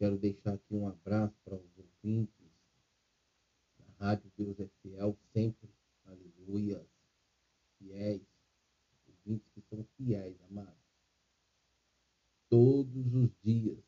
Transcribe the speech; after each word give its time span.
Quero 0.00 0.16
deixar 0.16 0.54
aqui 0.54 0.74
um 0.74 0.88
abraço 0.88 1.36
para 1.44 1.56
os 1.56 1.78
ouvintes 1.78 2.50
da 3.78 4.06
Rádio 4.06 4.32
Deus 4.34 4.58
é 4.58 4.66
Fiel, 4.80 5.14
sempre, 5.30 5.68
aleluia, 6.06 6.82
fiéis, 7.76 8.22
ouvintes 9.06 9.46
que 9.52 9.60
são 9.68 9.84
fiéis, 9.98 10.40
amados. 10.48 10.72
Todos 12.48 13.14
os 13.14 13.30
dias 13.42 13.78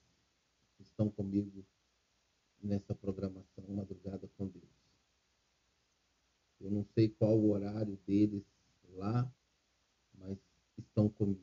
estão 0.80 1.08
comigo 1.08 1.64
nessa 2.62 2.94
programação 2.94 3.64
Madrugada 3.70 4.28
com 4.36 4.48
Deus. 4.48 4.68
Eu 6.60 6.70
não 6.70 6.84
sei 6.94 7.08
qual 7.08 7.38
o 7.38 7.52
horário 7.52 7.98
deles 8.06 8.44
lá, 8.90 9.32
mas 10.12 10.36
estão 10.76 11.08
comigo. 11.08 11.40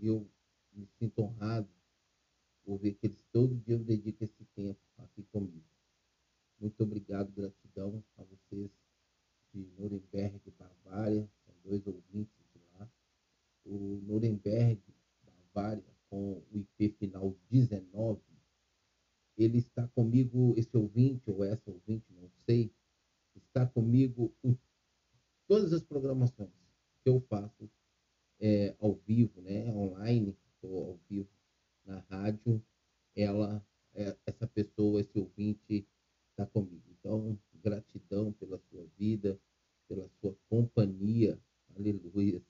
Eu 0.00 0.30
me 0.72 0.86
sinto 1.00 1.22
honrado 1.22 1.68
por 2.64 2.78
ver 2.78 2.94
que 2.94 3.06
eles 3.06 3.22
todo 3.32 3.54
dia 3.56 3.78
dedicam 3.78 4.24
esse 4.24 4.44
tempo 4.54 4.80
aqui 4.98 5.22
comigo. 5.24 5.64
Muito 6.60 6.82
obrigado, 6.82 7.32
gratidão 7.32 8.02
a 8.16 8.22
vocês 8.22 8.70
de 9.52 9.66
Nuremberg, 9.78 10.40
Bavária, 10.58 11.28
são 11.44 11.54
dois 11.64 11.86
ouvintes 11.86 12.34
de 12.54 12.60
lá. 12.74 12.88
O 13.64 14.00
Nuremberg, 14.06 14.80
Bavária, 15.24 15.84
com 16.08 16.34
o 16.34 16.44
IP 16.52 16.90
final 16.98 17.36
19, 17.50 18.20
ele 19.36 19.58
está 19.58 19.88
comigo, 19.88 20.54
esse 20.56 20.76
ouvinte 20.76 21.30
ou 21.30 21.42
essa 21.42 21.70
ouvinte, 21.70 22.04
não 22.12 22.30
sei, 22.46 22.72
está 23.34 23.66
comigo 23.66 24.32
o, 24.42 24.54
todas 25.48 25.72
as 25.72 25.82
programações 25.82 26.50
que 27.02 27.08
eu 27.08 27.20
faço 27.22 27.68
é, 28.38 28.74
ao 28.78 28.94
vivo, 28.94 29.40
né, 29.40 29.72
online, 29.72 30.36
ou 30.62 30.90
ao 30.90 31.00
vivo 31.08 31.28
na 31.84 31.98
rádio, 32.10 32.62
ela, 33.14 33.64
é, 33.94 34.16
essa 34.26 34.46
pessoa, 34.46 35.00
esse 35.00 35.18
ouvinte 35.18 35.86
está 36.30 36.46
comigo. 36.46 36.82
Então, 36.98 37.38
gratidão 37.54 38.32
pela 38.32 38.58
sua 38.70 38.86
vida, 38.98 39.38
pela 39.88 40.08
sua 40.20 40.34
companhia. 40.48 41.38
Aleluia. 41.76 42.42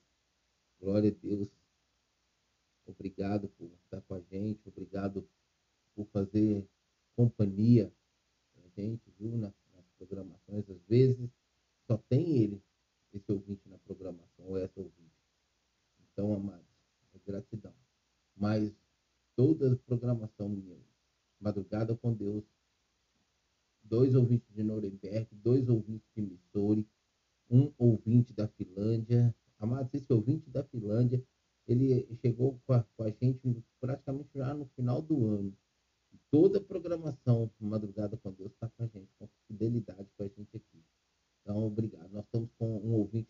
Glória 0.79 1.09
a 1.09 1.13
Deus. 1.13 1.49
Obrigado 2.85 3.47
por 3.49 3.71
estar 3.83 4.01
com 4.01 4.13
a 4.15 4.19
gente, 4.19 4.67
obrigado 4.67 5.27
por 5.95 6.05
fazer 6.07 6.67
companhia 7.15 7.91
a 8.57 8.81
gente, 8.81 9.09
viu, 9.17 9.37
nas, 9.37 9.53
nas 9.73 9.85
programações. 9.97 10.69
Às 10.69 10.81
vezes 10.83 11.29
só 11.87 11.97
tem 12.09 12.37
ele, 12.37 12.61
esse 13.13 13.31
ouvinte 13.31 13.67
na 13.69 13.77
programação, 13.79 14.45
ou 14.47 14.57
essa 14.57 14.79
ouvinte. 14.79 15.13
Então, 16.11 16.33
amados, 16.33 16.65
é 17.13 17.19
gratidão. 17.25 17.73
Mas 18.35 18.73
toda 19.35 19.73
a 19.73 19.75
programação 19.77 20.49
mineira. 20.49 20.83
Madrugada 21.39 21.95
com 21.95 22.13
Deus, 22.13 22.43
dois 23.83 24.15
ouvintes 24.15 24.47
de 24.53 24.63
Nuremberg, 24.63 25.27
dois 25.31 25.67
ouvintes 25.67 26.07
de 26.15 26.21
Missouri, 26.21 26.87
um 27.49 27.71
ouvinte 27.77 28.33
da 28.33 28.47
Finlândia. 28.47 29.35
Amados, 29.59 29.93
esse 29.93 30.11
ouvinte 30.11 30.49
da 30.49 30.63
Finlândia, 30.63 31.23
ele 31.67 32.07
chegou 32.21 32.59
com 32.65 32.73
a, 32.73 32.83
com 32.95 33.03
a 33.03 33.09
gente 33.09 33.63
praticamente 33.79 34.29
já 34.35 34.53
no 34.53 34.65
final 34.75 35.01
do 35.01 35.27
ano. 35.27 35.53
Toda 36.29 36.57
a 36.57 36.63
programação 36.63 37.51
Madrugada 37.59 38.17
com 38.17 38.31
Deus 38.31 38.51
está 38.51 38.67
com 38.69 38.83
a 38.83 38.87
gente, 38.87 39.09
com 39.19 39.27
fidelidade 39.47 40.09
com 40.17 40.23
a 40.23 40.27
gente 40.27 40.57
aqui. 40.57 40.83
Então, 41.41 41.67
obrigado. 41.67 42.09
Nós 42.11 42.25
estamos 42.25 42.49
com 42.57 42.77
um 42.79 42.93
ouvinte 42.93 43.29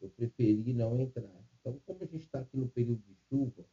eu 0.00 0.10
preferi 0.10 0.72
não 0.72 0.98
entrar. 0.98 1.44
Então, 1.60 1.78
como 1.84 2.02
a 2.02 2.06
gente 2.06 2.24
está 2.24 2.40
aqui 2.40 2.56
no 2.56 2.68
período 2.68 3.02
de 3.02 3.14
chuva, 3.28 3.64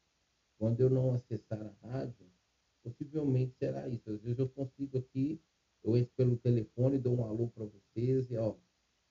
quando 0.57 0.81
eu 0.81 0.89
não 0.89 1.13
acessar 1.13 1.61
a 1.61 1.87
rádio, 1.87 2.25
possivelmente 2.83 3.53
será 3.57 3.87
isso. 3.87 4.09
Às 4.09 4.21
vezes 4.21 4.39
eu 4.39 4.49
consigo 4.49 4.97
aqui, 4.97 5.39
eu 5.83 5.95
entro 5.95 6.11
pelo 6.15 6.37
telefone, 6.37 6.97
dou 6.97 7.17
um 7.17 7.23
alô 7.23 7.47
para 7.49 7.65
vocês 7.65 8.29
e 8.31 8.37
ó, 8.37 8.55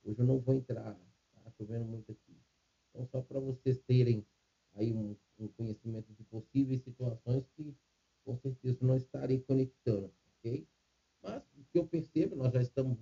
hoje 0.04 0.18
eu 0.20 0.26
não 0.26 0.38
vou 0.38 0.54
entrar, 0.54 0.94
tá 1.32 1.50
chovendo 1.56 1.84
muito 1.84 2.10
aqui. 2.12 2.36
Então, 2.90 3.06
só 3.06 3.20
para 3.22 3.40
vocês 3.40 3.78
terem 3.86 4.26
aí 4.74 4.92
um, 4.92 5.16
um, 5.38 5.48
conhecimento 5.48 6.12
de 6.12 6.22
possíveis 6.24 6.82
situações 6.82 7.44
que 7.56 7.74
com 8.24 8.36
certeza 8.36 8.78
não 8.84 8.96
estarei 8.96 9.40
conectando, 9.40 10.12
ok? 10.38 10.66
Mas 11.22 11.42
o 11.56 11.64
que 11.70 11.78
eu 11.78 11.86
percebo, 11.86 12.36
nós 12.36 12.52
já 12.52 12.60
estamos, 12.60 12.98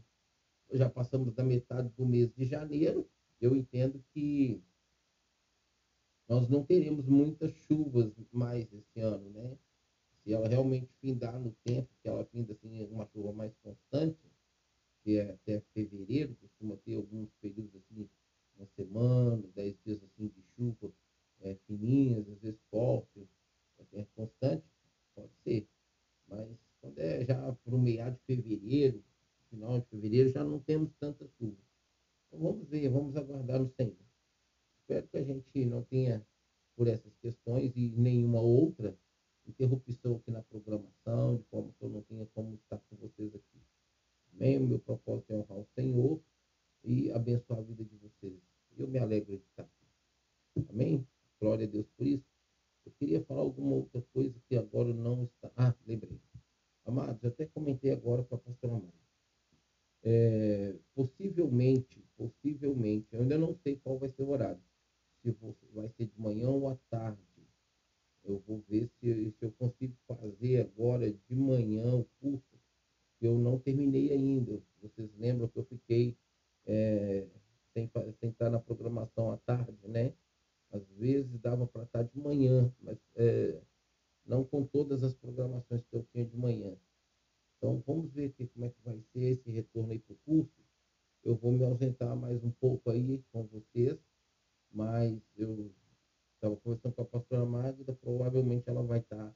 já 0.73 0.89
passamos 0.89 1.33
da 1.35 1.43
metade 1.43 1.89
do 1.97 2.05
mês 2.05 2.33
de 2.35 2.45
janeiro, 2.45 3.09
eu 3.41 3.55
entendo 3.55 4.03
que 4.13 4.63
nós 6.29 6.49
não 6.49 6.65
teremos 6.65 7.07
muitas 7.07 7.53
chuvas 7.53 8.13
mais 8.33 8.73
esse 8.73 9.01
ano, 9.01 9.31
né? 9.31 9.57
Se 10.23 10.33
ela 10.33 10.49
realmente 10.49 10.89
findar 11.01 11.39
no 11.39 11.53
tempo, 11.65 11.89
que 12.03 12.09
ela 12.09 12.25
finda 12.25 12.53
assim, 12.53 12.83
uma 12.87 13.07
chuva 13.07 13.33
mais 13.33 13.53
constante, 13.63 14.19
que 15.03 15.19
é 15.19 15.31
até 15.33 15.61
fevereiro, 15.75 16.35
costuma 16.37 16.77
ter 16.79 16.95
alguns 16.97 17.31
períodos 17.43 17.77
assim, 17.77 18.09
uma 18.57 18.67
semana, 18.75 19.47
dez 19.55 19.77
dias 19.85 20.03
assim 20.03 20.29
de 20.29 20.43
chuva 20.57 20.93
é, 21.41 21.55
fininhas, 21.67 22.27
às 22.29 22.41
vezes 22.41 22.61
forte, 22.71 23.29
é 23.93 24.05
constante, 24.15 24.65
pode 25.15 25.33
ser. 25.45 25.69
Mas 26.27 26.49
quando 26.81 26.99
é 26.99 27.25
já 27.25 27.53
para 27.53 27.75
o 27.75 27.79
meado 27.79 28.17
de 28.17 28.23
fevereiro, 28.25 29.05
final 29.51 29.79
de 29.79 29.87
fevereiro, 29.87 30.31
já 30.31 30.43
não 30.43 30.59
temos 30.59 30.91
tanta 30.99 31.29
chuva. 31.39 31.57
Vamos 32.39 32.69
ver, 32.69 32.89
vamos 32.89 33.17
aguardar 33.17 33.61
no 33.61 33.69
Senhor. 33.69 33.97
Espero 34.81 35.09
que 35.09 35.17
a 35.17 35.23
gente 35.23 35.65
não 35.65 35.83
tenha, 35.83 36.27
por 36.77 36.89
essas 36.89 37.15
questões 37.17 37.73
e 37.77 37.91
nenhuma 37.91 38.41
outra, 38.41 38.99
interrupção 39.47 40.17
aqui 40.17 40.31
na 40.31 40.43
programação, 40.43 41.37
de 41.37 41.45
forma 41.45 41.73
que 41.73 41.85
eu 41.85 41.91
não 41.91 42.03
tenha 42.03 42.27
como 42.35 42.55
estar 42.55 42.79
com 42.79 42.97
vocês 42.97 43.35
aqui. 43.35 43.61
Amém? 44.33 44.59
O 44.59 44.67
meu 44.67 44.79
propósito 44.79 45.33
é 45.33 45.37
honrar 45.37 45.59
o 45.59 45.67
Senhor 45.75 46.21
e 46.83 47.11
abençoar 47.13 47.61
a 47.61 47.63
vida 47.63 47.85
de 47.85 47.97
vocês. 47.97 48.41
Eu 48.77 48.89
me 48.89 48.99
alegro 48.99 49.37
de 49.37 49.45
estar 49.45 49.63
aqui. 49.63 50.67
Amém? 50.69 51.07
Glória 51.41 51.67
a 51.67 51.71
Deus 51.71 51.87
por 51.97 52.07
isso. 52.07 52.25
Eu 52.85 52.93
queria 52.93 53.25
falar 53.25 53.41
alguma 53.41 53.77
outra 53.77 54.03
coisa 54.13 54.35
que 54.49 54.57
agora 54.57 54.93
não 54.93 55.25
está. 55.25 55.51
Ah, 55.57 55.75
lembrei. 55.87 56.21
Amados, 56.85 57.25
até 57.25 57.47
comentei 57.47 57.93
agora 57.93 58.25
com 58.25 58.35
a 58.35 58.39
pastora 58.39 58.75
Mara. 58.75 59.04
É, 60.07 60.75
possivelmente, 60.95 62.05
possivelmente, 62.17 63.09
eu 63.11 63.23
ainda 63.23 63.39
não 63.39 63.55
sei 63.63 63.77
qual 63.77 63.99
vai 63.99 64.11
ser 64.11 64.23
o 64.23 64.31
horário 64.31 64.63
se 65.33 65.67
vai 65.73 65.89
ser 65.97 66.07
de 66.07 66.21
manhã 66.21 66.51
ou 66.51 66.69
à 66.69 66.77
tarde. 66.91 67.19
Eu 68.23 68.39
vou 68.47 68.63
ver 68.69 68.89
se, 69.01 69.31
se 69.31 69.45
eu 69.45 69.53
consigo 69.53 69.95
fazer 70.07 70.61
agora 70.61 71.11
de 71.11 71.35
manhã 71.35 71.95
o 71.95 72.05
curso, 72.21 72.59
eu 73.21 73.39
não 73.39 73.59
terminei 73.59 74.13
ainda. 74.13 74.63
Vocês 74.81 75.11
lembram 75.17 75.49
que 75.49 75.59
eu 75.59 75.65
fiquei 75.65 76.17
é, 76.67 77.27
sem, 77.73 77.91
sem 78.21 78.31
estar 78.31 78.51
na 78.51 78.61
programação 78.61 79.31
à 79.31 79.37
tarde, 79.39 79.77
né? 79.87 80.15
Às 80.71 80.87
vezes 80.97 81.39
dava 81.41 81.67
para 81.67 81.85
estar 81.85 82.03
de 82.03 82.19
manhã, 82.19 82.73
mas 82.81 82.99
é, 83.15 83.61
não 84.27 84.45
com 84.45 84.65
todas 84.65 85.03
as 85.03 85.15
programações 85.15 85.83
que 85.85 85.97
eu 85.97 86.05
tinha 86.13 86.25
de 86.25 86.37
manhã. 86.37 86.75
Então 87.65 87.83
vamos 87.87 88.13
ver 88.13 88.27
aqui 88.27 88.47
como 88.49 88.67
é 88.67 88.69
que 88.69 88.83
vai 88.85 89.01
ser 89.11 89.23
esse 89.23 89.51
retorno 89.51 89.91
aí 89.91 89.99
para 89.99 90.13
o 90.13 90.19
curso. 90.27 90.63
Eu 91.25 91.35
vou 91.35 91.51
me 91.51 91.65
ausentar 91.65 92.15
mais 92.15 92.45
um 92.45 92.51
pouco 92.51 92.91
aí 92.91 93.25
com 93.33 93.43
vocês 93.45 93.99
mas 94.71 95.19
eu 95.35 95.73
estava 96.35 96.57
conversando 96.59 96.95
com 96.95 97.01
a 97.01 97.07
pastora 97.07 97.47
Magda, 97.47 97.95
provavelmente 97.95 98.69
ela 98.69 98.83
vai 98.83 98.99
estar 98.99 99.35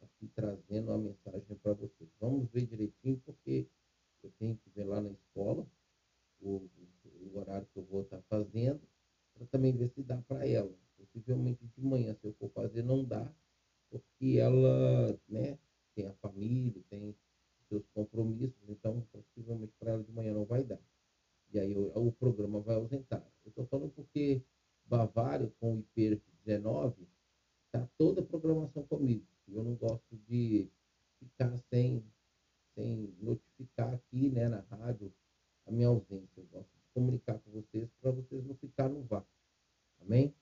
aqui 0.00 0.28
trazendo 0.36 0.92
uma 0.92 0.98
mensagem 0.98 1.56
para 1.56 1.72
vocês. 1.72 2.08
Vamos 2.20 2.48
ver 2.52 2.64
direitinho, 2.64 3.20
porque 3.24 3.66
eu 4.22 4.30
tenho 4.38 4.56
que 4.56 4.70
ver 4.70 4.84
lá 4.84 5.00
na 5.00 5.10
escola 5.10 5.66
o, 6.40 6.68
o, 7.04 7.38
horário 7.38 7.66
que 7.72 7.78
eu 7.80 7.84
vou 7.86 8.02
estar 8.02 8.22
fazendo, 8.28 8.82
para 9.34 9.46
também 9.46 9.76
ver 9.76 9.88
se 9.88 10.02
dá 10.04 10.22
para 10.28 10.46
ela. 10.46 10.72
Possivelmente 10.96 11.66
de 11.66 11.82
manhã, 11.82 12.14
se 12.14 12.24
eu 12.24 12.34
for 12.34 12.50
fazer, 12.50 12.84
não 12.84 13.04
dá, 13.04 13.34
porque 13.90 14.36
ela 14.38 15.18
né, 15.28 15.58
tem 15.94 16.06
a 16.06 16.12
família, 16.14 16.80
tem 16.88 17.16
seus 17.68 17.86
compromissos, 17.94 18.68
então 18.68 19.06
possivelmente 19.12 19.72
para 19.78 19.92
ela 19.92 20.02
de 20.02 20.12
manhã 20.12 20.34
não 20.34 20.44
vai 20.44 20.62
dar. 20.64 20.80
E 21.52 21.58
aí 21.58 21.76
o, 21.76 21.86
o 21.94 22.12
programa 22.12 22.60
vai 22.60 22.76
ausentar. 22.76 23.24
Eu 23.44 23.50
estou 23.50 23.66
falando 23.66 23.90
porque 23.90 24.42
Bavária 24.86 25.50
com 25.58 25.78
o 25.78 25.84
IP19, 25.96 26.94
está 27.66 27.88
toda 27.96 28.20
a 28.20 28.24
programação 28.24 28.82
comigo. 28.86 29.26
Eu 29.48 29.64
não 29.64 29.74
gosto 29.74 30.16
de 30.28 30.68
ficar 31.18 31.56
sem, 31.70 32.04
sem 32.74 33.14
notificar 33.20 33.94
aqui 33.94 34.28
né, 34.28 34.48
na 34.48 34.60
rádio 34.60 35.12
a 35.66 35.70
minha 35.70 35.88
ausência. 35.88 36.40
Eu 36.40 36.46
gosto 36.52 36.70
de 36.70 36.88
comunicar 36.92 37.38
com 37.38 37.50
vocês 37.50 37.88
para 38.00 38.10
vocês 38.10 38.44
não 38.44 38.54
ficar 38.56 38.88
no 38.88 39.02
vácuo. 39.02 39.28
Amém? 40.00 40.34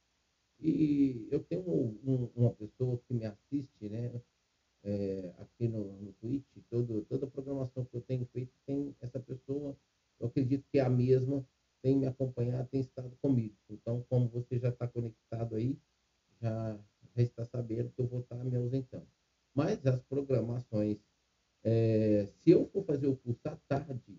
E 0.59 1.29
eu 1.31 1.43
tenho 1.43 1.69
um, 1.69 1.99
um, 2.05 2.31
uma 2.37 2.53
pessoa 2.53 3.01
que 3.07 3.15
me 3.15 3.25
assiste, 3.25 3.89
né? 3.89 4.21
É, 4.85 5.33
aqui 5.39 5.69
no, 5.69 5.85
no 6.01 6.13
Twitch, 6.15 6.45
todo, 6.69 7.05
toda 7.09 7.27
a 7.27 7.31
programação 7.31 7.85
que 7.85 7.97
eu 7.97 8.01
tenho 8.01 8.27
feito 8.27 8.53
tem 8.67 8.95
essa 9.01 9.21
pessoa, 9.21 9.77
eu 10.19 10.27
acredito 10.27 10.65
que 10.71 10.79
é 10.79 10.83
a 10.83 10.91
mesma 10.91 11.47
tem 11.83 11.97
me 11.97 12.07
acompanhado, 12.07 12.69
tem 12.69 12.81
estado 12.81 13.15
comigo. 13.21 13.57
Então, 13.69 14.05
como 14.09 14.29
você 14.29 14.59
já 14.59 14.69
está 14.69 14.87
conectado 14.87 15.57
aí, 15.57 15.77
já, 16.41 16.79
já 17.17 17.23
está 17.23 17.45
sabendo 17.45 17.91
que 17.91 18.01
eu 18.01 18.07
vou 18.07 18.21
estar 18.21 18.43
me 18.45 18.57
ausentando. 18.57 19.09
Mas 19.53 19.85
as 19.85 20.01
programações, 20.05 20.99
é, 21.65 22.27
se 22.27 22.51
eu 22.51 22.67
for 22.69 22.85
fazer 22.85 23.09
o 23.09 23.17
curso 23.17 23.41
à 23.45 23.57
tarde, 23.69 24.19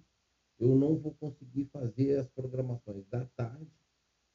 eu 0.60 0.76
não 0.76 0.98
vou 0.98 1.14
conseguir 1.16 1.66
fazer 1.66 2.20
as 2.20 2.30
programações 2.30 3.06
da 3.08 3.26
tarde, 3.38 3.72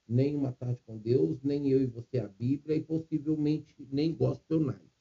nem 0.09 0.35
uma 0.35 0.53
tarde 0.53 0.81
com 0.87 0.97
Deus, 0.97 1.43
nem 1.43 1.69
eu 1.69 1.83
e 1.83 1.87
você 1.87 2.19
a 2.19 2.27
Bíblia, 2.27 2.77
e 2.77 2.83
possivelmente 2.83 3.87
nem 3.91 4.15
Gospel 4.15 4.61
Night. 4.61 4.98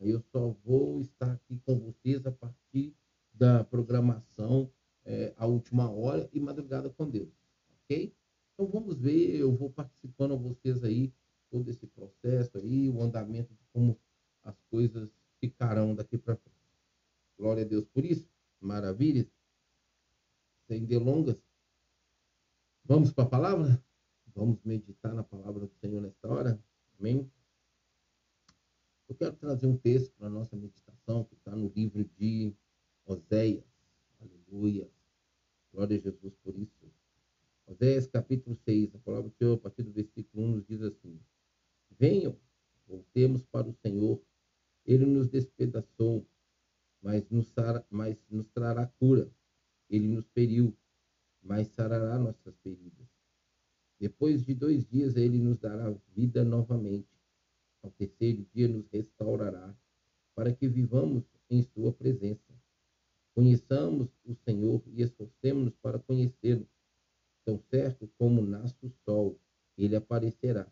Eu 0.00 0.20
só 0.32 0.48
vou 0.64 1.00
estar 1.00 1.32
aqui 1.32 1.60
com 1.64 1.78
vocês 1.78 2.26
a 2.26 2.32
partir 2.32 2.94
da 3.32 3.64
programação 3.64 4.70
é, 5.04 5.32
a 5.36 5.46
última 5.46 5.90
hora 5.90 6.28
e 6.32 6.40
madrugada 6.40 6.90
com 6.90 7.08
Deus 7.08 7.38
ok? 7.88 8.14
Então 8.52 8.66
vamos 8.66 8.98
ver, 8.98 9.36
eu 9.36 9.56
vou 9.56 9.70
participando 9.70 10.34
a 10.34 10.36
vocês 10.36 10.84
aí, 10.84 11.12
todo 11.50 11.70
esse 11.70 11.86
processo 11.86 12.58
aí, 12.58 12.88
o 12.88 13.00
andamento 13.00 13.54
de 13.54 13.64
como 13.72 13.98
as 14.44 14.60
coisas 14.70 15.10
ficarão 15.40 15.94
daqui 15.94 16.18
para 16.18 16.36
frente. 16.36 16.58
Glória 17.38 17.64
a 17.64 17.66
Deus 17.66 17.86
por 17.86 18.04
isso, 18.04 18.28
maravilha. 18.60 19.26
Sem 20.66 20.84
delongas, 20.84 21.40
vamos 22.84 23.12
para 23.12 23.24
a 23.24 23.28
palavra? 23.28 23.82
Vamos 24.34 24.62
meditar 24.62 25.14
na 25.14 25.24
palavra 25.24 25.66
do 25.66 25.74
Senhor 25.80 26.02
nesta 26.02 26.28
hora? 26.28 26.62
Amém? 26.98 27.30
Eu 29.08 29.14
quero 29.14 29.34
trazer 29.36 29.66
um 29.66 29.76
texto 29.76 30.12
para 30.18 30.26
a 30.26 30.30
nossa 30.30 30.54
meditação 30.54 31.24
que 31.24 31.34
está 31.34 31.56
no 31.56 31.72
livro 31.74 32.04
de 32.18 32.54
Oséias. 33.06 33.64
Aleluia. 34.20 34.86
Glória 35.72 35.96
a 35.96 36.00
Jesus 36.00 36.34
por 36.44 36.54
isso. 36.54 36.92
Oséias 37.66 38.06
capítulo 38.06 38.54
6, 38.54 38.94
a 38.94 38.98
palavra 38.98 39.30
do 39.30 39.34
Senhor, 39.34 39.54
a 39.54 39.58
partir 39.58 39.82
do 39.82 39.92
versículo 39.92 40.44
1, 40.44 40.48
nos 40.56 40.66
diz 40.66 40.82
assim: 40.82 41.18
Venham, 41.98 42.36
voltemos 42.86 43.42
para 43.46 43.66
o 43.66 43.72
Senhor, 43.72 44.20
ele 44.84 45.06
nos 45.06 45.28
despedaçou, 45.28 46.26
mas 47.00 47.26
nos, 47.30 47.50
mas 47.88 48.22
nos 48.28 48.46
trará 48.50 48.86
cura. 48.86 49.30
Ele 49.88 50.06
nos 50.06 50.28
feriu, 50.28 50.76
mas 51.42 51.68
sarará 51.68 52.18
nossas 52.18 52.58
feridas. 52.58 53.08
Depois 53.98 54.44
de 54.44 54.54
dois 54.54 54.86
dias, 54.86 55.16
ele 55.16 55.38
nos 55.38 55.58
dará 55.58 55.90
vida 56.14 56.44
novamente. 56.44 57.17
Ao 57.88 57.92
terceiro 57.92 58.46
dia, 58.52 58.68
nos 58.68 58.86
restaurará, 58.92 59.74
para 60.34 60.52
que 60.52 60.68
vivamos 60.68 61.24
em 61.48 61.62
sua 61.62 61.90
presença. 61.90 62.52
Conheçamos 63.34 64.10
o 64.26 64.34
Senhor 64.34 64.82
e 64.88 65.00
esforcemos-nos 65.00 65.74
para 65.76 65.98
conhecê-lo. 65.98 66.68
Tão 67.46 67.58
certo 67.70 68.06
como 68.18 68.42
nasce 68.42 68.76
o 68.84 68.90
sol, 69.06 69.40
ele 69.78 69.96
aparecerá. 69.96 70.70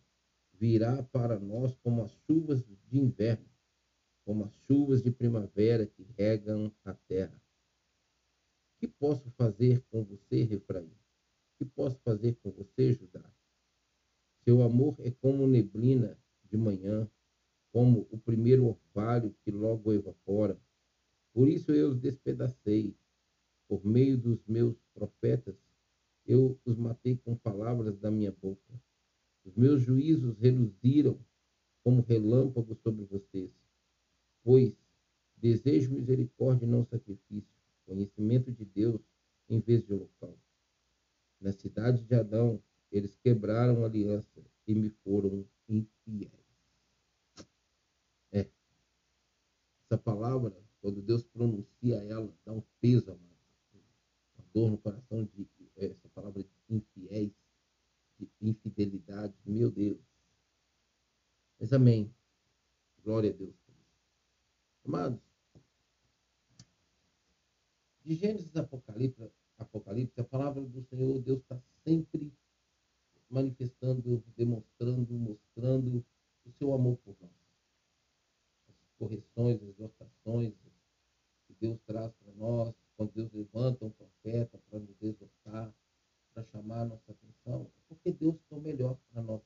Virá 0.53 1.03
para 1.05 1.41
nós 1.41 1.75
como 1.77 2.03
as 2.03 2.13
chuvas 2.27 2.63
de 2.67 2.99
inverno, 2.99 3.49
como 4.23 4.45
as 4.45 4.53
chuvas 4.67 5.03
de 5.03 5.11
primavera 5.11 5.87
que 5.87 6.03
regam 6.19 6.71
a 6.85 6.93
terra. 6.93 7.41
Que 8.79 8.87
posso 8.87 9.31
fazer 9.31 9.83
com 9.91 10.05
você, 10.05 10.43
Refraim? 10.43 10.93
Que 11.57 11.65
posso 11.65 11.99
fazer 12.01 12.35
com 12.43 12.51
você, 12.51 12.93
Judá? 12.93 13.25
Seu 14.45 14.63
amor 14.63 14.97
é 14.99 15.11
como 15.11 15.47
neblina 15.47 16.19
de 16.51 16.57
manhã, 16.57 17.09
como 17.73 18.07
o 18.11 18.19
primeiro 18.19 18.65
orvalho 18.67 19.35
que 19.45 19.51
logo 19.51 19.93
evapora. 19.93 20.59
Por 21.33 21.49
isso 21.49 21.73
eu 21.73 21.91
os 21.91 22.01
despedacei. 22.01 22.97
Por 23.69 23.85
meio 23.85 24.17
dos 24.17 24.45
meus 24.47 24.77
profetas, 24.95 25.57
eu 26.25 26.59
os 26.65 26.77
matei 26.77 27.17
com 27.17 27.37
palavras 27.37 27.99
da 27.99 28.11
minha 28.11 28.33
boca. 28.33 28.81
Os 29.45 29.55
meus 29.55 29.83
juízos 29.83 30.39
reluziram 30.39 31.19
como 31.83 32.03
relâmpagos 32.03 32.79
sobre 32.79 33.05
vocês. 33.05 33.51
Pois 34.43 34.75
desejo 35.37 35.93
misericórdia 35.93 36.65
e 36.65 36.69
não 36.69 36.85
sacrifício, 36.85 37.55
conhecimento 37.85 38.51
de 38.51 38.65
Deus 38.65 39.01
em 39.49 39.61
vez 39.61 39.85
de 39.85 39.93
holocausto. 39.93 40.41
Na 41.41 41.53
cidade 41.53 42.03
de 42.03 42.15
Adão, 42.15 42.63
eles 42.91 43.15
quebraram 43.17 43.83
a 43.83 43.87
aliança 43.87 44.43
e 44.67 44.75
me 44.75 44.89
foram 44.89 45.45
infiéis. 45.69 46.31
É. 48.33 48.49
Essa 49.85 49.99
palavra, 49.99 50.57
quando 50.81 51.03
Deus 51.03 51.25
pronuncia 51.25 51.97
ela, 52.05 52.33
dá 52.45 52.53
um 52.53 52.63
peso, 52.81 53.11
amado. 53.11 53.37
Uma 54.37 54.45
dor 54.53 54.71
no 54.71 54.79
coração 54.79 55.25
de 55.25 55.49
essa 55.77 56.09
palavra 56.11 56.43
de 56.43 56.51
infiéis, 56.69 57.33
de 58.19 58.29
infidelidade. 58.41 59.35
Meu 59.45 59.71
Deus. 59.71 60.01
Mas 61.59 61.73
amém. 61.73 62.15
Glória 63.03 63.31
a 63.31 63.33
Deus. 63.33 63.55
Amados, 64.85 65.21
de 68.07 68.15
Gênesis 68.15 68.55
Apocalipse, 68.57 69.33
Apocalipse, 69.59 70.21
a 70.21 70.25
palavra 70.25 70.63
do 70.63 70.81
Senhor, 70.85 71.21
Deus 71.23 71.41
está 71.41 71.61
sempre 71.83 72.33
manifestando, 73.29 74.23
demonstrando, 74.37 75.13
mostrando 75.15 76.05
o 76.45 76.53
seu 76.53 76.73
amor 76.73 76.97
por 76.99 77.17
nós. 77.21 77.31
As 78.69 78.93
correções, 78.99 79.63
as 79.63 79.69
exortações 79.69 80.55
que 81.47 81.55
Deus 81.61 81.79
traz 81.87 82.13
para 82.15 82.33
nós, 82.35 82.75
quando 82.97 83.13
Deus 83.13 83.33
levanta 83.33 83.85
um 83.85 83.91
profeta 83.91 84.59
para 84.71 84.79
nos 84.79 85.03
exortar, 85.03 85.75
para 86.33 86.45
chamar 86.45 86.83
a 86.83 86.87
nossa 86.87 87.13
atenção, 87.13 87.71
é 87.77 87.81
porque 87.89 88.13
Deus 88.13 88.37
quer 88.49 88.57
o 88.57 88.61
melhor 88.61 88.99
para 89.11 89.23
nós. 89.23 89.43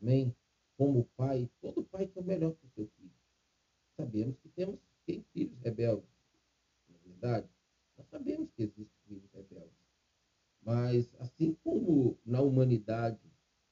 Amém? 0.00 0.34
Como 0.76 1.04
pai, 1.16 1.50
todo 1.60 1.84
pai 1.84 2.06
quer 2.06 2.20
o 2.20 2.24
melhor 2.24 2.52
para 2.52 2.66
o 2.66 2.70
seu 2.70 2.86
filho. 2.96 3.14
Sabemos 3.96 4.36
que 4.38 4.48
temos 4.50 4.78
tem 5.06 5.24
filhos 5.32 5.56
rebeldes, 5.60 6.10
na 6.88 6.96
é 6.96 6.98
verdade. 6.98 7.48
Nós 7.96 8.08
sabemos 8.08 8.50
que 8.50 8.64
existem 8.64 8.88
filhos 9.06 9.30
rebeldes. 9.32 9.85
Mas, 10.66 11.14
assim 11.20 11.54
como 11.62 12.18
na 12.24 12.40
humanidade 12.42 13.20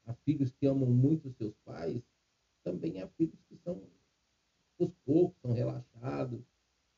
há 0.05 0.15
filhos 0.15 0.53
que 0.53 0.65
amam 0.65 0.89
muito 0.89 1.29
seus 1.29 1.53
pais, 1.65 2.01
também 2.63 3.01
há 3.01 3.09
filhos 3.09 3.43
que 3.49 3.57
são 3.57 3.91
os 4.79 4.95
poucos, 5.05 5.41
são 5.41 5.51
relaxados. 5.51 6.41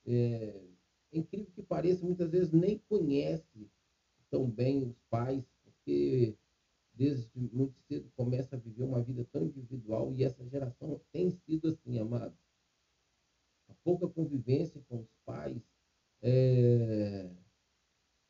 É, 0.05 0.69
é 1.13 1.19
incrível 1.19 1.51
que 1.51 1.63
pareça, 1.63 2.05
muitas 2.05 2.31
vezes 2.31 2.53
nem 2.53 2.77
conhece 2.91 3.71
tão 4.29 4.51
bem 4.51 4.85
os 4.85 5.01
pais, 5.09 5.51
porque 5.65 6.37
desde 6.93 7.31
muito 7.35 7.79
cedo 7.89 8.11
começa 8.15 8.55
a 8.55 8.59
viver 8.59 8.83
uma 8.83 9.03
vida 9.03 9.25
tão 9.33 9.47
individual 9.47 10.13
e 10.13 10.25
essa 10.25 10.47
geração 10.47 11.01
tem 11.11 11.31
sido 11.31 11.69
assim, 11.69 11.99
amados. 11.99 12.37
A 13.67 13.73
pouca 13.83 14.07
convivência 14.07 14.79
com 14.91 15.01
os 15.01 15.09
pais 15.25 15.63
é, 16.21 17.31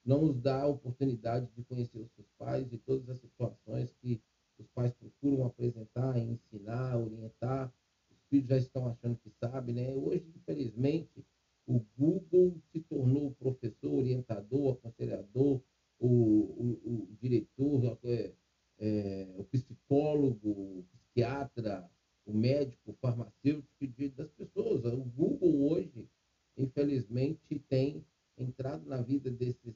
não 0.07 0.23
nos 0.23 0.41
dá 0.41 0.63
a 0.63 0.69
oportunidade 0.69 1.51
de 1.57 1.65
conhecer 1.65 1.99
os 1.99 2.11
seus 2.13 2.29
pais 2.39 2.73
e 2.73 2.79
todas 2.79 3.11
as 3.11 3.19
situações 3.19 3.93
que 4.01 4.23
os 4.57 4.67
pais 4.69 4.93
procuram 4.95 5.47
apresentar, 5.47 6.17
ensinar, 6.17 6.97
orientar. 6.97 7.75
Os 8.11 8.19
filhos 8.29 8.49
já 8.49 8.57
estão 8.57 8.87
achando 8.87 9.19
que 9.19 9.31
sabem, 9.41 9.75
né? 9.75 9.95
Hoje, 9.95 10.25
infelizmente, 10.37 11.27
o 11.67 11.85
Google 11.99 12.57
se 12.71 12.81
tornou 12.81 13.33
professor, 13.33 13.93
orientador, 13.93 14.75
aconselhador, 14.75 15.61
o, 15.99 16.09
o, 16.09 16.81
o 16.85 17.17
diretor, 17.21 17.99
é, 18.05 18.33
é, 18.79 19.35
o 19.37 19.45
psicólogo, 19.45 20.49
o 20.49 20.85
psiquiatra, 20.93 21.91
o 22.25 22.33
médico, 22.33 22.93
o 22.93 22.95
farmacêutico 22.95 23.75
das 24.17 24.31
pessoas. 24.31 24.85
O 24.85 25.05
Google 25.05 25.73
hoje, 25.73 26.09
infelizmente, 26.57 27.59
tem 27.69 28.05
entrado 28.39 28.87
na 28.87 29.01
vida 29.01 29.31
desses 29.31 29.75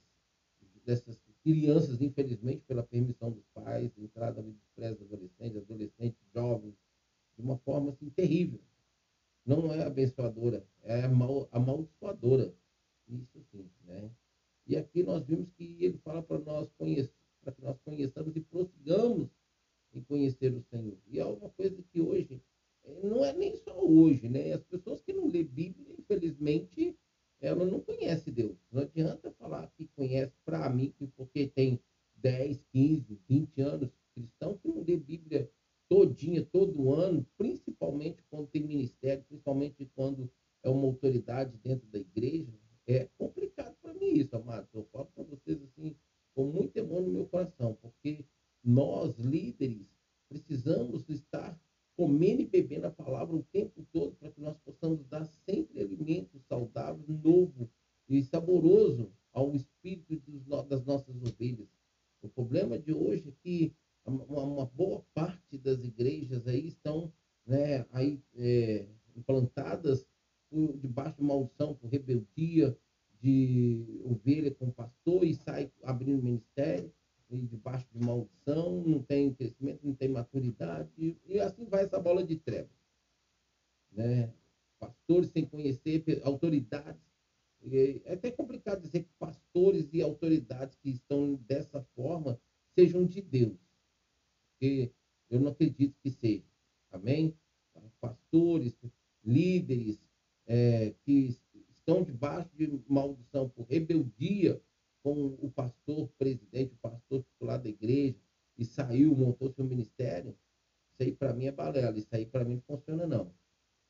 dessas 0.90 1.16
crianças, 1.44 2.02
infelizmente, 2.02 2.64
pela 2.66 2.82
permissão 2.82 3.30
dos 3.30 3.47
pais, 3.54 3.97
entrada 3.97 4.42
dos 4.42 4.56
pré-adolescentes, 4.75 5.56
adolescentes, 5.56 6.18
jovens, 6.35 6.75
de 7.37 7.42
uma 7.42 7.56
forma 7.59 7.90
assim, 7.90 8.11
terrível. 8.11 8.61
Não 9.47 9.73
é 9.73 9.85
abençoadora, 9.85 10.66
é 10.82 11.02
amal, 11.02 11.49
amaldiçoadora. 11.52 12.52
Isso 13.09 13.40
sim, 13.52 13.70
né? 13.85 14.11
E 14.66 14.76
aqui 14.76 15.02
nós 15.02 15.25
vimos 15.25 15.49
que 15.52 15.76
ele 15.80 15.99
fala 15.99 16.23
para 16.23 16.38
nós 16.40 16.68
para 17.42 17.52
que 17.52 17.62
nós 17.62 17.78
conheçamos 17.85 18.37
e 18.37 18.40
prossigamos 18.40 19.28
em 19.94 20.02
conhecer 20.02 20.52
o 20.52 20.62
Senhor. 20.62 20.99
E 21.06 21.18
é 21.20 21.25
uma 21.25 21.49
coisa 21.50 21.82
que 21.90 22.00
hoje, 22.00 22.42
eh, 22.85 23.00
não 23.02 23.25
é 23.25 23.32
nem 23.32 23.56
só 23.56 23.80
hoje, 23.80 24.28
né? 24.28 24.52
As 24.52 24.62
pessoas 24.64 25.00
que 25.00 25.12
não 25.12 25.28
lê 25.28 25.42
Bíblia, 25.42 25.94
infelizmente, 25.99 26.97
ela 27.40 27.64
não 27.64 27.80
conhece 27.80 28.30
Deus. 28.30 28.56
Não 28.70 28.82
adianta 28.82 29.30
falar 29.32 29.70
que 29.76 29.88
conhece 29.97 30.35
para 30.44 30.68
mim, 30.70 30.92
porque 31.16 31.47
tem 31.49 31.80
10, 32.16 32.62
15, 32.73 33.18
20 33.28 33.61
anos 33.62 33.90
cristão 34.14 34.59
que 34.59 34.68
não 34.68 34.82
lê 34.82 34.97
Bíblia 34.97 35.50
todinha, 35.88 36.44
todo 36.44 36.92
ano, 36.92 37.26
principalmente 37.37 38.23
quando 38.30 38.47
tem 38.49 38.62
ministério, 38.62 39.25
principalmente 39.25 39.90
quando 39.94 40.30
é 40.62 40.68
uma 40.68 40.87
autoridade 40.87 41.56
dentro 41.59 41.87
da 41.88 41.99
igreja, 41.99 42.52
é 42.87 43.09
complicado 43.18 43.75
para 43.82 43.94
mim 43.94 44.12
isso, 44.14 44.37
amados. 44.37 44.68
Eu 44.73 44.85
falo 44.92 45.06
para 45.06 45.25
vocês 45.25 45.61
assim, 45.62 45.97
com 46.35 46.44
muito 46.44 46.78
amor 46.78 47.02
no 47.02 47.11
meu 47.11 47.26
coração, 47.26 47.76
porque 47.80 48.25
nós, 48.62 49.18
líderes, 49.18 49.87
precisamos 50.28 51.09
estar 51.09 51.59
comendo 52.00 52.40
e 52.40 52.47
bebendo 52.47 52.87
a 52.87 52.90
palavra 52.90 53.37
o 53.37 53.42
tempo 53.42 53.87
todo 53.92 54.16
para 54.16 54.30
que 54.30 54.40
nós 54.40 54.57
possamos 54.64 55.04
dar 55.04 55.23
sempre 55.45 55.83
alimento 55.83 56.40
saudável, 56.49 57.04
novo 57.07 57.69
e 58.09 58.23
saboroso 58.23 59.12
ao 59.35 59.54
espírito 59.54 60.33
das 60.66 60.83
nossas 60.87 61.14
ovelhas. 61.21 61.69
O 62.23 62.28
problema 62.30 62.78
de 62.78 62.90
hoje 62.90 63.28
é 63.28 63.33
que 63.42 63.75
uma, 64.07 64.64
boa 64.64 65.04
parte 65.12 65.59
das 65.59 65.85
igrejas 65.85 66.49
aí 66.49 66.69
estão 66.69 67.12
né, 67.47 67.85
aí, 67.92 68.19
é, 68.35 68.88
implantadas 69.14 70.09
por, 70.49 70.78
debaixo 70.78 71.19
de 71.19 71.23
maldição, 71.23 71.75
por 71.75 71.90
rebeldia, 71.90 72.75
de 73.21 74.00
ovelha 74.07 74.50
com 74.54 74.71
pastor 74.71 75.23
e 75.23 75.35
sai 75.35 75.71
abrindo 75.83 76.23
ministério 76.23 76.90
debaixo 77.38 77.87
de 77.92 78.04
maldição, 78.04 78.82
não 78.82 79.02
tem 79.02 79.32
crescimento, 79.32 79.80
não 79.84 79.94
tem 79.94 80.08
maturidade, 80.08 80.90
e 81.26 81.40
assim 81.40 81.64
vai 81.64 81.84
essa 81.84 81.99
bola 81.99 82.25
de 82.25 82.37
trevas. 82.37 82.70
Né? 83.92 84.32
Pastores 84.78 85.30
sem 85.30 85.44
conhecer, 85.44 86.02
autoridades. 86.25 87.00
É 87.62 88.14
até 88.14 88.30
complicado 88.30 88.80
dizer 88.80 89.04
que 89.04 89.12
pastores 89.18 89.92
e 89.92 90.00
autoridades 90.00 90.76
que 90.76 90.90
estão 90.90 91.34
dessa 91.46 91.82
forma 91.94 92.40
sejam 92.75 93.04
de 93.04 93.20
Deus, 93.20 93.58
porque 94.50 94.90
eu 95.28 95.40
não 95.40 95.52
acredito 95.52 95.94
que 96.02 96.10
seja. 96.10 96.44
Amém? 96.90 97.34
Pastores, 98.00 98.75
líderes 99.22 100.00
é, 100.46 100.94
que 101.04 101.38
estão 101.68 102.02
debaixo 102.02 102.49
de 102.56 102.82
maldição 102.88 103.49
por 103.49 103.66
rebeldia 103.66 104.60
com 105.02 105.26
o 105.40 105.50
pastor 105.50 106.09
presidente, 106.19 106.75
o 106.75 106.78
pastor 106.78 107.23
titular 107.23 107.61
da 107.61 107.69
igreja, 107.69 108.16
e 108.59 108.64
saiu, 108.64 109.16
montou 109.16 109.50
seu 109.50 109.64
ministério, 109.64 110.37
isso 110.92 111.02
aí 111.02 111.12
para 111.12 111.33
mim 111.33 111.47
é 111.47 111.52
balela, 111.52 111.99
isso 111.99 112.14
aí 112.14 112.26
para 112.26 112.45
mim 112.45 112.57
não 112.57 112.76
funciona 112.76 113.07
não. 113.07 113.33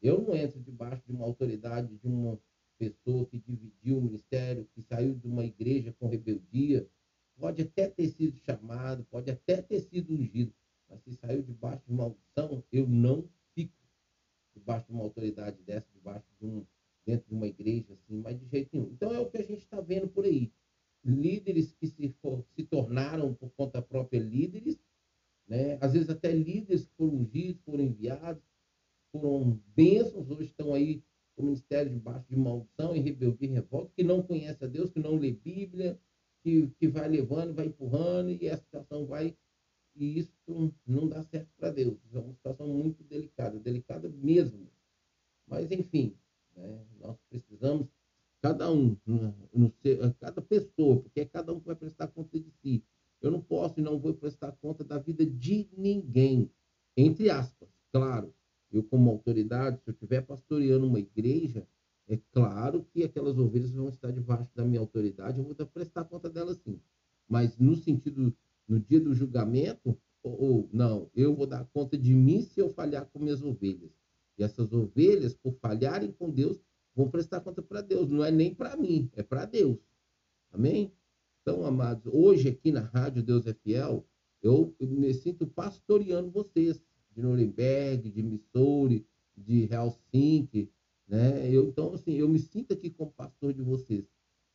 Eu 0.00 0.22
não 0.22 0.34
entro 0.34 0.60
debaixo 0.60 1.02
de 1.04 1.12
uma 1.12 1.24
autoridade 1.26 1.96
de 1.96 2.06
uma 2.06 2.40
pessoa 2.78 3.26
que 3.26 3.38
dividiu 3.38 3.98
o 3.98 4.02
ministério, 4.02 4.68
que 4.72 4.80
saiu 4.80 5.14
de 5.14 5.26
uma 5.26 5.44
igreja 5.44 5.92
com 5.98 6.08
rebeldia, 6.08 6.88
pode 7.36 7.62
até 7.62 7.88
ter 7.88 8.08
sido 8.08 8.36
chamado, 8.38 9.04
pode 9.10 9.30
até 9.30 9.60
ter 9.60 9.80
sido 9.80 10.14
ungido, 10.14 10.54
mas 10.88 11.02
se 11.02 11.14
saiu 11.14 11.42
debaixo 11.42 11.84
de 11.86 11.92
uma 11.92 12.04
maldição, 12.04 12.64
eu 12.70 12.86
não 12.86 13.28
fico 13.54 13.74
debaixo 14.54 14.86
de 14.86 14.92
uma 14.92 15.02
autoridade 15.02 15.62
dessa, 15.62 15.86
debaixo 15.92 16.26
de 16.38 16.46
um, 16.46 16.64
dentro 17.04 17.28
de 17.28 17.34
uma 17.34 17.46
igreja, 17.46 17.92
assim, 17.92 18.16
mas 18.18 18.38
de 18.38 18.46
jeito 18.46 18.70
nenhum. 18.72 18.90
Então 18.92 19.12
é 19.12 19.18
o 19.18 19.30
que 19.30 19.38
a 19.38 19.44
gente 19.44 19.60
está 19.60 19.80
vendo 19.80 20.08
por 20.08 20.24
aí. 20.24 20.52
Líderes 21.04 21.72
que 21.72 21.86
se, 21.86 22.10
for, 22.20 22.44
se 22.54 22.64
tornaram 22.64 23.34
por 23.34 23.50
conta 23.52 23.80
própria 23.80 24.20
líderes, 24.20 24.78
né? 25.48 25.78
às 25.80 25.92
vezes 25.92 26.10
até 26.10 26.30
líderes 26.30 26.84
que 26.84 26.92
foram 26.96 27.14
ungidos, 27.14 27.62
foram 27.62 27.84
enviados, 27.84 28.42
foram 29.10 29.60
bênçãos, 29.74 30.30
hoje 30.30 30.44
estão 30.44 30.74
aí 30.74 31.02
o 31.36 31.42
ministério 31.42 31.90
debaixo 31.90 32.26
de 32.28 32.36
maldição 32.36 32.94
e 32.94 33.00
rebeldia 33.00 33.48
e 33.48 33.52
revolta, 33.52 33.92
que 33.96 34.04
não 34.04 34.22
conhece 34.22 34.64
a 34.64 34.68
Deus, 34.68 34.90
que 34.90 35.00
não 35.00 35.16
lê 35.16 35.32
Bíblia, 35.32 35.98
que, 36.42 36.68
que 36.78 36.88
vai 36.88 37.08
levando, 37.08 37.54
vai 37.54 37.66
empurrando 37.66 38.30
e 38.30 38.48
a 38.48 38.56
situação 38.56 39.06
vai. 39.06 39.36
E 39.96 40.18
isso 40.18 40.32
não 40.86 41.08
dá 41.08 41.22
certo 41.24 41.50
para 41.56 41.70
Deus. 41.70 41.98
É 42.12 42.18
uma 42.18 42.32
situação 42.34 42.68
muito 42.68 43.02
delicada, 43.04 43.58
delicada 43.58 44.08
mesmo. 44.08 44.70
Mas, 45.46 45.70
enfim, 45.70 46.16
né, 46.56 46.86
nós 47.00 47.18
precisamos, 47.28 47.88
cada 48.40 48.70
um, 48.72 48.96
no, 49.06 49.34
no 49.52 49.72
seu, 49.82 50.14
cada 50.14 50.40
pessoa, 50.40 51.00
porque 51.00 51.20
é 51.20 51.24
cada 51.24 51.52
um 51.52 51.60
que 51.60 51.66
vai 51.66 51.76
prestar 51.76 52.08
conta 52.08 52.38
de 52.38 52.50
si. 52.62 52.82
Eu 53.20 53.30
não 53.30 53.40
posso 53.40 53.78
e 53.78 53.82
não 53.82 53.98
vou 53.98 54.14
prestar 54.14 54.52
conta 54.52 54.82
da 54.82 54.98
vida 54.98 55.24
de 55.26 55.68
ninguém. 55.76 56.50
Entre 56.96 57.30
aspas, 57.30 57.68
claro. 57.92 58.34
Eu, 58.72 58.84
como 58.84 59.10
autoridade, 59.10 59.80
se 59.82 59.90
eu 59.90 59.92
estiver 59.92 60.22
pastoreando 60.22 60.86
uma 60.86 61.00
igreja, 61.00 61.66
é 62.08 62.16
claro 62.32 62.86
que 62.92 63.02
aquelas 63.02 63.36
ovelhas 63.36 63.72
vão 63.72 63.88
estar 63.88 64.12
debaixo 64.12 64.50
da 64.54 64.64
minha 64.64 64.80
autoridade, 64.80 65.38
eu 65.38 65.44
vou 65.44 65.54
prestar 65.66 66.04
conta 66.04 66.30
delas 66.30 66.58
sim. 66.58 66.80
Mas 67.28 67.58
no 67.58 67.76
sentido, 67.76 68.34
no 68.66 68.80
dia 68.80 69.00
do 69.00 69.14
julgamento, 69.14 69.96
ou, 70.22 70.42
ou, 70.42 70.68
não, 70.72 71.10
eu 71.14 71.34
vou 71.34 71.46
dar 71.46 71.64
conta 71.72 71.96
de 71.96 72.14
mim 72.14 72.42
se 72.42 72.60
eu 72.60 72.68
falhar 72.68 73.06
com 73.06 73.18
minhas 73.18 73.42
ovelhas. 73.42 73.90
E 74.38 74.42
essas 74.42 74.72
ovelhas, 74.72 75.34
por 75.34 75.52
falharem 75.54 76.12
com 76.12 76.30
Deus, 76.30 76.60
vão 76.94 77.10
prestar 77.10 77.40
conta 77.40 77.62
para 77.62 77.80
Deus. 77.80 78.08
Não 78.08 78.24
é 78.24 78.30
nem 78.30 78.54
para 78.54 78.76
mim, 78.76 79.10
é 79.14 79.22
para 79.22 79.44
Deus. 79.44 79.78
Amém? 80.52 80.92
Então, 81.42 81.64
amados, 81.64 82.12
hoje 82.12 82.48
aqui 82.48 82.70
na 82.70 82.80
Rádio 82.80 83.22
Deus 83.22 83.46
é 83.46 83.54
Fiel, 83.54 84.06
eu 84.42 84.74
me 84.80 85.12
sinto 85.14 85.46
pastoreando 85.46 86.30
vocês 86.30 86.82
de 87.12 87.22
Nuremberg, 87.22 88.10
de 88.10 88.22
Missouri, 88.22 89.06
de 89.36 89.68
Helsinki, 89.72 90.70
né? 91.06 91.48
Eu, 91.50 91.68
então, 91.68 91.94
assim, 91.94 92.12
eu 92.12 92.28
me 92.28 92.38
sinto 92.38 92.72
aqui 92.72 92.90
como 92.90 93.10
pastor 93.10 93.52
de 93.52 93.62
vocês. 93.62 94.04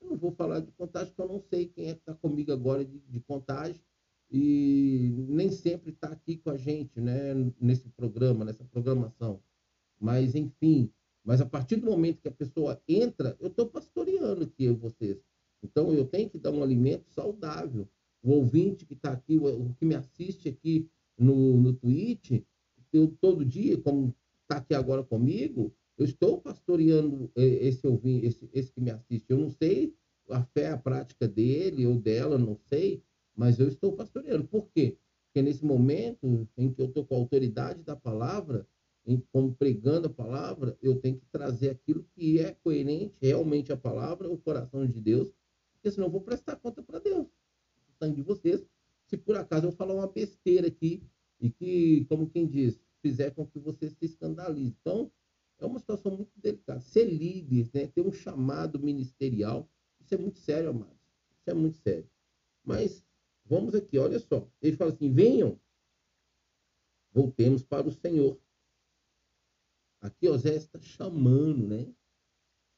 Eu 0.01 0.11
não 0.11 0.17
vou 0.17 0.31
falar 0.31 0.59
de 0.59 0.71
contagem, 0.71 1.13
porque 1.13 1.21
eu 1.21 1.33
não 1.35 1.41
sei 1.41 1.67
quem 1.67 1.89
é 1.89 1.93
que 1.93 1.99
está 1.99 2.13
comigo 2.13 2.51
agora 2.51 2.85
de, 2.85 2.99
de 2.99 3.19
contagem 3.21 3.81
e 4.31 5.13
nem 5.29 5.51
sempre 5.51 5.91
está 5.91 6.07
aqui 6.07 6.37
com 6.37 6.49
a 6.49 6.57
gente, 6.57 6.99
né? 6.99 7.33
Nesse 7.59 7.89
programa, 7.89 8.45
nessa 8.45 8.63
programação. 8.63 9.41
Mas, 9.99 10.35
enfim, 10.35 10.91
mas 11.25 11.41
a 11.41 11.45
partir 11.45 11.77
do 11.77 11.87
momento 11.87 12.21
que 12.21 12.27
a 12.27 12.31
pessoa 12.31 12.79
entra, 12.87 13.35
eu 13.39 13.47
estou 13.47 13.65
pastoreando 13.67 14.43
aqui 14.43 14.69
vocês. 14.69 15.17
Então, 15.63 15.91
eu 15.91 16.05
tenho 16.05 16.29
que 16.29 16.37
dar 16.37 16.51
um 16.51 16.61
alimento 16.61 17.09
saudável. 17.09 17.89
O 18.21 18.31
ouvinte 18.31 18.85
que 18.85 18.93
está 18.93 19.11
aqui, 19.11 19.37
o, 19.37 19.73
que 19.73 19.85
me 19.85 19.95
assiste 19.95 20.47
aqui 20.47 20.87
no, 21.17 21.57
no 21.57 21.73
Twitch, 21.73 22.43
eu 22.93 23.07
todo 23.19 23.43
dia, 23.43 23.77
como 23.81 24.15
está 24.43 24.57
aqui 24.57 24.75
agora 24.75 25.03
comigo, 25.03 25.73
eu 25.97 26.05
estou 26.05 26.39
pastoreando 26.39 27.31
eh, 27.35 27.67
esse 27.67 27.85
ouvinte, 27.87 28.27
esse, 28.27 28.49
esse 28.53 28.71
que 28.71 28.79
me 28.79 28.91
assiste. 28.91 29.25
Eu 29.27 29.39
não 29.39 29.49
sei 29.49 29.95
a 30.29 30.43
fé, 30.43 30.69
a 30.69 30.77
prática 30.77 31.27
dele 31.27 31.85
ou 31.87 31.99
dela, 31.99 32.37
não 32.37 32.55
sei, 32.55 33.03
mas 33.35 33.59
eu 33.59 33.67
estou 33.67 33.93
pastoreando. 33.93 34.47
Por 34.47 34.69
quê? 34.69 34.97
Porque 35.25 35.41
nesse 35.41 35.65
momento 35.65 36.47
em 36.57 36.71
que 36.71 36.81
eu 36.81 36.85
estou 36.85 37.05
com 37.05 37.15
a 37.15 37.17
autoridade 37.17 37.83
da 37.83 37.95
palavra, 37.95 38.67
como 39.31 39.53
pregando 39.55 40.07
a 40.07 40.09
palavra, 40.09 40.77
eu 40.81 40.99
tenho 40.99 41.17
que 41.17 41.25
trazer 41.27 41.69
aquilo 41.69 42.03
que 42.15 42.39
é 42.39 42.53
coerente 42.63 43.15
realmente 43.21 43.71
a 43.71 43.77
palavra, 43.77 44.29
o 44.29 44.37
coração 44.37 44.85
de 44.87 44.99
Deus, 44.99 45.31
porque 45.73 45.91
senão 45.91 46.07
eu 46.07 46.11
vou 46.11 46.21
prestar 46.21 46.55
conta 46.55 46.81
para 46.81 46.99
Deus, 46.99 47.27
o 47.27 47.91
sangue 47.99 48.15
de 48.15 48.21
vocês. 48.23 48.65
Se 49.05 49.15
por 49.15 49.35
acaso 49.35 49.67
eu 49.67 49.71
falar 49.71 49.93
uma 49.93 50.07
besteira 50.07 50.67
aqui 50.67 51.03
e 51.39 51.51
que, 51.51 52.05
como 52.05 52.27
quem 52.27 52.47
diz, 52.47 52.79
fizer 53.01 53.29
com 53.31 53.45
que 53.45 53.59
você 53.59 53.89
se 53.89 54.05
escandalize. 54.05 54.75
Então, 54.81 55.11
é 55.59 55.65
uma 55.65 55.77
situação 55.77 56.15
muito 56.15 56.31
delicada. 56.35 56.81
Ser 56.81 57.05
líder, 57.05 57.69
né, 57.73 57.87
ter 57.87 58.01
um 58.01 58.11
chamado 58.11 58.79
ministerial, 58.79 59.69
isso 59.99 60.13
é 60.15 60.17
muito 60.17 60.39
sério, 60.39 60.71
amados. 60.71 60.97
Isso 61.39 61.49
é 61.49 61.53
muito 61.53 61.77
sério. 61.77 62.09
Mas 62.63 63.05
vamos 63.45 63.75
aqui, 63.75 63.99
olha 63.99 64.19
só. 64.19 64.49
Ele 64.61 64.75
fala 64.75 64.91
assim: 64.91 65.11
venham, 65.11 65.59
voltemos 67.11 67.63
para 67.63 67.87
o 67.87 67.91
Senhor. 67.91 68.39
Aqui 70.05 70.29
Osé 70.29 70.55
está 70.55 70.79
chamando, 70.79 71.67
né? 71.67 71.91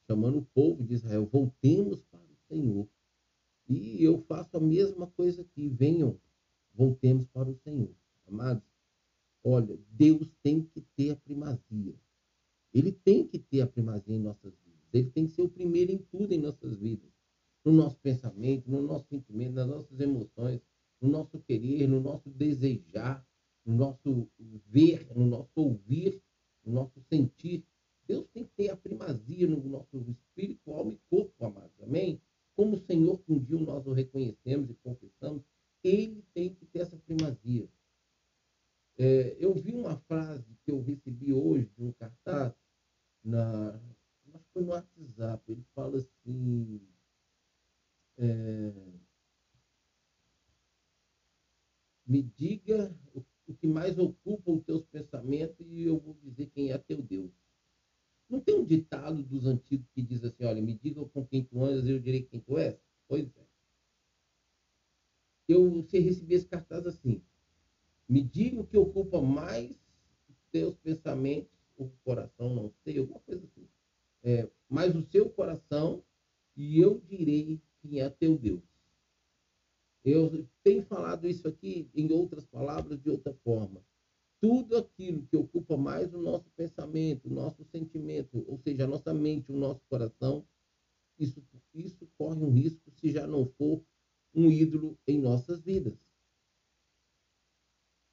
Chamando 0.06 0.38
o 0.38 0.46
povo 0.46 0.82
de 0.82 0.94
Israel, 0.94 1.26
voltemos 1.26 2.00
para 2.04 2.24
o 2.24 2.36
Senhor. 2.48 2.88
E 3.68 4.02
eu 4.02 4.22
faço 4.22 4.56
a 4.56 4.60
mesma 4.60 5.06
coisa 5.08 5.42
aqui. 5.42 5.68
Venham, 5.68 6.18
voltemos 6.72 7.26
para 7.28 7.50
o 7.50 7.54
Senhor. 7.56 7.94
Amados, 8.26 8.64
olha, 9.44 9.78
Deus 9.90 10.26
tem 10.42 10.62
que 10.62 10.80
ter 10.96 11.10
a 11.10 11.16
primazia. 11.16 11.94
Ele 12.72 12.92
tem 12.92 13.26
que 13.26 13.38
ter 13.38 13.60
a 13.60 13.66
primazia 13.66 14.16
em 14.16 14.20
nossas 14.20 14.54
vidas. 14.64 14.88
Ele 14.94 15.10
tem 15.10 15.26
que 15.26 15.34
ser 15.34 15.42
o 15.42 15.50
primeiro 15.50 15.92
em 15.92 15.98
tudo 15.98 16.32
em 16.32 16.38
nossas 16.38 16.78
vidas. 16.78 17.12
No 17.62 17.72
nosso 17.72 17.98
pensamento, 17.98 18.70
no 18.70 18.80
nosso 18.80 19.06
sentimento, 19.08 19.52
nas 19.52 19.68
nossas 19.68 20.00
emoções, 20.00 20.62
no 20.98 21.10
nosso 21.10 21.38
querer, 21.40 21.86
no 21.86 22.00
nosso 22.00 22.30
desejar, 22.30 23.22
no 23.66 23.74
nosso 23.74 24.30
ver, 24.66 25.14
no 25.14 25.26
nosso 25.26 25.52
ouvir, 25.56 26.22
no 26.68 26.74
nosso 26.74 27.00
sentir. 27.08 27.64
Deus 28.06 28.26
tem 28.32 28.44
que 28.44 28.50
ter 28.56 28.70
a 28.70 28.76
primazia 28.76 29.46
no 29.46 29.62
nosso 29.68 29.98
espírito, 30.08 30.72
alma 30.72 30.92
e 30.92 31.00
corpo, 31.10 31.44
amados. 31.44 31.80
Amém? 31.82 32.20
Como 32.54 32.76
o 32.76 32.80
Senhor 32.86 33.18
que 33.18 33.32
um 33.32 33.38
dia 33.38 33.58
nós 33.58 33.86
o 33.86 33.92
reconhecemos 33.92 34.70
e 34.70 34.74
confessamos, 34.74 35.42
ele 35.82 36.24
tem 36.34 36.54
que 36.54 36.66
ter 36.66 36.80
essa 36.80 36.96
primazia. 36.96 37.68
É, 38.98 39.36
eu 39.38 39.54
vi 39.54 39.72
uma 39.72 39.96
frase 39.96 40.56
que 40.64 40.70
eu 40.70 40.82
recebi 40.82 41.32
hoje 41.32 41.70
de 41.76 41.84
um 41.84 41.92
cartaz, 41.92 42.52
na, 43.22 43.70
acho 44.34 44.44
que 44.44 44.52
foi 44.52 44.62
no 44.62 44.70
WhatsApp, 44.70 45.52
ele 45.52 45.64
fala 45.74 45.98
assim. 45.98 46.80
É, 48.16 48.72
me 52.04 52.22
diga 52.22 52.92
o, 53.14 53.22
o, 53.48 53.54
que 53.54 53.66
mais 53.66 53.98
ocupa 53.98 54.52
os 54.52 54.62
teus 54.62 54.84
pensamentos 54.86 55.66
e 55.70 55.82
eu 55.82 55.98
vou 55.98 56.14
dizer 56.22 56.50
quem 56.54 56.70
é 56.70 56.78
teu 56.78 57.02
Deus. 57.02 57.30
Não 58.28 58.40
tem 58.40 58.54
um 58.54 58.64
ditado 58.64 59.22
dos 59.22 59.46
antigos 59.46 59.88
que 59.94 60.02
diz 60.02 60.22
assim, 60.22 60.44
olha, 60.44 60.60
me 60.60 60.74
diga 60.74 61.04
com 61.06 61.26
quem 61.26 61.42
tu 61.42 61.64
andas 61.64 61.86
e 61.86 61.90
eu 61.90 61.98
direi 61.98 62.22
quem 62.22 62.40
tu 62.40 62.58
és? 62.58 62.78
Pois 63.08 63.26
é. 63.36 63.46
Eu 65.48 65.82
você 65.82 65.98
recebi 65.98 66.34
esse 66.34 66.46
cartaz 66.46 66.86
assim, 66.86 67.22
me 68.06 68.22
diga 68.22 68.60
o 68.60 68.66
que 68.66 68.76
ocupa 68.76 69.20
mais 69.22 69.78
teus 70.52 70.76
pensamentos, 70.76 71.50
o 71.76 71.88
coração, 72.04 72.54
não 72.54 72.72
sei, 72.84 72.98
alguma 72.98 73.20
coisa 73.20 73.44
assim. 73.44 73.66
É, 74.22 74.48
mas 74.68 74.94
o 74.94 75.02
seu 75.02 75.30
coração, 75.30 76.02
e 76.56 76.78
eu 76.80 77.00
direi 77.08 77.60
quem 77.80 78.00
é 78.00 78.10
teu 78.10 78.36
Deus. 78.36 78.62
Eu 80.04 80.46
tenho 80.62 80.82
falado 80.84 81.26
isso 81.28 81.46
aqui 81.48 81.90
em 81.94 82.12
outras 82.12 82.46
palavras, 82.46 83.00
de 83.00 83.10
outra 83.10 83.34
forma. 83.44 83.84
Tudo 84.40 84.76
aquilo 84.76 85.26
que 85.26 85.36
ocupa 85.36 85.76
mais 85.76 86.14
o 86.14 86.18
nosso 86.18 86.48
pensamento, 86.50 87.26
o 87.26 87.34
nosso 87.34 87.64
sentimento, 87.64 88.44
ou 88.46 88.56
seja, 88.58 88.84
a 88.84 88.86
nossa 88.86 89.12
mente, 89.12 89.50
o 89.50 89.56
nosso 89.56 89.80
coração, 89.88 90.46
isso, 91.18 91.42
isso 91.74 92.08
corre 92.16 92.42
um 92.42 92.50
risco 92.50 92.90
se 92.92 93.10
já 93.10 93.26
não 93.26 93.44
for 93.44 93.82
um 94.32 94.50
ídolo 94.50 94.96
em 95.06 95.20
nossas 95.20 95.60
vidas. 95.60 95.98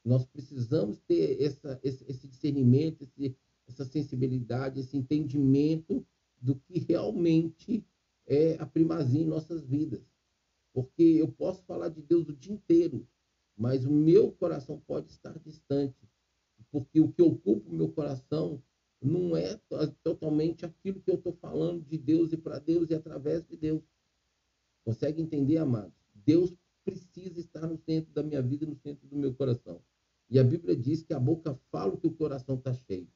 Nós 0.03 0.25
precisamos 0.25 0.99
ter 1.01 1.41
essa, 1.41 1.79
esse, 1.83 2.27
discernimento, 2.27 3.03
esse, 3.03 3.35
essa 3.67 3.85
sensibilidade, 3.85 4.79
esse 4.79 4.97
entendimento 4.97 6.05
do 6.41 6.55
que 6.55 6.79
realmente 6.79 7.85
é 8.27 8.55
a 8.59 8.65
primazia 8.65 9.21
em 9.21 9.25
nossas 9.25 9.65
vidas. 9.65 10.03
Porque 10.75 11.03
eu 11.03 11.31
posso 11.31 11.63
falar 11.63 11.87
de 11.87 12.01
Deus 12.01 12.27
o 12.27 12.35
dia 12.35 12.51
inteiro, 12.51 13.07
mas 13.55 13.85
o 13.85 13.89
meu 13.89 14.33
coração 14.33 14.77
pode 14.85 15.09
estar 15.09 15.39
distante. 15.39 15.95
Porque 16.69 16.99
o 16.99 17.09
que 17.13 17.21
ocupa 17.21 17.69
o 17.69 17.73
meu 17.73 17.93
coração 17.93 18.61
não 19.01 19.37
é 19.37 19.57
totalmente 20.03 20.65
aquilo 20.65 20.99
que 20.99 21.09
eu 21.09 21.15
estou 21.15 21.31
falando 21.31 21.81
de 21.85 21.97
Deus 21.97 22.33
e 22.33 22.37
para 22.37 22.59
Deus 22.59 22.89
e 22.89 22.93
através 22.93 23.45
de 23.45 23.55
Deus. 23.55 23.81
Consegue 24.83 25.21
entender, 25.21 25.59
amados? 25.59 25.95
Deus 26.13 26.53
precisa 26.83 27.39
estar 27.39 27.65
no 27.65 27.77
centro 27.77 28.13
da 28.13 28.21
minha 28.21 28.41
vida, 28.41 28.65
no 28.65 28.75
centro 28.75 29.07
do 29.07 29.15
meu 29.15 29.33
coração. 29.33 29.81
E 30.29 30.37
a 30.37 30.43
Bíblia 30.43 30.75
diz 30.75 31.03
que 31.03 31.13
a 31.13 31.19
boca 31.19 31.57
fala 31.71 31.93
o 31.93 31.97
que 31.97 32.07
o 32.07 32.13
coração 32.13 32.55
está 32.55 32.73
cheio. 32.73 33.07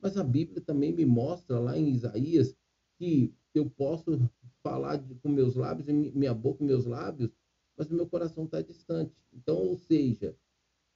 Mas 0.00 0.16
a 0.16 0.22
Bíblia 0.22 0.60
também 0.60 0.92
me 0.92 1.04
mostra 1.04 1.58
lá 1.58 1.76
em 1.76 1.88
Isaías 1.88 2.56
que 2.96 3.34
eu 3.58 3.68
posso 3.70 4.18
falar 4.62 4.96
de, 4.96 5.14
com 5.16 5.28
meus 5.28 5.54
lábios, 5.54 5.86
minha 5.88 6.34
boca 6.34 6.64
meus 6.64 6.86
lábios, 6.86 7.30
mas 7.76 7.88
meu 7.88 8.06
coração 8.06 8.44
está 8.44 8.60
distante. 8.60 9.14
Então, 9.32 9.56
ou 9.56 9.76
seja, 9.76 10.36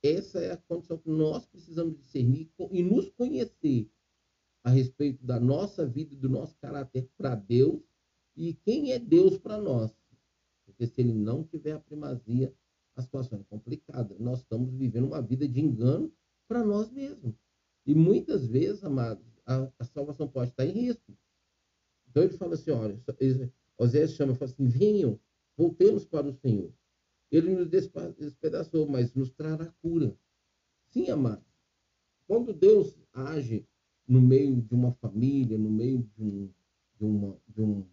essa 0.02 0.40
é 0.40 0.52
a 0.52 0.56
condição 0.56 0.98
que 0.98 1.08
nós 1.08 1.46
precisamos 1.46 1.96
discernir 1.96 2.50
e 2.70 2.82
nos 2.82 3.08
conhecer. 3.10 3.90
a 4.62 4.70
respeito 4.70 5.22
da 5.24 5.38
nossa 5.38 5.86
vida, 5.86 6.16
do 6.16 6.28
nosso 6.28 6.56
caráter 6.56 7.08
para 7.18 7.34
Deus 7.34 7.82
e 8.34 8.54
quem 8.54 8.92
é 8.92 8.98
Deus 8.98 9.36
para 9.38 9.58
nós. 9.58 9.94
Porque 10.64 10.86
se 10.86 11.02
ele 11.02 11.12
não 11.12 11.44
tiver 11.44 11.72
a 11.72 11.80
primazia, 11.80 12.54
a 12.96 13.02
situação 13.02 13.40
é 13.40 13.44
complicada. 13.44 14.16
Nós 14.18 14.40
estamos 14.40 14.72
vivendo 14.72 15.06
uma 15.06 15.20
vida 15.20 15.46
de 15.46 15.60
engano 15.60 16.12
para 16.48 16.64
nós 16.64 16.90
mesmos. 16.90 17.34
E 17.86 17.94
muitas 17.94 18.46
vezes, 18.46 18.82
amados, 18.84 19.26
a, 19.44 19.70
a, 19.78 19.84
salvação 19.84 20.26
pode 20.28 20.50
estar 20.50 20.64
em 20.64 20.72
risco. 20.72 21.16
Então 22.14 22.22
ele 22.22 22.38
fala 22.38 22.54
assim: 22.54 22.70
olha, 22.70 23.02
Osés 23.76 24.12
chama, 24.12 24.36
fala 24.36 24.48
assim: 24.48 24.68
venham, 24.68 25.18
voltemos 25.56 26.04
para 26.04 26.28
o 26.28 26.32
Senhor. 26.32 26.72
Ele 27.28 27.52
nos 27.52 27.68
despedaçou, 27.68 28.86
mas 28.88 29.12
nos 29.14 29.32
trará 29.32 29.66
cura. 29.82 30.16
Sim, 30.86 31.10
amados. 31.10 31.44
Quando 32.28 32.52
Deus 32.52 32.96
age 33.12 33.66
no 34.06 34.22
meio 34.22 34.62
de 34.62 34.72
uma 34.72 34.92
família, 34.92 35.58
no 35.58 35.68
meio 35.68 36.08
de 36.16 36.22
um, 36.22 36.50
de 36.96 37.04
uma, 37.04 37.40
de 37.48 37.60
um, 37.60 37.86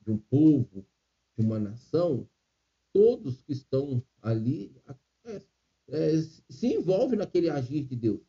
de 0.00 0.10
um 0.10 0.18
povo, 0.18 0.84
de 1.38 1.44
uma 1.44 1.60
nação, 1.60 2.28
todos 2.92 3.42
que 3.42 3.52
estão 3.52 4.02
ali 4.20 4.74
é, 5.24 5.40
é, 5.90 6.10
se 6.50 6.74
envolvem 6.74 7.16
naquele 7.16 7.48
agir 7.48 7.84
de 7.84 7.94
Deus. 7.94 8.20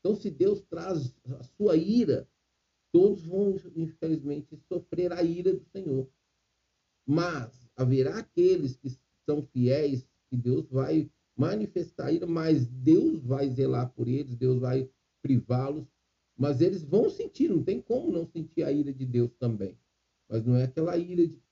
Então, 0.00 0.16
se 0.16 0.30
Deus 0.30 0.62
traz 0.62 1.14
a 1.26 1.42
sua 1.42 1.76
ira, 1.76 2.26
todos 2.92 3.24
vão, 3.24 3.56
infelizmente, 3.74 4.56
sofrer 4.68 5.12
a 5.12 5.22
ira 5.22 5.52
do 5.52 5.64
Senhor. 5.64 6.06
Mas 7.06 7.68
haverá 7.74 8.18
aqueles 8.18 8.76
que 8.76 8.90
são 9.24 9.42
fiéis, 9.42 10.06
que 10.28 10.36
Deus 10.36 10.68
vai 10.68 11.10
manifestar 11.36 12.06
a 12.06 12.12
ira, 12.12 12.26
mas 12.26 12.66
Deus 12.66 13.24
vai 13.24 13.48
zelar 13.48 13.90
por 13.92 14.06
eles, 14.06 14.36
Deus 14.36 14.60
vai 14.60 14.88
privá-los, 15.22 15.86
mas 16.36 16.60
eles 16.60 16.82
vão 16.82 17.08
sentir, 17.08 17.48
não 17.48 17.62
tem 17.62 17.80
como 17.80 18.12
não 18.12 18.26
sentir 18.26 18.62
a 18.62 18.70
ira 18.70 18.92
de 18.92 19.06
Deus 19.06 19.32
também. 19.38 19.76
Mas 20.28 20.44
não 20.44 20.56
é 20.56 20.64
aquela 20.64 20.96
ira 20.96 21.26
de, 21.26 21.42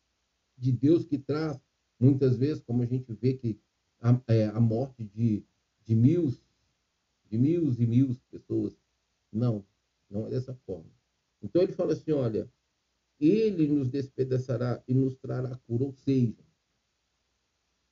de 0.57 0.73
Deus 0.73 1.05
que 1.05 1.19
traz, 1.19 1.59
muitas 1.99 2.37
vezes, 2.37 2.63
como 2.63 2.83
a 2.83 2.87
gente 2.87 3.13
vê 3.13 3.35
que 3.35 3.59
a, 4.01 4.21
é, 4.29 4.47
a 4.47 4.61
morte 4.61 5.05
de, 5.05 5.45
de 5.85 5.95
mil, 5.95 6.35
de 7.29 7.39
mil 7.39 7.73
e 7.73 7.87
mil 7.87 8.17
pessoas. 8.31 8.77
Não, 9.33 9.65
não 10.11 10.27
é 10.27 10.31
dessa 10.31 10.55
forma. 10.67 10.91
Então 11.43 11.63
ele 11.63 11.73
fala 11.73 11.93
assim: 11.93 12.13
olha, 12.13 12.51
ele 13.19 13.69
nos 13.69 13.89
despedaçará 13.89 14.83
e 14.87 14.95
nos 14.95 15.17
trará 15.17 15.57
cura. 15.67 15.85
Ou 15.85 15.93
seja, 15.93 16.45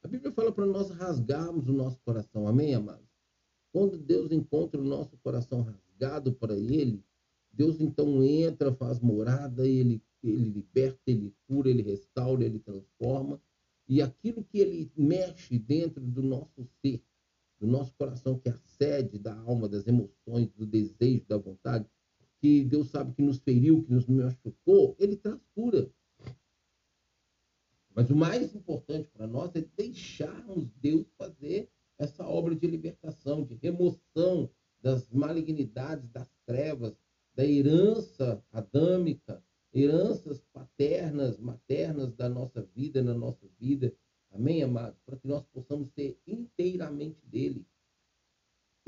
a 0.02 0.08
Bíblia 0.08 0.32
fala 0.32 0.52
para 0.52 0.66
nós 0.66 0.90
rasgarmos 0.90 1.68
o 1.68 1.72
nosso 1.72 2.00
coração. 2.00 2.46
Amém, 2.46 2.74
amados? 2.74 3.08
Quando 3.72 3.98
Deus 3.98 4.32
encontra 4.32 4.80
o 4.80 4.84
nosso 4.84 5.16
coração 5.18 5.62
rasgado 5.62 6.32
para 6.32 6.56
Ele, 6.56 7.04
Deus 7.52 7.80
então 7.80 8.22
entra, 8.22 8.72
faz 8.72 9.00
morada, 9.00 9.66
ele, 9.66 10.00
ele 10.22 10.44
liberta, 10.44 11.02
ele 11.06 11.34
cura, 11.46 11.68
ele 11.68 11.82
restaura, 11.82 12.44
ele 12.44 12.60
transforma. 12.60 13.40
E 13.88 14.00
aquilo 14.00 14.44
que 14.44 14.58
ele 14.58 14.92
mexe 14.96 15.58
dentro 15.58 16.00
do 16.00 16.22
nosso 16.22 16.64
ser, 16.80 17.02
do 17.58 17.66
nosso 17.66 17.92
coração, 17.94 18.38
que 18.38 18.48
é 18.48 18.52
a 18.52 18.58
sede 18.58 19.18
da 19.18 19.34
alma, 19.34 19.68
das 19.68 19.86
emoções, 19.86 20.48
do 20.52 20.64
desejo, 20.64 21.24
da 21.26 21.36
vontade, 21.36 21.88
que 22.40 22.64
Deus 22.64 22.88
sabe 22.90 23.14
que 23.14 23.22
nos 23.22 23.38
feriu, 23.38 23.82
que 23.84 23.92
nos 23.92 24.06
machucou, 24.06 24.96
ele 24.98 25.16
traz 25.16 25.40
cura. 25.54 25.90
Mas 27.94 28.10
o 28.10 28.16
mais 28.16 28.54
importante 28.54 29.10
para 29.10 29.26
nós 29.26 29.54
é 29.56 29.64
deixarmos 29.76 30.70
Deus 30.80 31.06
fazer 31.16 31.68
essa 31.98 32.24
obra 32.24 32.54
de 32.54 32.66
libertação, 32.66 33.44
de 33.44 33.54
remoção 33.54 34.48
das 34.80 35.10
malignidades, 35.10 36.08
das 36.10 36.30
trevas, 36.46 36.96
da 37.34 37.44
herança 37.44 38.44
adâmica, 38.52 39.42
heranças 39.74 40.40
paternas, 40.52 41.38
maternas 41.38 42.14
da 42.14 42.28
nossa 42.28 42.62
vida, 42.62 43.02
na 43.02 43.14
nossa 43.14 43.48
vida. 43.58 43.92
Amém, 44.30 44.62
amados? 44.62 45.00
Para 45.04 45.16
que 45.16 45.26
nós 45.26 45.44
possamos 45.46 45.88
ser 45.90 46.20
inteiramente 46.26 47.20
dele. 47.26 47.66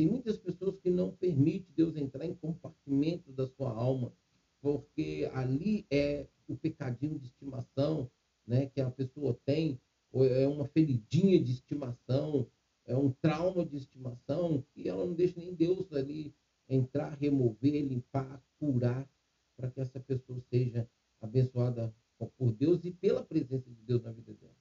Tem 0.01 0.09
muitas 0.09 0.39
pessoas 0.39 0.79
que 0.79 0.89
não 0.89 1.11
permitem 1.11 1.75
Deus 1.77 1.95
entrar 1.95 2.25
em 2.25 2.35
compartimento 2.35 3.31
da 3.33 3.47
sua 3.47 3.71
alma, 3.71 4.11
porque 4.59 5.31
ali 5.35 5.85
é 5.91 6.27
o 6.49 6.57
pecadinho 6.57 7.19
de 7.19 7.27
estimação, 7.27 8.11
né, 8.47 8.65
que 8.65 8.81
a 8.81 8.91
pessoa 8.91 9.39
tem, 9.45 9.79
ou 10.11 10.25
é 10.25 10.49
uma 10.49 10.67
feridinha 10.69 11.39
de 11.39 11.53
estimação, 11.53 12.51
é 12.87 12.97
um 12.97 13.13
trauma 13.21 13.63
de 13.63 13.77
estimação, 13.77 14.65
que 14.73 14.89
ela 14.89 15.05
não 15.05 15.13
deixa 15.13 15.39
nem 15.39 15.53
Deus 15.55 15.93
ali 15.93 16.35
entrar, 16.67 17.11
remover, 17.19 17.85
limpar, 17.85 18.43
curar, 18.59 19.07
para 19.55 19.71
que 19.71 19.83
essa 19.83 20.01
pessoa 20.01 20.41
seja 20.49 20.89
abençoada 21.21 21.95
por 22.39 22.55
Deus 22.55 22.87
e 22.87 22.91
pela 22.91 23.23
presença 23.23 23.69
de 23.69 23.83
Deus 23.83 24.03
na 24.03 24.13
vida 24.13 24.33
dela. 24.33 24.57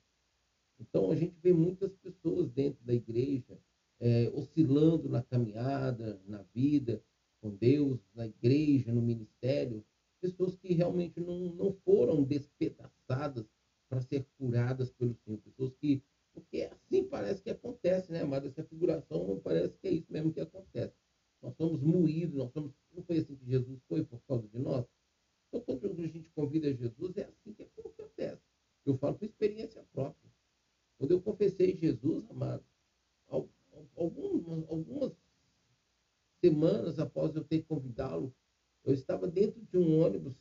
Então, 0.78 1.10
a 1.10 1.16
gente 1.16 1.40
vê 1.42 1.54
muitas 1.54 1.96
pessoas 1.96 2.52
dentro 2.52 2.84
da 2.84 2.94
igreja 2.94 3.58
é, 4.00 4.30
oscilando 4.34 5.10
na 5.10 5.22
caminhada, 5.22 6.22
na 6.26 6.42
vida 6.54 7.04
com 7.42 7.56
Deus, 7.56 8.00
na 8.14 8.28
igreja, 8.28 8.94
no 8.94 9.02
ministério, 9.02 9.86
pessoas 10.20 10.56
que 10.56 10.74
realmente 10.74 11.20
não, 11.20 11.54
não 11.54 11.74
foram 11.86 12.24
despedaçadas 12.24 13.46
para 13.88 14.02
ser 14.02 14.26
curadas 14.38 14.92
pelo 14.92 15.16
Senhor. 15.16 15.40
Pessoas 15.40 15.74
que. 15.76 16.04
Porque 16.34 16.62
assim 16.62 17.04
parece 17.04 17.42
que 17.42 17.50
acontece, 17.50 18.12
né, 18.12 18.22
amada? 18.22 18.48
Essa 18.48 18.64
figuração 18.64 19.42
parece 19.44 19.78
que 19.80 19.88
é 19.88 19.92
isso 19.92 20.12
mesmo 20.12 20.32
que 20.32 20.40
acontece. 20.40 20.94
Nós 21.42 21.56
somos 21.56 21.82
moídos, 21.82 22.36
nós 22.36 22.52
somos. 22.52 22.72
Não 22.94 23.04
foi 23.04 23.18
assim 23.18 23.36
que 23.36 23.46
Jesus 23.46 23.82
foi 23.88 24.04
por 24.04 24.22
causa 24.28 24.48
de 24.48 24.60
nós? 24.60 24.86
Então, 25.52 25.80
quando 25.80 26.02
a 26.02 26.08
gente 26.08 26.30
convida 26.30 26.72
Jesus, 26.74 27.18
é 27.18 27.24
assim 27.24 27.54
que 27.54 27.64
acontece. 27.64 28.42
Eu 28.86 28.98
falo 28.98 29.18
por 29.18 29.26
experiência 29.26 29.84
própria. 29.92 30.30
Quando 30.98 31.12
eu 31.12 31.22
confessei 31.22 31.76
Jesus, 31.76 32.30
amado, 32.30 32.64
algumas, 33.96 34.70
algumas 34.70 35.14
semanas 36.44 37.00
após 37.00 37.36
eu 37.36 37.44
ter 37.44 37.64
convidá-lo, 37.64 38.34
eu 38.84 38.94
estava 38.94 39.28
dentro 39.28 39.62
de 39.62 39.78
um 39.78 40.00
ônibus 40.00 40.36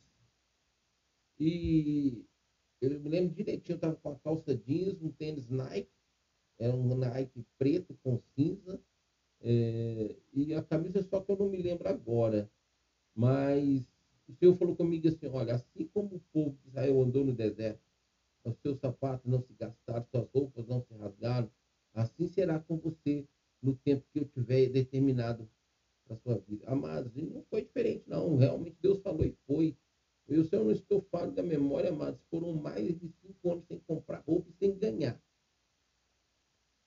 e 1.39 2.25
eu 2.81 2.99
me 2.99 3.09
lembro 3.09 3.35
direitinho, 3.35 3.73
eu 3.73 3.75
estava 3.75 3.95
com 3.95 4.09
a 4.09 4.15
calça 4.15 4.55
jeans, 4.55 5.01
um 5.01 5.09
tênis 5.09 5.49
Nike, 5.49 5.89
era 6.57 6.75
um 6.75 6.95
Nike 6.95 7.45
preto 7.57 7.93
com 8.03 8.17
cinza, 8.35 8.81
é, 9.41 10.15
e 10.33 10.53
a 10.53 10.61
camisa 10.61 11.01
só 11.01 11.19
que 11.21 11.31
eu 11.31 11.37
não 11.37 11.49
me 11.49 11.57
lembro 11.57 11.87
agora. 11.87 12.49
Mas 13.15 13.83
o 14.27 14.33
Senhor 14.33 14.55
falou 14.55 14.75
comigo 14.75 15.07
assim, 15.07 15.27
olha, 15.27 15.55
assim 15.55 15.85
como 15.93 16.15
o 16.15 16.19
povo 16.31 16.57
de 16.61 16.67
Israel 16.69 17.01
andou 17.01 17.23
no 17.25 17.33
deserto, 17.33 17.81
os 18.43 18.55
seus 18.61 18.79
sapatos 18.79 19.29
não 19.29 19.41
se 19.41 19.53
gastaram, 19.53 20.05
suas 20.09 20.27
roupas 20.33 20.65
não 20.67 20.81
se 20.81 20.93
rasgaram, 20.93 21.49
assim 22.01 22.27
será 22.27 22.59
com 22.59 22.77
você 22.77 23.27
no 23.61 23.75
tempo 23.75 24.05
que 24.11 24.19
eu 24.19 24.25
tiver 24.25 24.69
determinado 24.69 25.49
para 26.05 26.17
sua 26.17 26.39
vida. 26.39 26.65
Amados, 26.67 27.15
e 27.15 27.21
não 27.21 27.43
foi 27.43 27.63
diferente, 27.63 28.03
não. 28.07 28.35
Realmente 28.35 28.77
Deus 28.81 28.99
falou 29.01 29.25
e 29.25 29.35
foi. 29.45 29.77
Eu, 30.27 30.43
se 30.43 30.55
eu 30.55 30.63
não 30.63 30.71
estou 30.71 31.01
falando 31.11 31.35
da 31.35 31.43
memória, 31.43 31.89
amados, 31.89 32.21
foram 32.29 32.53
mais 32.53 32.99
de 32.99 33.09
cinco 33.09 33.51
anos 33.51 33.65
sem 33.65 33.79
comprar 33.79 34.19
roupa 34.19 34.49
e 34.49 34.53
sem 34.53 34.77
ganhar. 34.77 35.19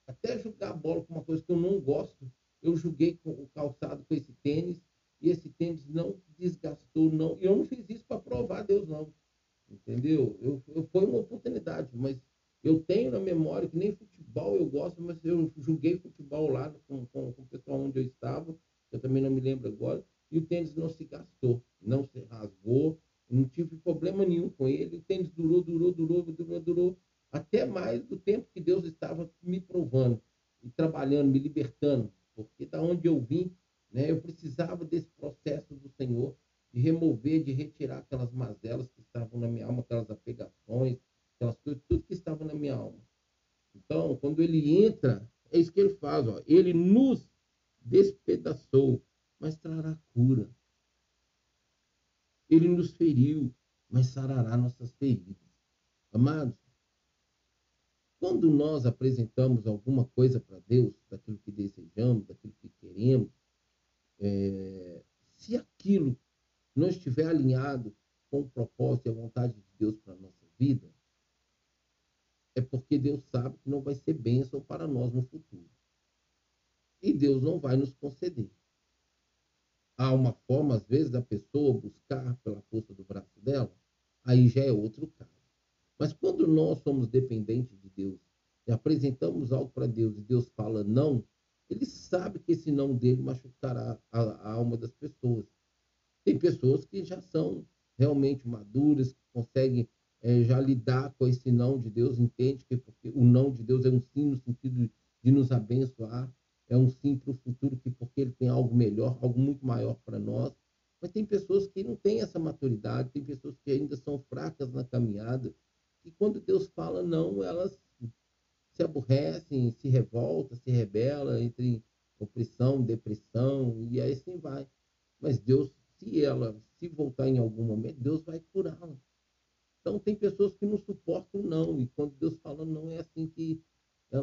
Até 0.07 0.39
jogar 0.39 0.73
bola 0.75 1.05
com 1.05 1.15
uma 1.15 1.25
coisa 1.25 1.43
que 1.43 1.51
eu 1.51 1.57
não 1.57 1.81
gosto, 1.81 2.31
eu 2.63 2.77
joguei 2.77 3.19
com 3.23 3.31
o 3.31 3.49
calçado 3.49 4.05
com 4.05 4.15
esse 4.15 4.33
tênis 4.43 4.81
e 5.21 5.31
esse 5.31 5.49
tênis 5.51 5.87
não 5.87 6.21
desgastou, 6.39 7.11
não. 7.11 7.39
E 7.41 7.45
eu 7.45 7.57
não 7.57 7.65
fiz 7.65 7.89
isso 7.89 8.05
para 8.05 8.21
provar 8.21 8.61
a 8.61 8.63
Deus, 8.63 8.89
não. 8.89 9.13
Entendeu? 9.69 10.37
Eu, 10.41 10.63
eu, 10.69 10.85
foi 10.89 11.05
uma 11.07 11.19
oportunidade, 11.19 11.89
mas 11.93 12.21
eu 12.63 12.81
tenho 12.81 13.11
na 13.11 13.19
memória 13.19 13.69
que 13.69 13.77
nem 13.77 13.95
futebol 13.95 14.57
eu 14.57 14.67
gosto, 14.67 15.01
mas 15.03 15.25
eu 15.25 15.53
joguei 15.57 15.99
futebol 15.99 16.51
lá 16.51 16.71
com, 16.87 17.07
com, 17.07 17.33
com 17.33 17.43
o 17.43 17.47
pessoal 17.47 17.81
onde 17.81 17.99
eu 17.99 18.05
estava, 18.05 18.57
eu 18.91 19.01
também 19.01 19.23
não 19.23 19.31
me 19.31 19.41
lembro 19.41 19.69
agora, 19.69 20.05
e 20.31 20.39
o 20.39 20.47
tênis 20.47 20.75
não 20.75 20.89
se 20.89 21.05
gastou, 21.05 21.63
não 21.81 22.05
se 22.05 22.21
rasgou, 22.21 22.99
não 23.29 23.49
tive 23.49 23.77
problema 23.79 24.25
nenhum 24.25 24.49
com 24.51 24.69
ele. 24.69 24.97
O 24.97 25.01
tênis 25.03 25.31
durou, 25.31 25.63
durou, 25.63 25.93
durou, 25.93 26.23
durou, 26.23 26.61
durou, 26.61 26.99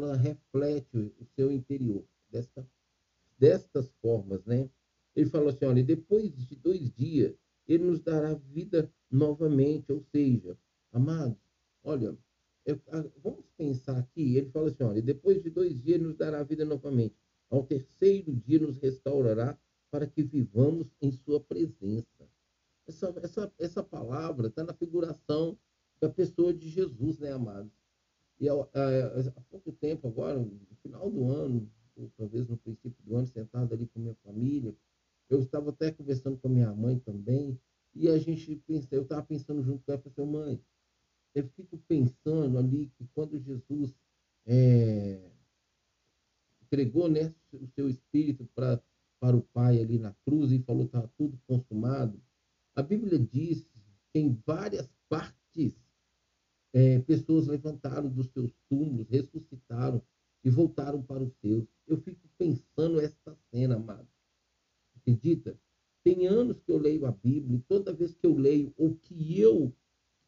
ela 0.05 0.15
reflete 0.15 1.13
o 1.19 1.25
seu 1.35 1.51
interior, 1.51 2.03
desta, 2.29 2.67
destas 3.37 3.89
formas, 4.01 4.43
né? 4.45 4.69
Ele 5.15 5.29
falou 5.29 5.49
assim, 5.49 5.65
olha, 5.65 5.83
depois 5.83 6.33
de 6.35 6.55
dois 6.55 6.91
dias, 6.91 7.35
ele 7.67 7.83
nos 7.83 7.99
dará 7.99 8.33
vida 8.33 8.91
novamente, 9.09 9.91
ou 9.91 10.01
seja, 10.11 10.57
amados, 10.91 11.37
olha, 11.83 12.17
eu, 12.65 12.79
vamos 13.23 13.45
pensar 13.57 13.97
aqui, 13.97 14.37
ele 14.37 14.49
fala 14.51 14.69
assim, 14.69 14.83
olha, 14.83 15.01
depois 15.01 15.41
de 15.41 15.49
dois 15.49 15.81
dias, 15.81 15.95
ele 15.95 16.07
nos 16.07 16.15
dará 16.15 16.43
vida 16.43 16.65
novamente, 16.65 17.15
ao 17.49 17.63
terceiro 17.63 18.35
dia 18.35 18.59
nos 18.59 18.77
restaurará 18.77 19.57
para 19.89 20.05
que 20.05 20.21
vivamos 20.21 20.87
em 21.01 21.11
sua 21.11 21.39
presença. 21.39 22.29
Essa, 22.87 23.13
essa, 23.21 23.53
essa 23.57 23.83
palavra 23.83 24.47
está 24.47 24.63
na 24.63 24.73
figuração 24.73 25.57
da 25.99 26.09
pessoa 26.09 26.53
de 26.53 26.69
Jesus, 26.69 27.19
né, 27.19 27.31
amados? 27.31 27.78
E 28.39 28.47
há, 28.47 28.53
há, 28.53 29.41
pouco 29.49 29.71
tempo 29.73 30.07
agora, 30.07 30.39
no 30.39 30.75
final 30.81 31.09
do 31.09 31.29
ano, 31.29 31.69
ou 31.95 32.09
talvez 32.17 32.47
no 32.47 32.57
princípio 32.57 33.03
do 33.03 33.15
ano, 33.15 33.27
sentado 33.27 33.73
ali 33.73 33.85
com 33.87 33.99
minha 33.99 34.15
família, 34.23 34.75
eu 35.29 35.41
estava 35.41 35.69
até 35.69 35.91
conversando 35.91 36.37
com 36.37 36.47
a 36.47 36.51
minha 36.51 36.73
mãe 36.73 36.97
também, 36.99 37.59
e 37.93 38.07
a 38.07 38.17
gente 38.17 38.55
pensa, 38.67 38.87
eu 38.91 39.03
estava 39.03 39.23
pensando 39.23 39.61
junto 39.61 39.83
com 39.83 39.91
ela, 39.91 40.01
falei 40.01 40.13
assim, 40.17 40.31
mãe, 40.31 40.61
eu 41.35 41.47
fico 41.49 41.77
pensando 41.87 42.57
ali 42.57 42.91
que 42.97 43.05
quando 43.13 43.37
Jesus 43.37 43.93
é, 44.45 45.31
entregou 46.61 47.09
né, 47.09 47.33
o 47.53 47.67
seu 47.67 47.89
espírito 47.89 48.47
para 48.55 48.81
para 49.19 49.35
o 49.35 49.41
Pai 49.41 49.81
ali 49.81 49.99
na 49.99 50.13
cruz 50.25 50.51
e 50.51 50.59
falou 50.59 50.83
que 50.83 50.95
estava 50.95 51.11
tudo 51.17 51.37
consumado, 51.45 52.19
a 52.73 52.81
Bíblia 52.81 53.19
diz 53.19 53.67
em 54.13 54.33
várias 54.45 54.89
partes 55.09 55.73
é, 56.73 56.99
pessoas 56.99 57.47
levantaram 57.47 58.09
dos 58.09 58.27
seus 58.27 58.51
túmulos, 58.69 59.07
ressuscitaram 59.09 60.01
e 60.43 60.49
voltaram 60.49 61.01
para 61.01 61.23
os 61.23 61.33
seus. 61.41 61.65
Eu 61.87 61.97
fico 61.97 62.27
pensando 62.37 62.99
essa 62.99 63.35
cena, 63.51 63.75
amado. 63.75 64.07
Acredita? 64.95 65.57
Tem 66.03 66.27
anos 66.27 66.59
que 66.61 66.71
eu 66.71 66.77
leio 66.77 67.05
a 67.05 67.11
Bíblia 67.11 67.57
e 67.57 67.61
toda 67.61 67.93
vez 67.93 68.13
que 68.13 68.25
eu 68.25 68.35
leio 68.35 68.73
o 68.77 68.95
que 68.95 69.39
eu 69.39 69.73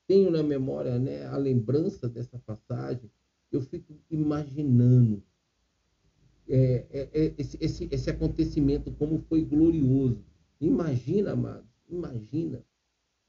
tenho 0.08 0.30
na 0.30 0.44
memória, 0.44 1.00
né, 1.00 1.26
a 1.28 1.38
lembrança 1.38 2.10
dessa 2.10 2.38
passagem, 2.40 3.10
eu 3.52 3.62
fico 3.62 3.98
imaginando 4.10 5.24
é, 6.50 6.86
é, 6.90 7.10
é 7.14 7.36
esse, 7.38 7.58
esse, 7.62 7.88
esse 7.92 8.10
acontecimento 8.10 8.92
como 8.92 9.20
foi 9.30 9.44
glorioso. 9.44 10.22
Imagina, 10.60 11.32
amado, 11.32 11.66
Imagina. 11.92 12.64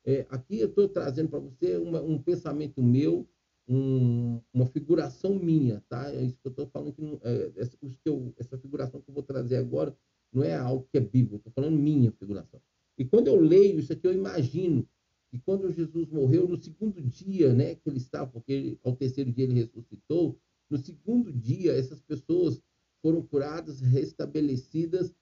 É, 0.05 0.27
aqui 0.31 0.59
eu 0.59 0.69
estou 0.69 0.88
trazendo 0.88 1.29
para 1.29 1.38
você 1.38 1.77
uma, 1.77 2.01
um 2.03 2.21
pensamento 2.21 2.83
meu, 2.83 3.29
um, 3.69 4.41
uma 4.53 4.67
figuração 4.67 5.35
minha, 5.35 5.83
tá? 5.88 6.12
É 6.12 6.23
isso 6.23 6.37
que 6.41 6.47
eu 6.49 6.51
estou 6.51 6.67
falando 6.67 6.93
que, 6.93 7.03
é, 7.23 7.53
essa, 7.57 7.77
que 7.77 7.99
eu, 8.05 8.35
essa 8.37 8.59
figuração 8.59 9.01
que 9.01 9.09
eu 9.09 9.15
vou 9.15 9.23
trazer 9.23 9.57
agora 9.57 9.97
não 10.33 10.43
é 10.43 10.55
algo 10.55 10.88
que 10.91 10.99
é 10.99 11.01
bíblico, 11.01 11.37
estou 11.37 11.53
falando 11.53 11.79
minha 11.79 12.11
figuração. 12.12 12.61
E 12.99 13.05
quando 13.05 13.29
eu 13.29 13.41
leio 13.41 13.79
isso 13.79 13.93
aqui, 13.93 14.07
eu 14.07 14.15
imagino 14.15 14.88
que 15.31 15.38
quando 15.38 15.73
Jesus 15.73 16.11
morreu, 16.11 16.49
no 16.49 16.57
segundo 16.57 17.01
dia, 17.01 17.55
né, 17.55 17.75
que 17.75 17.88
ele 17.88 17.99
estava, 17.99 18.31
porque 18.31 18.53
ele, 18.53 18.81
ao 18.83 18.97
terceiro 18.97 19.33
dia 19.33 19.45
ele 19.45 19.55
ressuscitou, 19.55 20.38
no 20.69 20.79
segundo 20.79 21.33
dia 21.33 21.73
essas 21.73 22.01
pessoas 22.01 22.61
foram 23.01 23.23
curadas, 23.23 23.81
restabelecidas 23.81 25.15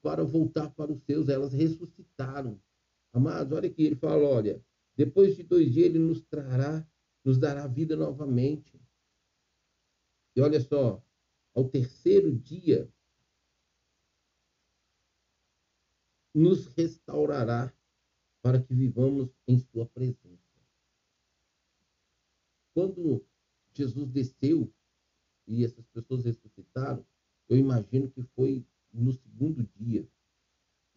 para 0.00 0.24
voltar 0.24 0.70
para 0.70 0.92
os 0.92 1.02
seus, 1.02 1.28
elas 1.28 1.52
ressuscitaram. 1.52 2.60
Amados, 3.18 3.52
olha 3.52 3.68
aqui, 3.68 3.82
ele 3.82 3.96
fala, 3.96 4.24
olha, 4.24 4.64
depois 4.96 5.34
de 5.36 5.42
dois 5.42 5.72
dias 5.72 5.86
ele 5.86 5.98
nos 5.98 6.22
trará, 6.22 6.88
nos 7.24 7.36
dará 7.36 7.66
vida 7.66 7.96
novamente. 7.96 8.80
E 10.36 10.40
olha 10.40 10.60
só, 10.60 11.04
ao 11.52 11.68
terceiro 11.68 12.32
dia, 12.32 12.88
nos 16.32 16.68
restaurará 16.68 17.74
para 18.40 18.62
que 18.62 18.72
vivamos 18.72 19.28
em 19.48 19.58
sua 19.58 19.84
presença. 19.84 20.38
Quando 22.72 23.26
Jesus 23.72 24.08
desceu 24.12 24.72
e 25.44 25.64
essas 25.64 25.88
pessoas 25.88 26.24
ressuscitaram, 26.24 27.04
eu 27.48 27.56
imagino 27.56 28.08
que 28.08 28.22
foi 28.22 28.64
no 28.92 29.12
segundo 29.12 29.68
dia. 29.74 30.08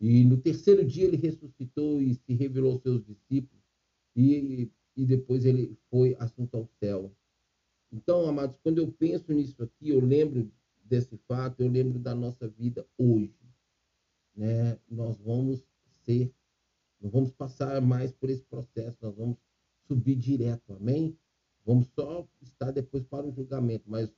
E 0.02 0.26
no 0.26 0.36
terceiro 0.36 0.84
dia 0.84 1.04
ele 1.06 1.16
ressuscitou 1.16 2.02
e 2.02 2.16
se 2.16 2.34
revelou 2.34 2.74
aos 2.74 2.82
seus 2.82 3.06
discípulos, 3.06 3.64
e, 4.16 4.72
e 4.98 5.06
depois 5.06 5.46
ele 5.46 5.78
foi 5.92 6.16
assunto 6.20 6.56
ao 6.56 6.66
céu. 6.80 7.16
Então, 7.92 8.28
amados, 8.28 8.58
quando 8.64 8.80
eu 8.80 8.92
penso 8.92 9.32
nisso 9.32 9.62
aqui, 9.62 9.90
eu 9.90 10.04
lembro 10.04 10.52
desse 10.84 11.18
fato, 11.28 11.62
eu 11.62 11.70
lembro 11.70 12.00
da 12.00 12.16
nossa 12.16 12.48
vida 12.48 12.84
hoje. 12.98 13.38
Né? 14.36 14.80
Nós 14.90 15.20
vamos 15.20 15.64
ser, 16.04 16.34
não 17.00 17.12
vamos 17.12 17.32
passar 17.32 17.80
mais 17.80 18.12
por 18.12 18.32
esse 18.32 18.44
processo, 18.44 18.98
nós 19.02 19.16
vamos 19.16 19.38
subir 19.88 20.16
direto, 20.16 20.74
amém? 20.74 21.16
Vamos 21.64 21.88
só 21.90 22.28
estar 22.42 22.72
depois 22.72 23.04
para 23.04 23.28
o 23.28 23.32
julgamento, 23.32 23.84
mas 23.88 24.12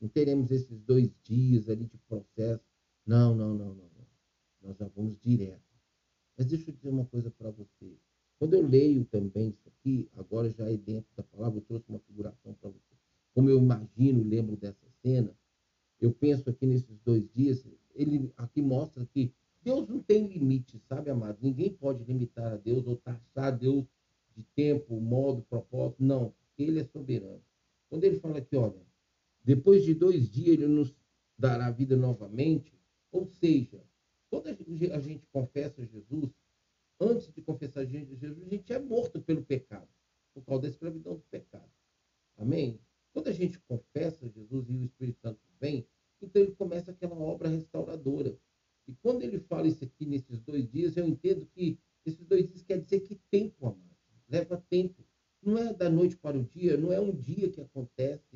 não 0.00 0.08
teremos 0.08 0.50
esses 0.50 0.80
dois 0.80 1.14
dias 1.22 1.68
ali 1.68 1.84
de 1.84 1.96
processo. 2.08 2.64
Não, 3.06 3.36
não, 3.36 3.54
não, 3.54 3.74
não 3.74 3.97
nós 4.62 4.76
já 4.76 4.86
vamos 4.88 5.18
direto. 5.20 5.62
Mas 6.36 6.46
deixa 6.46 6.70
eu 6.70 6.74
dizer 6.74 6.88
uma 6.88 7.04
coisa 7.04 7.30
para 7.30 7.50
você. 7.50 7.96
Quando 8.38 8.54
eu 8.54 8.66
leio 8.66 9.04
também 9.04 9.48
isso 9.48 9.68
aqui, 9.68 10.08
agora 10.16 10.48
já 10.50 10.70
é 10.70 10.76
dentro 10.76 11.10
da 11.16 11.22
palavra, 11.22 11.58
eu 11.58 11.62
trouxe 11.62 11.88
uma 11.88 11.98
figuração 11.98 12.54
para 12.54 12.70
você. 12.70 12.94
Como 13.34 13.50
eu 13.50 13.58
imagino, 13.58 14.22
lembro 14.22 14.56
dessa 14.56 14.86
cena, 15.02 15.36
eu 16.00 16.12
penso 16.12 16.48
aqui 16.48 16.64
nesses 16.66 17.00
dois 17.00 17.28
dias, 17.32 17.64
ele 17.94 18.32
aqui 18.36 18.62
mostra 18.62 19.04
que 19.06 19.32
Deus 19.62 19.88
não 19.88 20.00
tem 20.00 20.26
limite, 20.26 20.78
sabe, 20.88 21.10
amado? 21.10 21.38
Ninguém 21.42 21.72
pode 21.72 22.04
limitar 22.04 22.52
a 22.52 22.56
Deus 22.56 22.86
ou 22.86 22.96
taxar 22.96 23.56
Deus 23.56 23.84
de 24.36 24.44
tempo, 24.54 25.00
modo, 25.00 25.42
propósito. 25.42 26.02
Não, 26.02 26.32
ele 26.56 26.78
é 26.78 26.84
soberano. 26.84 27.42
Quando 27.88 28.04
ele 28.04 28.20
fala 28.20 28.38
aqui, 28.38 28.56
olha, 28.56 28.80
depois 29.44 29.84
de 29.84 29.94
dois 29.94 30.30
dias 30.30 30.48
ele 30.48 30.68
nos 30.68 30.94
dará 31.36 31.70
vida 31.70 31.96
novamente, 31.96 32.72
ou 33.10 33.26
seja, 33.26 33.82
quando 34.30 34.48
a 34.48 35.00
gente 35.00 35.26
confessa 35.32 35.84
Jesus, 35.84 36.30
antes 37.00 37.32
de 37.32 37.42
confessar 37.42 37.84
Jesus, 37.86 38.22
a 38.22 38.48
gente 38.48 38.72
é 38.72 38.78
morto 38.78 39.20
pelo 39.20 39.44
pecado, 39.44 39.88
por 40.34 40.44
causa 40.44 40.62
da 40.62 40.68
escravidão 40.68 41.14
do 41.14 41.24
pecado. 41.30 41.70
Amém? 42.36 42.80
Quando 43.12 43.28
a 43.28 43.32
gente 43.32 43.58
confessa 43.60 44.28
Jesus 44.28 44.68
e 44.68 44.72
o 44.72 44.84
Espírito 44.84 45.20
Santo 45.20 45.40
vem, 45.60 45.86
então 46.20 46.42
ele 46.42 46.52
começa 46.52 46.90
aquela 46.90 47.16
obra 47.16 47.48
restauradora. 47.48 48.38
E 48.86 48.94
quando 49.02 49.22
ele 49.22 49.38
fala 49.38 49.66
isso 49.66 49.84
aqui 49.84 50.06
nesses 50.06 50.40
dois 50.40 50.68
dias, 50.70 50.96
eu 50.96 51.06
entendo 51.06 51.46
que 51.46 51.78
esses 52.04 52.24
dois 52.24 52.48
dias 52.48 52.62
quer 52.62 52.80
dizer 52.80 53.00
que 53.00 53.16
tempo, 53.30 53.66
amado. 53.66 53.96
Leva 54.28 54.62
tempo. 54.68 55.04
Não 55.42 55.56
é 55.56 55.72
da 55.72 55.88
noite 55.88 56.16
para 56.16 56.36
o 56.36 56.44
dia, 56.44 56.76
não 56.76 56.92
é 56.92 57.00
um 57.00 57.14
dia 57.14 57.50
que 57.50 57.60
acontece. 57.60 58.27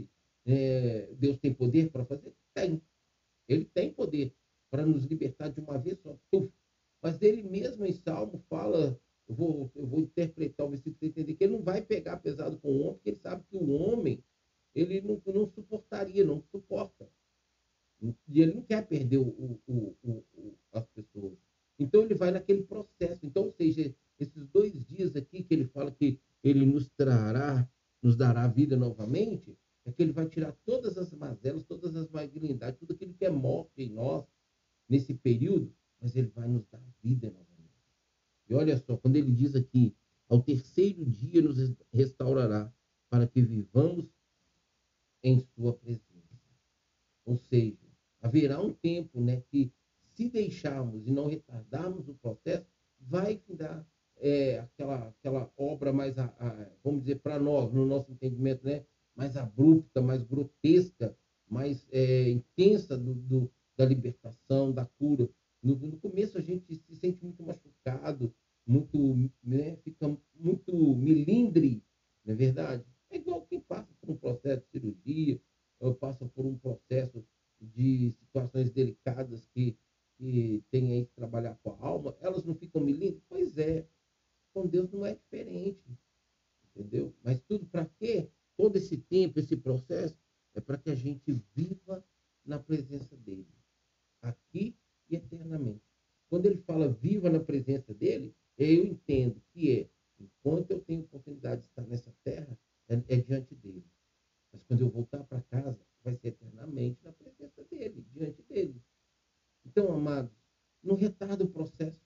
Não 111.33 111.39
retarda 111.39 111.45
o 111.45 111.49
processo. 111.49 112.01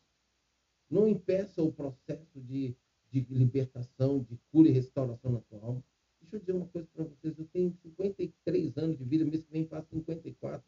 Não 0.88 1.08
impeça 1.08 1.62
o 1.62 1.72
processo 1.72 2.40
de, 2.40 2.76
de 3.10 3.20
libertação, 3.30 4.22
de 4.22 4.38
cura 4.52 4.68
e 4.68 4.72
restauração 4.72 5.32
na 5.32 5.40
tua 5.40 5.60
alma. 5.60 5.84
Deixa 6.20 6.36
eu 6.36 6.40
dizer 6.40 6.52
uma 6.52 6.68
coisa 6.68 6.88
para 6.92 7.04
vocês. 7.04 7.38
Eu 7.38 7.46
tenho 7.46 7.72
53 7.82 8.76
anos 8.76 8.98
de 8.98 9.04
vida, 9.04 9.24
mês 9.24 9.42
que 9.42 9.52
vem 9.52 9.66
faço 9.66 9.88
54. 9.88 10.64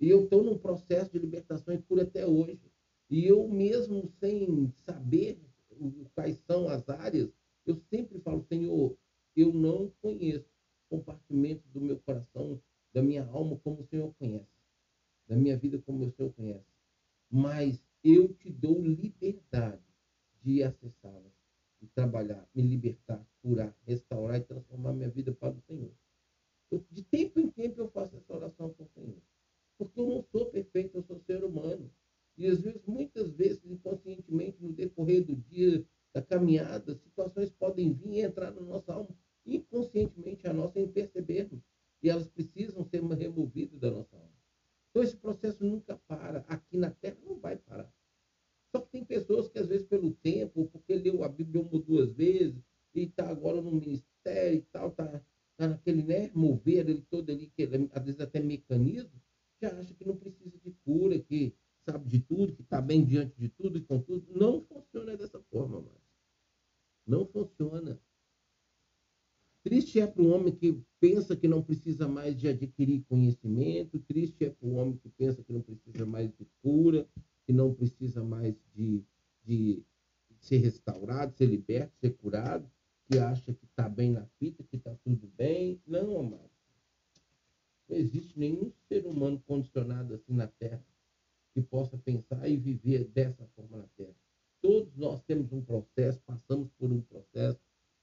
E 0.00 0.08
eu 0.08 0.24
estou 0.24 0.42
num 0.42 0.58
processo 0.58 1.12
de 1.12 1.18
libertação 1.18 1.72
e 1.72 1.82
cura 1.82 2.02
até 2.02 2.26
hoje. 2.26 2.60
E 3.08 3.24
eu 3.26 3.48
mesmo 3.48 4.06
sem 4.20 4.70
saber 4.84 5.40
quais 6.14 6.38
são 6.46 6.68
as 6.68 6.88
áreas, 6.88 7.30
eu 7.66 7.76
sempre 7.76 8.18
falo, 8.20 8.42
Senhor, 8.42 8.96
eu 9.34 9.52
não 9.52 9.90
conheço 10.00 10.48
compartimentos 10.88 11.68
do 11.70 11.80
meu 11.80 11.98
coração, 12.00 12.60
da 12.92 13.02
minha 13.02 13.24
alma, 13.26 13.58
como 13.58 13.80
o 13.80 13.84
Senhor 13.84 14.14
conhece, 14.14 14.52
da 15.26 15.36
minha 15.36 15.56
vida, 15.56 15.78
como 15.78 16.04
o 16.04 16.10
Senhor 16.12 16.32
conhece. 16.32 16.73
Mas 17.30 17.84
eu 18.02 18.32
te 18.34 18.50
dou 18.50 18.82
liberdade 18.82 19.82
de 20.42 20.62
acessá-las, 20.62 21.32
de 21.80 21.88
trabalhar, 21.88 22.46
me 22.54 22.62
libertar, 22.62 23.26
curar, 23.42 23.76
restaurar 23.86 24.38
e 24.38 24.44
transformar 24.44 24.92
minha 24.92 25.08
vida 25.08 25.32
para 25.32 25.54
o 25.54 25.60
Senhor. 25.60 25.92
Eu, 26.70 26.84
de 26.90 27.02
tempo 27.02 27.40
em 27.40 27.48
tempo 27.48 27.80
eu 27.80 27.88
faço 27.88 28.16
essa 28.16 28.32
oração 28.32 28.70
com 28.70 28.84
o 28.84 28.88
Senhor. 28.88 29.22
Porque 29.78 29.98
eu 29.98 30.06
não 30.06 30.22
sou 30.22 30.46
perfeito, 30.46 30.96
eu 30.96 31.02
sou 31.02 31.18
ser 31.18 31.42
humano. 31.44 31.90
E 32.36 32.46
às 32.46 32.60
vezes, 32.60 32.82
muitas 32.86 33.30
vezes, 33.32 33.64
inconscientemente, 33.64 34.56
no 34.60 34.72
decorrer 34.72 35.24
do 35.24 35.36
dia, 35.36 35.84
da 36.12 36.20
caminhada, 36.22 36.94
situações 36.94 37.50
podem 37.50 37.92
vir 37.92 38.14
e 38.14 38.20
entrar 38.20 38.52
na 38.52 38.60
nossa 38.60 38.92
alma, 38.92 39.16
inconscientemente 39.44 40.46
a 40.46 40.52
nossa, 40.52 40.74
sem 40.74 40.86
percebermos. 40.88 41.60
E 42.02 42.08
elas 42.08 42.28
precisam 42.28 42.84
ser 42.84 43.02
removidas 43.02 43.78
da 43.78 43.90
nossa 43.90 44.16
alma. 44.16 44.33
Então, 44.94 45.02
esse 45.02 45.16
processo 45.16 45.64
nunca 45.64 45.96
para. 46.06 46.44
Aqui 46.46 46.76
na 46.76 46.88
Terra 46.88 47.18
não 47.24 47.36
vai 47.40 47.56
parar. 47.56 47.92
Só 48.70 48.80
que 48.80 48.92
tem 48.92 49.04
pessoas 49.04 49.48
que, 49.48 49.58
às 49.58 49.66
vezes, 49.66 49.84
pelo 49.84 50.14
tempo, 50.14 50.68
porque 50.68 50.94
leu 50.94 51.24
a 51.24 51.28
Bíblia 51.28 51.62
uma 51.62 51.72
ou 51.72 51.82
duas 51.82 52.12
vezes, 52.12 52.62
e 52.94 53.02
está 53.02 53.28
agora 53.28 53.60
no 53.60 53.72
ministério 53.72 54.58
e 54.58 54.62
tal, 54.62 54.90
está 54.90 55.20
tá 55.56 55.66
naquele 55.66 56.04
né, 56.04 56.30
mover 56.32 56.88
ele 56.88 57.02
todo 57.10 57.28
ali, 57.30 57.50
que 57.56 57.64
às 57.92 58.04
vezes 58.04 58.20
até 58.20 58.38
mecanismo, 58.38 59.20
já 59.60 59.76
acha 59.76 59.92
que 59.94 60.04
não 60.06 60.16
precisa 60.16 60.56
de 60.58 60.70
cura, 60.84 61.18
que 61.18 61.52
sabe 61.84 62.08
de 62.08 62.20
tudo, 62.20 62.54
que 62.54 62.62
está 62.62 62.80
bem 62.80 63.04
diante 63.04 63.36
de 63.36 63.48
tudo 63.48 63.78
e 63.78 63.80
com 63.80 64.00
tudo. 64.00 64.24
Não 64.32 64.62
funciona 64.62 65.16
dessa 65.16 65.42
forma, 65.50 65.80
mas 65.80 66.00
Não 67.04 67.26
funciona. 67.26 68.00
Triste 69.64 69.98
é 69.98 70.06
para 70.06 70.22
o 70.22 70.28
homem 70.28 70.54
que 70.54 70.78
pensa 71.00 71.34
que 71.34 71.48
não 71.48 71.62
precisa 71.62 72.06
mais 72.06 72.38
de 72.38 72.48
adquirir 72.48 73.02
conhecimento, 73.08 73.98
triste 74.00 74.44
é 74.44 74.50
para 74.50 74.68
o 74.68 74.74
homem 74.74 74.98
que 74.98 75.08
pensa 75.08 75.42
que 75.42 75.50
não 75.54 75.62
precisa 75.62 76.04
mais 76.04 76.30
de 76.36 76.46
cura, 76.60 77.08
que 77.46 77.52
não 77.54 77.72
precisa 77.72 78.22
mais 78.22 78.54
de, 78.74 79.02
de 79.42 79.82
ser 80.38 80.58
restaurado, 80.58 81.34
ser 81.34 81.46
liberto, 81.46 81.96
ser 81.98 82.10
curado, 82.10 82.70
que 83.06 83.18
acha 83.18 83.54
que 83.54 83.64
está 83.64 83.88
bem 83.88 84.10
na 84.10 84.26
fita, 84.38 84.62
que 84.64 84.76
está 84.76 84.94
tudo 85.02 85.26
bem. 85.34 85.80
Não, 85.86 86.20
amado. 86.20 86.50
Não 87.88 87.96
existe 87.96 88.38
nenhum 88.38 88.70
ser 88.86 89.06
humano 89.06 89.42
condicionado 89.46 90.12
assim 90.12 90.34
na 90.34 90.46
Terra 90.46 90.84
que 91.54 91.62
possa 91.62 91.96
pensar 91.96 92.46
e 92.46 92.58
viver 92.58 93.04
dessa 93.04 93.46
forma 93.56 93.78
na 93.78 93.86
Terra. 93.96 94.14
Todos 94.60 94.94
nós 94.94 95.22
temos 95.22 95.50
um 95.52 95.62
processo, 95.62 96.20
passamos 96.26 96.68
por 96.78 96.92
um 96.92 97.00
processo, 97.00 97.58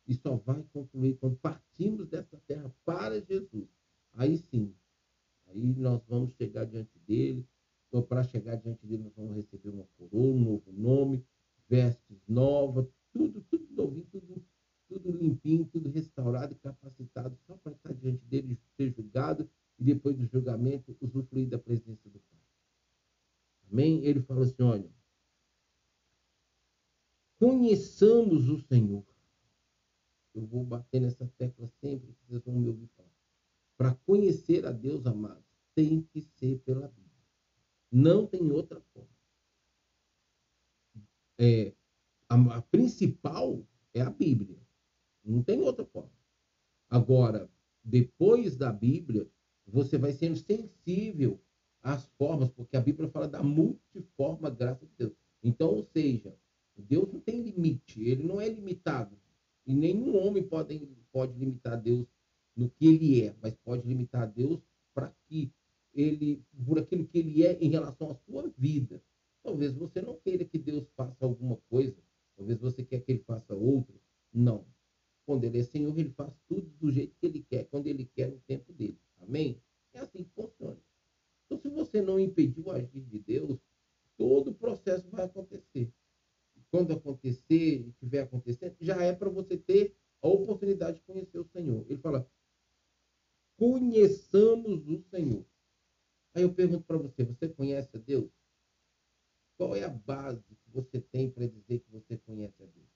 e 0.07 0.13
só 0.13 0.35
vai 0.35 0.63
concluir 0.73 1.17
quando 1.17 1.37
partimos 1.37 2.07
dessa 2.07 2.37
terra 2.47 2.73
para 2.83 3.21
Jesus. 3.21 3.67
Aí 4.13 4.37
sim, 4.37 4.73
aí 5.47 5.73
nós 5.75 6.01
vamos 6.07 6.33
chegar 6.33 6.65
diante 6.65 6.97
dele. 6.99 7.45
Então, 7.87 8.01
para 8.01 8.23
chegar 8.23 8.55
diante 8.55 8.85
dele, 8.85 9.03
nós 9.03 9.13
vamos 9.15 9.35
receber 9.35 9.69
uma 9.69 9.85
coroa, 9.97 10.33
um 10.33 10.39
novo 10.39 10.71
nome, 10.71 11.25
vestes 11.67 12.17
novas, 12.27 12.87
tudo, 13.11 13.41
tudo 13.49 13.67
novinho, 13.73 14.05
tudo, 14.11 14.45
tudo 14.87 15.11
limpinho, 15.11 15.65
tudo 15.65 15.89
restaurado 15.89 16.53
e 16.53 16.55
capacitado, 16.55 17.37
só 17.45 17.55
para 17.57 17.73
estar 17.73 17.93
diante 17.93 18.23
dele, 18.25 18.57
ser 18.77 18.91
julgado 18.91 19.49
e 19.77 19.83
depois 19.83 20.15
do 20.15 20.25
julgamento, 20.25 20.95
usufruir 21.01 21.49
da 21.49 21.59
presença 21.59 22.09
do 22.09 22.19
Pai. 22.19 22.39
Amém? 23.71 24.05
Ele 24.05 24.21
fala 24.21 24.45
assim: 24.45 24.63
olha, 24.63 24.89
conheçamos 27.39 28.47
o 28.47 28.59
Senhor 28.59 29.11
eu 30.34 30.46
vou 30.46 30.63
bater 30.63 31.02
nessa 31.02 31.28
tecla 31.38 31.67
sempre 31.80 32.13
que 32.13 32.26
vocês 32.28 32.44
vão 32.44 32.56
me 32.56 32.70
ouvir 32.70 32.88
falar. 32.96 33.10
Para 33.78 33.96
conhecer 34.06 34.65
a 34.65 34.72
Deus, 34.72 35.06
amado, 35.06 35.44
tem 35.76 36.02
que 36.02 36.22
ser 36.22 36.60
pela 36.60 36.88
Bíblia. 36.88 37.12
Não 37.91 38.26
tem 38.26 38.52
outra 38.52 38.80
forma. 38.94 39.10
É, 41.39 41.74
a, 42.29 42.36
a 42.58 42.62
principal 42.62 43.65
é 43.94 44.02
a 44.02 44.10
Bíblia. 44.10 44.58
Não 45.23 45.44
tem 45.44 45.62
outra 45.62 45.86
forma. 45.86 46.12
Agora, 46.90 47.50
depois 47.84 48.56
da 48.56 48.71
Bíblia, 48.71 49.27
você 49.65 49.98
vai 49.98 50.12
sendo 50.13 50.38
sensível 50.38 51.42
às 51.82 52.06
formas, 52.17 52.50
porque 52.50 52.77
a 52.77 52.82
Bíblia 52.82 53.10
fala 53.10 53.27
da 53.27 53.42
multiforma 53.42 54.50
graça 54.50 54.86
de 54.86 54.94
Deus. 54.98 55.13
Então, 55.44 55.69
ou 55.69 55.84
seja, 55.84 56.36
Deus 56.77 57.12
não 57.12 57.19
tem 57.19 57.42
limite, 57.42 58.02
ele 58.02 58.23
não 58.23 58.40
é 58.40 58.48
limitado. 58.48 59.17
E 59.65 59.73
nenhum 59.73 60.15
homem 60.17 60.43
pode, 60.43 60.79
pode 61.12 61.37
limitar 61.37 61.79
Deus 61.79 62.07
no 62.55 62.69
que 62.69 62.87
ele 62.87 63.21
é, 63.21 63.35
mas 63.41 63.55
pode 63.55 63.87
limitar 63.87 64.27
Deus 64.31 64.59
para 64.93 65.13
que 65.27 65.51
ele, 65.93 66.43
por 66.65 66.79
aquilo 66.79 67.07
que 67.07 67.19
ele 67.19 67.45
é 67.45 67.57
em 67.62 67.69
relação 67.69 68.12
à 68.12 68.15
sua 68.15 68.51
vida. 68.57 69.01
Talvez 69.43 69.73
você 69.73 70.01
não 70.01 70.17
queira 70.17 70.45
que 70.45 70.57
Deus 70.57 70.87
faça 70.95 71.25
alguma 71.25 71.57
coisa, 71.69 71.97
talvez 72.35 72.59
você 72.59 72.83
quer 72.83 73.01
que 73.01 73.12
ele 73.12 73.23
faça 73.23 73.55
outra. 73.55 73.95
Não. 74.33 74.65
Quando 75.25 75.43
ele 75.43 75.59
é 75.59 75.63
Senhor, 75.63 75.97
ele 75.97 76.12
faz 76.12 76.33
tudo 76.47 76.69
do 76.79 76.91
jeito 76.91 77.15
que 77.19 77.25
ele 77.25 77.43
quer, 77.43 77.65
quando 77.65 77.87
ele 77.87 78.05
quer, 78.05 78.29
no 78.29 78.39
tempo 78.41 78.73
dele. 78.73 78.97
Amém? 79.21 79.62
É 79.93 79.99
assim 79.99 80.23
que 80.23 80.31
funciona. 80.31 80.77
Então, 81.45 81.57
se 81.57 81.69
você 81.69 82.01
não 82.01 82.19
impedir 82.19 82.62
o 82.65 82.71
agir 82.71 83.01
de 83.01 83.19
Deus, 83.19 83.59
todo 84.17 84.51
o 84.51 84.53
processo 84.53 85.07
vai 85.09 85.25
acontecer 85.25 85.91
quando 86.72 86.94
acontecer, 86.94 87.86
estiver 87.90 88.22
acontecendo, 88.22 88.76
já 88.80 89.04
é 89.04 89.13
para 89.13 89.30
você 89.30 89.58
ter 89.58 89.96
a 90.22 90.28
oportunidade 90.28 90.98
de 90.98 91.04
conhecer 91.04 91.38
o 91.38 91.44
Senhor. 91.44 91.86
Ele 91.90 92.00
fala: 92.00 92.28
conheçamos 93.58 94.88
o 94.88 95.00
Senhor. 95.10 95.46
Aí 96.34 96.44
eu 96.44 96.54
pergunto 96.54 96.86
para 96.86 96.98
você: 96.98 97.24
você 97.24 97.50
conhece 97.50 97.96
a 97.96 98.00
Deus? 98.00 98.32
Qual 99.58 99.76
é 99.76 99.84
a 99.84 99.90
base 99.90 100.56
que 100.56 100.72
você 100.72 101.00
tem 101.00 101.30
para 101.30 101.46
dizer 101.46 101.80
que 101.80 101.92
você 101.92 102.17
conhece 102.17 102.63
a 102.63 102.65
Deus? 102.65 102.90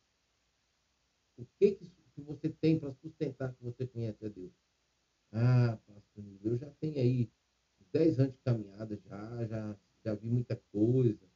O 1.37 1.45
que, 1.59 1.73
que 1.73 2.21
você 2.21 2.49
tem 2.49 2.79
para 2.79 2.93
sustentar 2.93 3.53
que 3.53 3.61
você 3.61 3.85
conhece 3.85 4.25
a 4.25 4.29
Deus? 4.29 4.53
Ah, 5.31 5.77
pastor, 5.85 6.23
eu 6.41 6.57
já 6.57 6.69
tenho 6.79 6.97
aí 6.97 7.29
10 7.91 8.19
anos 8.19 8.33
de 8.33 8.39
caminhada, 8.39 8.97
já, 8.97 9.45
já, 9.45 9.77
já 10.03 10.13
vi 10.15 10.29
muita 10.29 10.55
coisa, 10.71 11.29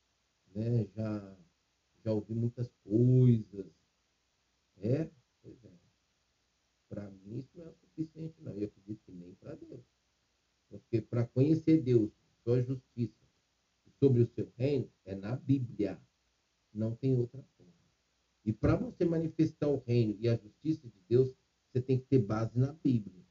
né? 0.55 0.85
já, 0.95 1.37
já 2.03 2.11
ouvi 2.11 2.33
muitas 2.33 2.69
coisas. 2.83 3.71
É? 4.77 5.09
Pois 5.41 5.63
é. 5.65 5.71
Para 6.87 7.09
mim 7.09 7.39
isso 7.39 7.49
não 7.55 7.65
é 7.65 7.69
o 7.69 7.75
suficiente, 7.75 8.35
não. 8.41 8.53
Eu 8.53 8.67
acredito 8.67 9.01
que 9.05 9.11
nem 9.11 9.33
para 9.35 9.55
Deus. 9.55 9.83
Porque 10.69 11.01
para 11.01 11.25
conhecer 11.25 11.81
Deus, 11.81 12.11
sua 12.43 12.61
justiça 12.61 13.19
e 13.85 13.91
sobre 13.99 14.21
o 14.21 14.27
seu 14.27 14.51
reino, 14.57 14.89
é 15.05 15.15
na 15.15 15.35
Bíblia. 15.35 15.99
Não 16.73 16.95
tem 16.95 17.15
outra 17.15 17.43
forma. 17.57 17.73
E 18.45 18.53
para 18.53 18.75
você 18.75 19.05
manifestar 19.05 19.67
o 19.67 19.83
reino 19.85 20.15
e 20.19 20.27
a 20.27 20.35
justiça 20.35 20.87
de 20.87 20.99
Deus, 21.07 21.35
você 21.67 21.81
tem 21.81 21.99
que 21.99 22.05
ter 22.05 22.19
base 22.19 22.57
na 22.57 22.71
Bíblia. 22.71 23.23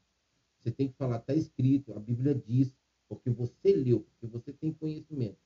Você 0.59 0.71
tem 0.71 0.87
que 0.89 0.95
falar, 0.95 1.17
está 1.17 1.33
escrito, 1.33 1.93
a 1.93 1.99
Bíblia 1.99 2.35
diz, 2.35 2.73
porque 3.07 3.29
você 3.29 3.75
leu, 3.75 4.01
porque 4.01 4.27
você 4.27 4.53
tem 4.53 4.73
conhecimento. 4.73 5.39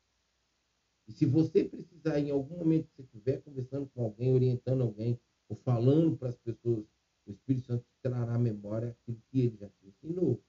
E 1.07 1.11
se 1.11 1.25
você 1.25 1.63
precisar, 1.63 2.19
em 2.19 2.31
algum 2.31 2.57
momento 2.57 2.87
que 2.87 2.95
você 2.95 3.03
estiver 3.03 3.41
conversando 3.41 3.89
com 3.89 4.03
alguém, 4.03 4.33
orientando 4.33 4.81
alguém, 4.81 5.19
ou 5.49 5.55
falando 5.57 6.17
para 6.17 6.29
as 6.29 6.37
pessoas, 6.37 6.85
o 7.25 7.31
Espírito 7.31 7.67
Santo 7.67 7.83
te 7.83 7.95
trará 8.01 8.35
à 8.35 8.39
memória 8.39 8.89
aquilo 8.89 9.21
que 9.29 9.41
ele 9.41 9.57
já 9.57 9.69
te 9.69 9.87
ensinou. 9.87 10.41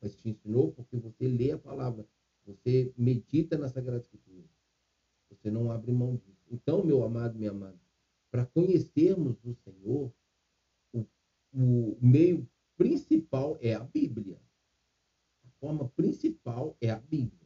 Mas 0.00 0.14
te 0.16 0.30
ensinou 0.30 0.72
porque 0.72 0.96
você 0.96 1.28
lê 1.28 1.52
a 1.52 1.58
palavra, 1.58 2.06
você 2.44 2.92
medita 2.96 3.56
na 3.58 3.68
Sagrada 3.68 4.00
Escritura. 4.00 4.48
Você 5.30 5.50
não 5.50 5.70
abre 5.70 5.92
mão 5.92 6.16
disso. 6.16 6.44
Então, 6.50 6.84
meu 6.84 7.04
amado, 7.04 7.38
minha 7.38 7.50
amada, 7.50 7.78
para 8.30 8.46
conhecermos 8.46 9.36
o 9.44 9.54
Senhor, 9.54 10.12
o, 10.92 11.06
o 11.52 11.98
meio 12.00 12.48
principal 12.76 13.58
é 13.60 13.74
a 13.74 13.80
Bíblia. 13.80 14.40
A 15.44 15.50
forma 15.60 15.88
principal 15.90 16.76
é 16.80 16.90
a 16.90 16.98
Bíblia. 16.98 17.39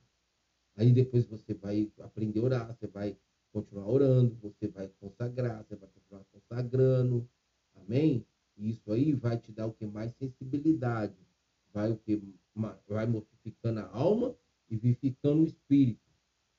Aí 0.77 0.93
depois 0.93 1.27
você 1.27 1.55
vai 1.55 1.93
aprender 2.01 2.41
a 2.41 2.43
orar, 2.43 2.77
você 2.77 2.87
vai 2.87 3.17
continuar 3.53 3.89
orando, 3.89 4.35
você 4.43 4.69
vai 4.69 4.89
consagrar, 5.01 5.65
você 5.65 5.77
vai 5.77 5.89
continuar 5.89 6.25
consagrando. 6.33 7.29
Amém? 7.77 8.27
E 8.57 8.71
isso 8.71 8.93
aí 8.93 9.13
vai 9.13 9.39
te 9.39 9.53
dar 9.53 9.67
o 9.67 9.73
que 9.73 9.87
mais 9.87 10.13
sensibilidade, 10.17 11.15
vai 11.73 11.91
o 11.91 11.97
que 11.97 12.21
vai 12.89 13.07
mortificando 13.07 13.81
a 13.81 13.89
alma 13.97 14.35
e 14.69 14.77
vivificando 14.77 15.43
o 15.43 15.47
espírito. 15.47 16.01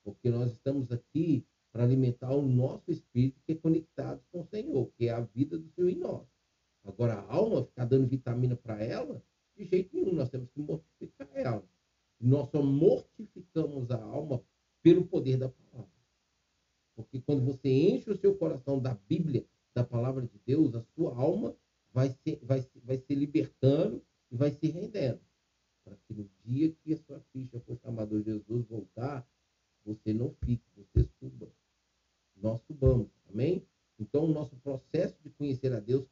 Porque 0.03 0.29
nós 0.29 0.51
estamos 0.51 0.91
aqui 0.91 1.45
para 1.71 1.83
alimentar 1.83 2.31
o 2.31 2.41
nosso 2.41 2.89
espírito 2.91 3.41
que 3.45 3.53
é 3.53 3.55
conectado 3.55 4.21
com 4.31 4.41
o 4.41 4.45
Senhor, 4.45 4.89
que 4.97 5.07
é 5.07 5.11
a 5.11 5.21
vida 5.21 5.57
do 5.57 5.69
Senhor 5.71 5.89
em 5.89 5.97
nós. 5.97 6.25
Agora, 6.85 7.15
a 7.15 7.33
alma, 7.33 7.65
ficar 7.65 7.85
dando 7.85 8.07
vitamina 8.07 8.55
para 8.55 8.81
ela, 8.81 9.21
de 9.57 9.65
jeito 9.65 9.93
nenhum, 9.93 10.13
nós 10.13 10.29
temos 10.29 10.49
que 10.51 10.61
mortificar 10.61 11.27
ela. 11.33 11.67
Nós 12.25 12.49
só 12.49 12.59
mortificamos 12.59 13.91
a 13.91 14.01
alma 14.01 14.43
pelo 14.81 15.05
poder 15.05 15.37
da 15.37 15.47
palavra. 15.47 15.91
Porque 16.95 17.21
quando 17.21 17.45
você 17.45 17.69
enche 17.69 18.09
o 18.09 18.17
seu 18.17 18.35
coração 18.35 18.79
da 18.81 18.95
Bíblia, 18.95 19.45
da 19.75 19.83
palavra 19.83 20.25
de 20.25 20.39
Deus, 20.43 20.73
a 20.73 20.81
sua 20.95 21.15
alma 21.15 21.55
vai 21.93 22.09
se, 22.09 22.37
vai, 22.41 22.67
vai 22.83 22.97
se 22.97 23.13
libertando 23.13 24.01
e 24.31 24.35
vai 24.35 24.49
se 24.49 24.65
rendendo. 24.65 25.21
Para 25.83 25.95
que 25.97 26.15
no 26.15 26.27
dia 26.43 26.71
que 26.83 26.93
a 26.93 26.97
sua 26.97 27.19
ficha 27.31 27.59
for 27.59 27.77
chamada 27.77 28.19
Jesus 28.19 28.65
voltar, 28.65 29.27
você 29.85 30.11
não 30.11 30.33
fique, 30.43 30.65
você 30.75 31.07
suba. 31.19 31.47
Nós 32.35 32.59
subamos, 32.65 33.11
amém? 33.29 33.63
Então, 33.99 34.25
o 34.25 34.33
nosso 34.33 34.55
processo 34.57 35.15
de 35.21 35.29
conhecer 35.29 35.71
a 35.71 35.79
Deus 35.79 36.07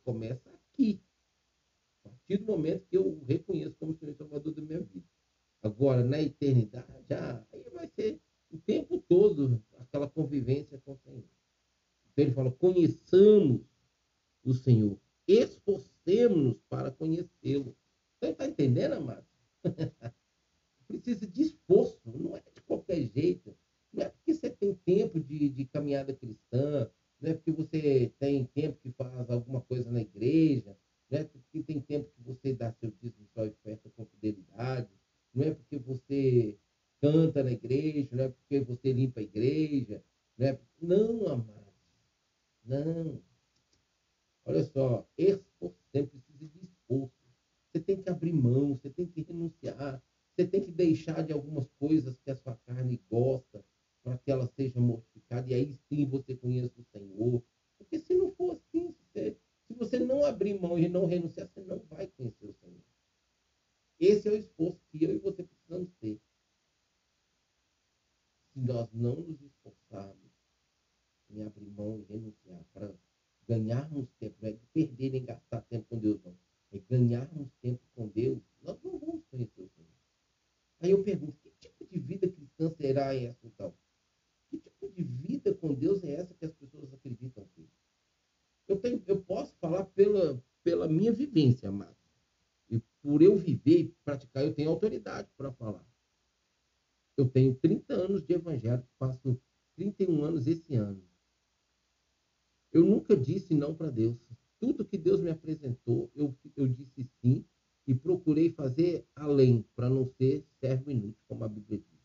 servo 110.63 110.89
inútil, 110.89 111.21
como 111.27 111.43
a 111.43 111.49
Bíblia 111.49 111.79
diz. 111.79 111.99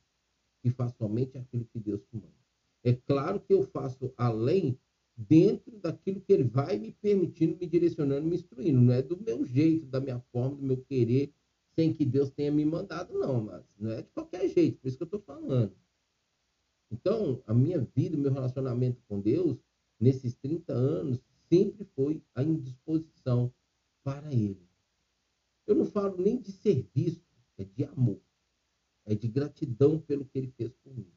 Que 0.60 0.70
faz 0.70 0.92
somente 0.96 1.38
aquilo 1.38 1.64
que 1.66 1.78
Deus 1.78 2.02
te 2.02 2.16
manda. 2.16 2.34
É 2.82 2.92
claro 2.92 3.38
que 3.40 3.54
eu 3.54 3.62
faço 3.62 4.12
além 4.16 4.76
dentro 5.16 5.78
daquilo 5.78 6.20
que 6.20 6.32
ele 6.32 6.44
vai 6.44 6.78
me 6.78 6.92
permitindo, 6.92 7.56
me 7.56 7.66
direcionando, 7.66 8.26
me 8.26 8.34
instruindo. 8.34 8.80
Não 8.80 8.92
é 8.92 9.00
do 9.00 9.16
meu 9.16 9.44
jeito, 9.44 9.86
da 9.86 10.00
minha 10.00 10.18
forma, 10.32 10.56
do 10.56 10.62
meu 10.62 10.76
querer, 10.76 11.32
sem 11.74 11.92
que 11.92 12.04
Deus 12.04 12.30
tenha 12.30 12.50
me 12.50 12.64
mandado, 12.64 13.16
não, 13.16 13.44
mas 13.44 13.64
não 13.78 13.92
é 13.92 14.02
de 14.02 14.10
qualquer 14.10 14.48
jeito, 14.48 14.80
por 14.80 14.88
isso 14.88 14.96
que 14.96 15.02
eu 15.04 15.06
estou 15.06 15.20
falando. 15.20 15.72
Então, 16.90 17.40
a 17.46 17.54
minha 17.54 17.78
vida, 17.94 18.16
o 18.16 18.20
meu 18.20 18.32
relacionamento 18.32 19.00
com 19.06 19.20
Deus, 19.20 19.56
nesses 20.00 20.34
30 20.34 20.72
anos, 20.72 21.20
sempre 21.48 21.84
foi 21.94 22.20
a 22.34 22.42
indisposição 22.42 23.52
para 24.02 24.32
Ele. 24.32 24.66
Eu 25.66 25.76
não 25.76 25.84
falo 25.84 26.16
nem 26.20 26.40
de 26.40 26.50
serviço, 26.50 27.22
é 27.56 27.64
de 27.64 27.84
amor, 27.84 28.20
é 29.08 29.14
de 29.14 29.26
gratidão 29.26 29.98
pelo 29.98 30.26
que 30.26 30.38
Ele 30.38 30.52
fez 30.56 30.70
por 30.84 30.94
mim. 30.94 31.10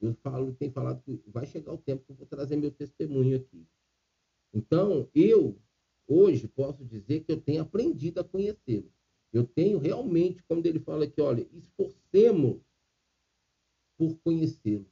Eu 0.00 0.14
falo, 0.22 0.54
tenho 0.54 0.70
falado 0.70 1.02
que 1.02 1.22
vai 1.26 1.46
chegar 1.46 1.72
o 1.72 1.78
tempo 1.78 2.04
que 2.04 2.12
eu 2.12 2.16
vou 2.16 2.26
trazer 2.26 2.56
meu 2.56 2.70
testemunho 2.70 3.38
aqui. 3.38 3.66
Então, 4.52 5.08
eu 5.14 5.58
hoje 6.06 6.46
posso 6.46 6.84
dizer 6.84 7.24
que 7.24 7.32
eu 7.32 7.40
tenho 7.40 7.62
aprendido 7.62 8.20
a 8.20 8.24
conhecê-lo. 8.24 8.92
Eu 9.32 9.44
tenho 9.44 9.78
realmente, 9.78 10.42
como 10.42 10.64
ele 10.66 10.78
fala 10.78 11.04
aqui, 11.04 11.20
olha, 11.20 11.48
esforcemos 11.52 12.60
por 13.96 14.16
conhecê-lo. 14.18 14.86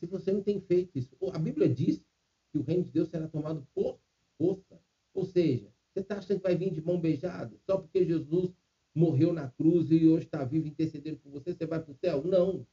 Se 0.00 0.06
você 0.06 0.32
não 0.32 0.42
tem 0.42 0.60
feito 0.60 0.98
isso, 0.98 1.16
a 1.32 1.38
Bíblia 1.38 1.68
diz 1.68 2.04
que 2.50 2.58
o 2.58 2.62
reino 2.62 2.82
de 2.82 2.90
Deus 2.90 3.08
será 3.08 3.28
tomado 3.28 3.66
por 3.72 4.00
força. 4.36 4.80
Ou 5.14 5.24
seja, 5.24 5.72
você 5.92 6.00
está 6.00 6.18
achando 6.18 6.38
que 6.38 6.42
vai 6.42 6.56
vir 6.56 6.72
de 6.72 6.80
mão 6.80 7.00
beijada? 7.00 7.56
Só 7.64 7.78
porque 7.78 8.04
Jesus 8.04 8.52
morreu 8.94 9.32
na 9.32 9.48
cruz 9.48 9.90
e 9.90 10.06
hoje 10.06 10.26
está 10.26 10.44
vivo 10.44 10.68
intercedendo 10.68 11.18
por 11.18 11.30
você, 11.30 11.54
você 11.54 11.66
vai 11.66 11.80
para 11.80 11.92
o 11.92 11.94
céu? 11.94 12.22
Não. 12.24 12.66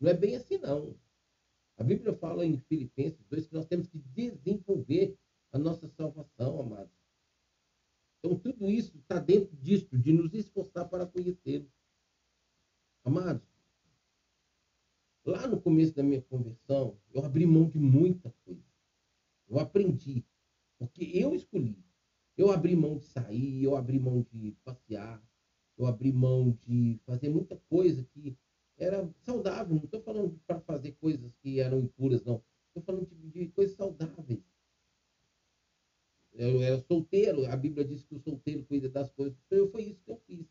Não 0.00 0.10
é 0.10 0.14
bem 0.14 0.36
assim, 0.36 0.58
não. 0.58 0.94
A 1.76 1.82
Bíblia 1.82 2.12
fala 2.14 2.44
em 2.44 2.58
Filipenses 2.58 3.24
2 3.28 3.46
que 3.46 3.54
nós 3.54 3.66
temos 3.66 3.88
que 3.88 3.98
desenvolver 3.98 5.16
a 5.52 5.58
nossa 5.58 5.88
salvação, 5.88 6.60
amados. 6.60 6.92
Então, 8.18 8.38
tudo 8.38 8.70
isso 8.70 8.96
está 8.96 9.18
dentro 9.18 9.54
disso, 9.56 9.98
de 9.98 10.12
nos 10.12 10.32
esforçar 10.32 10.88
para 10.88 11.06
conhecê-lo. 11.06 11.70
Amados, 13.04 13.46
lá 15.24 15.46
no 15.46 15.60
começo 15.60 15.94
da 15.94 16.02
minha 16.02 16.22
conversão, 16.22 16.98
eu 17.12 17.22
abri 17.24 17.44
mão 17.44 17.68
de 17.68 17.78
muita 17.78 18.34
coisa. 18.44 18.64
Eu 19.46 19.58
aprendi, 19.58 20.24
porque 20.78 21.04
eu 21.12 21.34
escolhi. 21.34 21.83
Eu 22.36 22.50
abri 22.50 22.74
mão 22.74 22.96
de 22.96 23.04
sair, 23.04 23.62
eu 23.62 23.76
abri 23.76 23.98
mão 23.98 24.22
de 24.32 24.52
passear, 24.64 25.22
eu 25.78 25.86
abri 25.86 26.12
mão 26.12 26.50
de 26.66 27.00
fazer 27.06 27.28
muita 27.28 27.56
coisa 27.68 28.04
que 28.12 28.36
era 28.76 29.08
saudável. 29.22 29.76
Não 29.76 29.84
estou 29.84 30.02
falando 30.02 30.40
para 30.46 30.60
fazer 30.60 30.92
coisas 30.92 31.32
que 31.36 31.60
eram 31.60 31.80
impuras, 31.80 32.24
não. 32.24 32.42
Estou 32.68 32.82
falando 32.82 33.06
de, 33.06 33.30
de, 33.30 33.48
coisas 33.48 33.76
saudáveis. 33.76 34.42
Eu 36.32 36.60
era 36.62 36.80
solteiro, 36.80 37.46
a 37.46 37.56
Bíblia 37.56 37.84
diz 37.84 38.02
que 38.02 38.16
o 38.16 38.18
solteiro 38.18 38.64
cuida 38.64 38.88
das 38.88 39.10
coisas. 39.12 39.38
Então, 39.46 39.68
foi 39.70 39.84
isso 39.84 40.02
que 40.04 40.10
eu 40.10 40.20
fiz. 40.26 40.46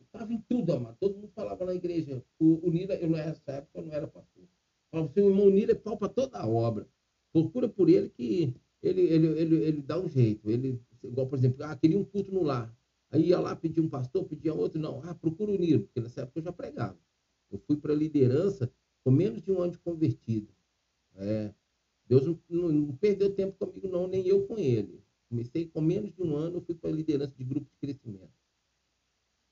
Estava 0.00 0.32
em 0.32 0.40
tudo, 0.42 0.72
amado. 0.72 0.96
Todo 1.00 1.16
mundo 1.16 1.32
falava 1.34 1.64
na 1.64 1.74
igreja. 1.74 2.24
O, 2.38 2.66
o 2.66 2.70
Nira, 2.70 2.94
eu 2.94 3.08
não 3.08 3.18
era 3.18 3.30
nessa 3.30 3.52
época, 3.52 3.80
eu 3.80 3.86
não 3.86 3.92
era 3.92 4.06
pastor. 4.06 4.44
Falava 4.90 5.10
assim, 5.10 5.20
o 5.20 5.30
irmão 5.30 5.50
Nira 5.50 5.72
é 5.72 5.74
pau 5.74 5.96
para 5.96 6.08
toda 6.08 6.38
a 6.38 6.46
obra. 6.46 6.88
Procura 7.32 7.68
por 7.68 7.88
ele 7.88 8.08
que 8.08 8.54
ele, 8.82 9.02
ele, 9.02 9.26
ele, 9.40 9.56
ele 9.56 9.82
dá 9.82 9.98
um 9.98 10.08
jeito. 10.08 10.50
Ele, 10.50 10.80
igual, 11.02 11.26
por 11.26 11.38
exemplo, 11.38 11.64
ah, 11.64 11.76
queria 11.76 11.98
um 11.98 12.04
culto 12.04 12.32
no 12.32 12.42
lar. 12.42 12.74
Aí 13.10 13.28
ia 13.28 13.38
lá 13.38 13.54
pedir 13.54 13.80
um 13.80 13.88
pastor, 13.88 14.24
pedia 14.24 14.52
outro. 14.54 14.80
Não, 14.80 15.02
ah, 15.04 15.14
procura 15.14 15.52
o 15.52 15.58
Niro, 15.58 15.84
porque 15.84 16.00
nessa 16.00 16.22
época 16.22 16.40
eu 16.40 16.44
já 16.44 16.52
pregava. 16.52 16.98
Eu 17.50 17.58
fui 17.58 17.76
para 17.76 17.92
a 17.92 17.96
liderança 17.96 18.70
com 19.04 19.10
menos 19.10 19.42
de 19.42 19.52
um 19.52 19.60
ano 19.60 19.72
de 19.72 19.78
convertido. 19.78 20.52
É, 21.14 21.54
Deus 22.06 22.26
não, 22.26 22.38
não, 22.48 22.68
não, 22.72 22.96
perdeu 22.96 23.34
tempo 23.34 23.56
comigo, 23.58 23.88
não, 23.88 24.06
nem 24.06 24.26
eu 24.26 24.46
com 24.46 24.58
ele. 24.58 25.02
Comecei 25.28 25.66
com 25.66 25.80
menos 25.80 26.12
de 26.12 26.22
um 26.22 26.36
ano, 26.36 26.56
eu 26.56 26.60
fui 26.60 26.74
para 26.74 26.90
a 26.90 26.92
liderança 26.92 27.34
de 27.36 27.44
grupo 27.44 27.68
de 27.70 27.76
crescimento. 27.78 28.32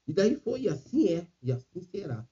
E 0.07 0.13
daí 0.13 0.37
foi, 0.37 0.63
e 0.63 0.69
assim 0.69 1.09
é, 1.09 1.27
e 1.43 1.51
assim 1.51 1.81
será 1.83 2.29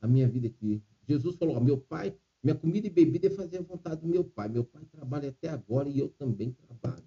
a 0.00 0.06
minha 0.06 0.28
vida 0.28 0.46
aqui. 0.46 0.82
Jesus 1.08 1.36
falou: 1.36 1.56
ó, 1.56 1.60
meu 1.60 1.78
pai, 1.78 2.16
minha 2.46 2.54
comida 2.54 2.86
e 2.86 2.90
bebida 2.90 3.26
é 3.26 3.30
fazer 3.30 3.58
a 3.58 3.62
vontade 3.62 4.02
do 4.02 4.06
meu 4.06 4.22
pai. 4.22 4.48
Meu 4.48 4.64
pai 4.64 4.84
trabalha 4.84 5.30
até 5.30 5.48
agora 5.48 5.88
e 5.88 5.98
eu 5.98 6.10
também 6.10 6.52
trabalho. 6.52 7.04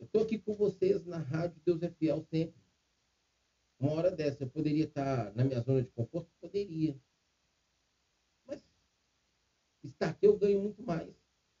Eu 0.00 0.06
estou 0.06 0.22
aqui 0.22 0.38
com 0.38 0.54
vocês 0.54 1.04
na 1.04 1.18
rádio 1.18 1.60
Deus 1.66 1.82
é 1.82 1.90
Fiel 1.90 2.22
sempre. 2.22 2.58
Uma 3.78 3.92
hora 3.92 4.10
dessa, 4.10 4.42
eu 4.42 4.48
poderia 4.48 4.84
estar 4.84 5.34
na 5.34 5.44
minha 5.44 5.60
zona 5.60 5.82
de 5.82 5.90
conforto? 5.90 6.30
Poderia. 6.40 6.98
Mas 8.46 8.62
estar 9.82 10.08
aqui 10.08 10.26
eu 10.26 10.38
ganho 10.38 10.62
muito 10.62 10.82
mais. 10.82 11.14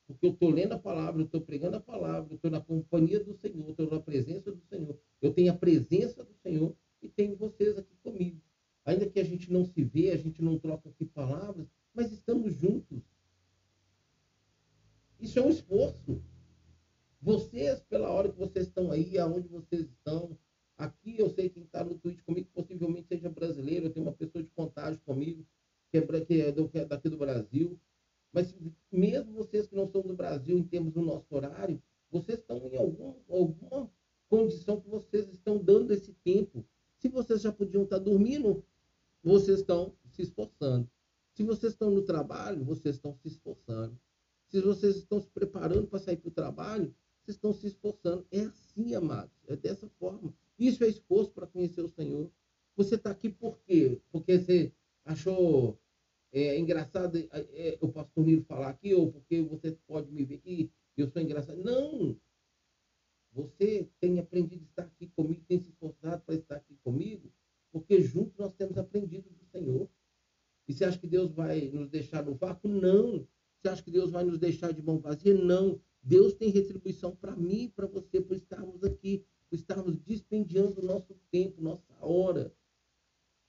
Porque 0.06 0.24
eu 0.24 0.30
estou 0.30 0.48
lendo 0.48 0.72
a 0.72 0.78
palavra, 0.78 1.20
eu 1.20 1.26
estou 1.26 1.42
pregando 1.42 1.76
a 1.76 1.80
palavra, 1.80 2.32
eu 2.32 2.36
estou 2.36 2.50
na 2.50 2.60
companhia 2.60 3.22
do 3.22 3.34
Senhor, 3.34 3.68
estou 3.68 3.90
na 3.90 4.00
presença 4.00 4.50
do 4.50 4.62
Senhor. 4.62 4.98
Eu 5.20 5.34
tenho 5.34 5.52
a 5.52 5.56
presença 5.56 6.24
do 6.24 6.32
Senhor 6.36 6.74
e 7.02 7.08
tenho 7.10 7.36
vocês 7.36 7.76
aqui 7.76 7.94
comigo. 8.02 8.40
Ainda 8.86 9.10
que 9.10 9.20
a 9.20 9.24
gente 9.24 9.52
não 9.52 9.66
se 9.66 9.84
vê, 9.84 10.10
a 10.10 10.16
gente 10.16 10.40
não 10.40 10.58
troca 10.58 10.88
aqui 10.88 11.04
palavras, 11.04 11.68
mas 11.94 12.12
estamos 12.12 12.52
juntos. 12.54 13.02
Isso 15.20 15.38
é 15.38 15.42
um 15.42 15.48
esforço. 15.48 16.22
Vocês, 17.22 17.80
pela 17.84 18.10
hora 18.10 18.30
que 18.30 18.38
vocês 18.38 18.66
estão 18.66 18.90
aí, 18.90 19.16
aonde 19.16 19.48
vocês 19.48 19.88
estão, 19.88 20.36
aqui 20.76 21.18
eu 21.18 21.30
sei 21.30 21.48
quem 21.48 21.62
está 21.62 21.82
no 21.82 21.96
Twitch 21.96 22.20
comigo, 22.22 22.48
possivelmente 22.52 23.08
seja 23.08 23.30
brasileiro, 23.30 23.86
eu 23.86 23.92
tenho 23.92 24.04
uma 24.04 24.12
pessoa 24.12 24.42
de 24.44 24.50
contágio 24.50 25.00
comigo, 25.06 25.46
que 25.90 25.96
é, 25.96 26.00
é, 26.00 26.68
que 26.68 26.78
é 26.78 26.84
daqui 26.84 27.08
do 27.08 27.16
Brasil. 27.16 27.80
Mas 28.32 28.54
mesmo 28.90 29.32
vocês 29.32 29.66
que 29.68 29.76
não 29.76 29.88
são 29.88 30.02
do 30.02 30.14
Brasil, 30.14 30.58
em 30.58 30.64
termos 30.64 30.92
do 30.92 31.00
nosso 31.00 31.32
horário, 31.34 31.80
vocês 32.10 32.40
estão 32.40 32.58
em 32.58 32.76
algum, 32.76 33.14
alguma 33.28 33.90
condição 34.28 34.80
que 34.80 34.88
vocês 34.88 35.28
estão 35.32 35.56
dando 35.56 35.92
esse 35.92 36.12
tempo. 36.24 36.66
Se 36.98 37.08
vocês 37.08 37.40
já 37.40 37.52
podiam 37.52 37.84
estar 37.84 37.98
dormindo, 37.98 38.64
vocês 39.22 39.60
estão 39.60 39.96
se 40.10 40.22
esforçando. 40.22 40.90
Se 41.34 41.42
vocês 41.42 41.72
estão 41.72 41.90
no 41.90 42.02
trabalho, 42.02 42.64
vocês 42.64 42.94
estão 42.94 43.12
se 43.12 43.26
esforçando. 43.28 43.98
Se 44.48 44.60
vocês 44.60 44.96
estão 44.96 45.20
se 45.20 45.28
preparando 45.30 45.88
para 45.88 45.98
sair 45.98 46.16
para 46.16 46.28
o 46.28 46.32
trabalho, 46.32 46.94
vocês 47.20 47.36
estão 47.36 47.52
se 47.52 47.66
esforçando. 47.66 48.24
É 48.30 48.42
assim, 48.42 48.94
amados. 48.94 49.34
É 49.48 49.56
dessa 49.56 49.88
forma. 49.98 50.32
Isso 50.56 50.84
é 50.84 50.88
esforço 50.88 51.32
para 51.32 51.46
conhecer 51.46 51.82
o 51.82 51.88
Senhor. 51.88 52.30
Você 52.76 52.94
está 52.94 53.10
aqui 53.10 53.28
por 53.28 53.58
quê? 53.66 54.00
Porque 54.12 54.38
você 54.38 54.72
achou 55.04 55.78
é, 56.32 56.58
engraçado 56.58 57.18
é, 57.18 57.78
o 57.80 57.88
pastor 57.88 58.24
Nilo 58.24 58.44
falar 58.44 58.68
aqui, 58.68 58.94
ou 58.94 59.10
porque 59.10 59.42
você 59.42 59.72
pode 59.86 60.10
me 60.12 60.24
ver 60.24 60.36
aqui, 60.36 60.70
eu 60.96 61.08
sou 61.08 61.20
engraçado. 61.20 61.62
Não! 61.62 62.16
Você 63.32 63.88
tem 63.98 64.20
aprendido 64.20 64.62
a 64.62 64.68
estar 64.68 64.82
aqui 64.82 65.08
comigo, 65.08 65.44
tem 65.48 65.58
se 65.58 65.68
esforçado 65.70 66.22
para 66.24 66.36
estar 66.36 66.56
aqui 66.56 66.76
comigo, 66.84 67.32
porque 67.72 68.00
juntos 68.00 68.36
nós 68.36 68.54
temos 68.54 68.78
aprendido 68.78 69.28
do 69.30 69.44
Senhor. 69.46 69.88
E 70.66 70.72
você 70.72 70.84
acha 70.84 70.98
que 70.98 71.03
Deus 71.14 71.30
vai 71.30 71.68
nos 71.68 71.88
deixar 71.88 72.24
no 72.24 72.34
vácuo? 72.34 72.68
Não. 72.68 73.24
Você 73.56 73.68
acha 73.68 73.82
que 73.84 73.90
Deus 73.92 74.10
vai 74.10 74.24
nos 74.24 74.36
deixar 74.36 74.72
de 74.72 74.82
mão 74.82 74.98
vazia? 74.98 75.32
Não. 75.32 75.80
Deus 76.02 76.34
tem 76.34 76.50
retribuição 76.50 77.14
para 77.14 77.36
mim 77.36 77.62
e 77.62 77.68
para 77.68 77.86
você 77.86 78.20
por 78.20 78.36
estarmos 78.36 78.82
aqui, 78.82 79.24
por 79.48 79.54
estarmos 79.54 79.96
dispendiando 80.02 80.82
nosso 80.82 81.14
tempo, 81.30 81.62
nossa 81.62 81.94
hora. 82.00 82.52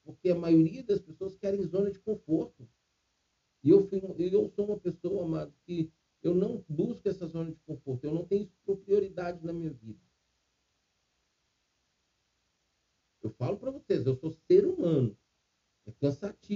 Porque 0.03 0.29
a 0.29 0.35
maioria 0.35 0.83
das 0.83 1.01
pessoas 1.01 1.35
querem 1.35 1.65
zona 1.65 1.89
de 1.89 1.97
conforto. 1.97 2.69
E 3.63 3.71
eu, 3.71 3.81
fui, 3.89 3.99
eu 4.19 4.47
sou 4.49 4.67
uma 4.67 4.77
pessoa, 4.77 5.25
amado, 5.25 5.51
que 5.65 5.91
eu 6.21 6.35
não 6.35 6.63
busco 6.69 7.09
essa 7.09 7.25
zona 7.25 7.51
de 7.51 7.59
conforto. 7.61 8.03
Eu 8.03 8.13
não 8.13 8.27
tenho 8.27 8.43
isso 8.43 8.59
por 8.63 8.77
prioridade 8.77 9.43
na 9.43 9.51
minha 9.51 9.71
vida. 9.71 9.99
Eu 13.23 13.31
falo 13.31 13.57
para 13.57 13.71
vocês, 13.71 14.05
eu 14.05 14.15
sou 14.15 14.31
ser 14.31 14.67
humano. 14.67 15.17
É 15.87 15.91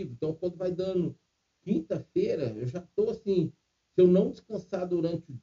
Então, 0.09 0.33
quando 0.33 0.57
vai 0.57 0.71
dando 0.71 1.17
quinta-feira, 1.61 2.53
eu 2.57 2.67
já 2.67 2.79
estou 2.79 3.09
assim. 3.11 3.53
Se 3.93 4.01
eu 4.01 4.07
não 4.07 4.31
descansar 4.31 4.87
durante 4.87 5.31
o 5.31 5.37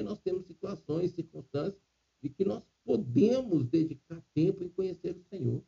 dia 0.00 0.02
nós 0.02 0.18
temos 0.20 0.46
situações, 0.46 1.12
circunstâncias 1.12 1.80
de 2.22 2.28
que 2.30 2.44
nós 2.44 2.62
podemos 2.84 3.64
dedicar 3.66 4.22
tempo 4.34 4.64
em 4.64 4.68
conhecer 4.68 5.16
o 5.16 5.22
Senhor. 5.24 5.62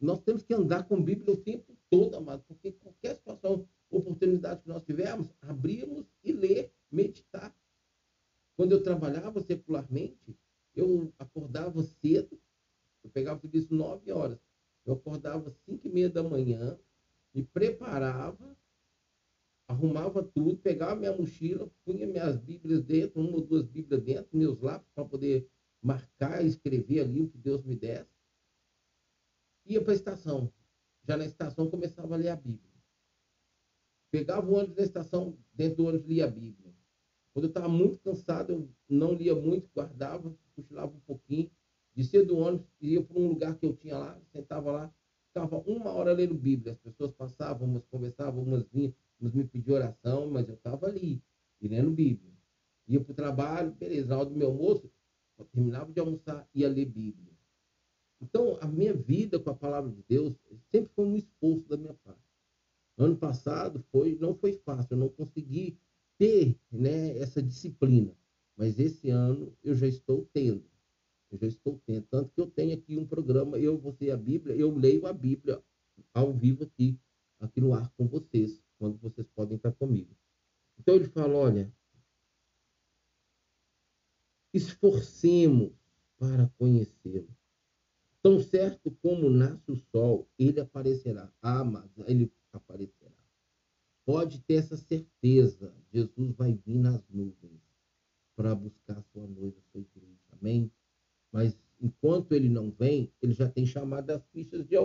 Nós 0.00 0.20
temos 0.20 0.42
que 0.42 0.52
andar 0.52 0.84
com 0.84 0.96
a 0.96 1.00
Bíblia 1.00 1.32
o 1.32 1.36
tempo 1.36 1.76
todo, 1.88 2.16
amado, 2.16 2.44
porque 2.46 2.72
qualquer 2.72 3.16
situação, 3.16 3.68
oportunidade 3.88 4.62
que 4.62 4.68
nós 4.68 4.82
tivermos, 4.84 5.28
abrimos 5.40 6.06
e 6.24 6.32
ler, 6.32 6.72
meditar. 6.90 7.54
Quando 8.56 8.72
eu 8.72 8.82
trabalhava 8.82 9.40
secularmente, 9.40 10.36
eu 10.74 11.12
acordava 11.18 11.82
cedo, 11.82 12.40
eu 13.04 13.10
pegava 13.10 13.38
o 13.38 13.40
serviço 13.40 13.72
9 13.74 14.10
horas, 14.10 14.38
eu 14.84 14.94
acordava 14.94 15.50
cinco 15.64 15.86
e 15.86 15.90
meia 15.90 16.10
da 16.10 16.22
manhã, 16.22 16.61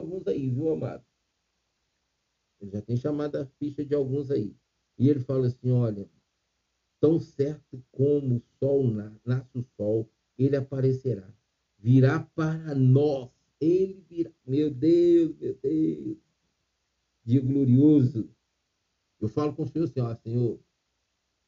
alguns 0.08 0.28
aí, 0.28 0.50
viu, 0.50 0.70
amado? 0.70 1.06
Ele 2.60 2.72
já 2.72 2.82
tem 2.82 2.96
chamado 2.96 3.36
a 3.36 3.46
ficha 3.46 3.86
de 3.86 3.94
alguns 3.94 4.32
aí. 4.32 4.56
E 4.98 5.10
ele 5.10 5.20
fala 5.20 5.48
assim: 5.48 5.72
olha, 5.72 6.10
tão 7.00 7.20
certo 7.20 7.84
como 7.92 8.38
o 8.38 8.44
sol 8.60 8.84
nasce 9.26 9.58
o 9.58 9.64
sol, 9.76 10.10
ele 10.38 10.56
aparecerá. 10.56 11.32
Virá 11.78 12.20
para 12.20 12.74
nós. 12.74 13.30
Ele 13.60 14.04
virá. 14.10 14.32
Meu 14.46 14.72
Deus, 14.74 15.38
meu 15.38 15.56
Deus. 15.56 16.18
Dia 17.24 17.42
glorioso. 17.42 18.30
Eu 19.20 19.28
falo 19.28 19.54
com 19.54 19.64
o 19.64 19.68
Senhor 19.68 19.86
assim, 19.86 20.00
ó, 20.00 20.16
Senhor, 20.16 20.60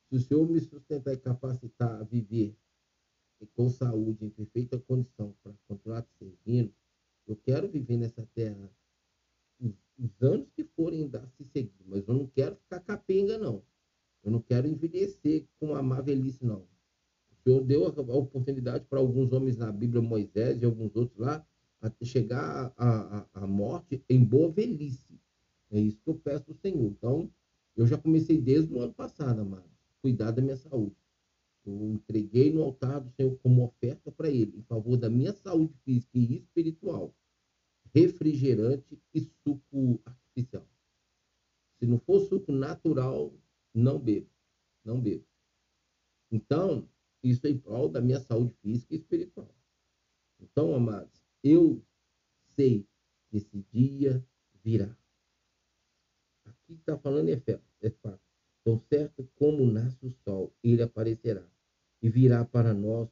se 0.10 0.16
o 0.16 0.20
Senhor 0.20 0.50
me 0.50 0.60
sustentar 0.60 1.14
e 1.14 1.18
capacitar 1.18 2.02
a 2.02 2.04
viver 2.04 2.58
com 3.56 3.70
saúde, 3.70 4.26
em 4.26 4.30
perfeita 4.30 4.78
condição, 4.80 5.36
para 5.42 5.54
continuar 5.68 6.02
te 6.02 6.12
servindo, 6.18 6.74
eu 7.30 7.36
quero 7.36 7.70
viver 7.70 7.98
nessa 7.98 8.28
terra 8.34 8.72
os, 9.60 9.74
os 9.98 10.22
anos 10.22 10.50
que 10.56 10.64
forem 10.64 11.08
dar 11.08 11.28
se 11.30 11.44
seguir, 11.46 11.86
mas 11.86 12.08
eu 12.08 12.14
não 12.14 12.26
quero 12.28 12.56
ficar 12.56 12.80
capenga, 12.80 13.38
não. 13.38 13.64
Eu 14.24 14.32
não 14.32 14.42
quero 14.42 14.68
envelhecer 14.68 15.48
com 15.60 15.76
a 15.76 15.82
má 15.82 16.02
velhice, 16.02 16.44
não. 16.44 16.68
O 17.32 17.36
Senhor 17.44 17.64
deu 17.64 17.86
a 17.86 18.16
oportunidade 18.16 18.86
para 18.86 19.00
alguns 19.00 19.32
homens 19.32 19.56
na 19.56 19.72
Bíblia, 19.72 20.02
Moisés 20.02 20.62
e 20.62 20.66
alguns 20.66 20.96
outros 20.96 21.18
lá, 21.18 21.46
a 21.82 21.90
chegar 22.04 22.74
à 22.76 23.48
morte 23.48 24.04
em 24.10 24.24
boa 24.24 24.52
velhice. 24.52 25.18
É 25.72 25.80
isso 25.80 26.02
que 26.04 26.10
eu 26.10 26.16
peço 26.16 26.50
ao 26.50 26.56
Senhor. 26.58 26.88
Então, 26.88 27.32
eu 27.76 27.88
já 27.88 27.98
comecei 27.98 28.42
desde 28.42 28.74
o 28.74 28.82
ano 28.82 28.94
passado, 28.94 29.40
amado, 29.40 29.70
cuidar 30.02 30.32
da 30.32 30.42
minha 30.42 30.58
saúde. 30.58 30.96
Eu 31.70 31.92
entreguei 31.92 32.52
no 32.52 32.64
altar 32.64 33.00
do 33.00 33.12
Senhor 33.12 33.38
como 33.40 33.64
oferta 33.64 34.12
para 34.12 34.30
Ele, 34.30 34.58
em 34.58 34.64
favor 34.64 34.98
da 34.98 35.10
minha 35.10 35.34
saúde 35.34 35.74
física 35.86 36.18
e 36.18 36.38
espiritual, 36.38 37.16
refrigerante 37.94 39.00
e 39.14 39.22
suco 39.44 40.02
artificial. 40.04 40.68
Se 41.78 41.86
não 41.86 42.00
for 42.00 42.20
suco 42.22 42.52
natural, 42.52 43.34
não 43.74 44.00
bebo. 44.00 44.30
Não 44.84 45.00
bebo. 45.00 45.26
Então, 46.32 46.90
isso 47.24 47.46
é 47.46 47.52
em 47.52 47.60
prol 47.60 47.88
da 47.88 48.02
minha 48.02 48.20
saúde 48.20 48.54
física 48.62 48.96
e 48.96 48.98
espiritual. 48.98 49.54
Então, 50.40 50.74
amados, 50.74 51.22
eu 51.44 51.84
sei 52.56 52.88
que 53.30 53.38
esse 53.38 53.64
dia 53.72 54.26
virá. 54.64 54.98
Aqui 56.46 56.74
está 56.74 56.98
falando 56.98 57.30
é, 57.30 57.62
é 57.82 57.90
fato. 57.92 58.22
Tão 58.64 58.80
certo 58.80 59.30
como 59.36 59.66
nasce 59.66 60.06
o 60.06 60.12
sol, 60.24 60.54
ele 60.64 60.82
aparecerá 60.82 61.48
e 62.02 62.10
virá 62.10 62.46
para 62.46 62.74
nós 62.74 63.10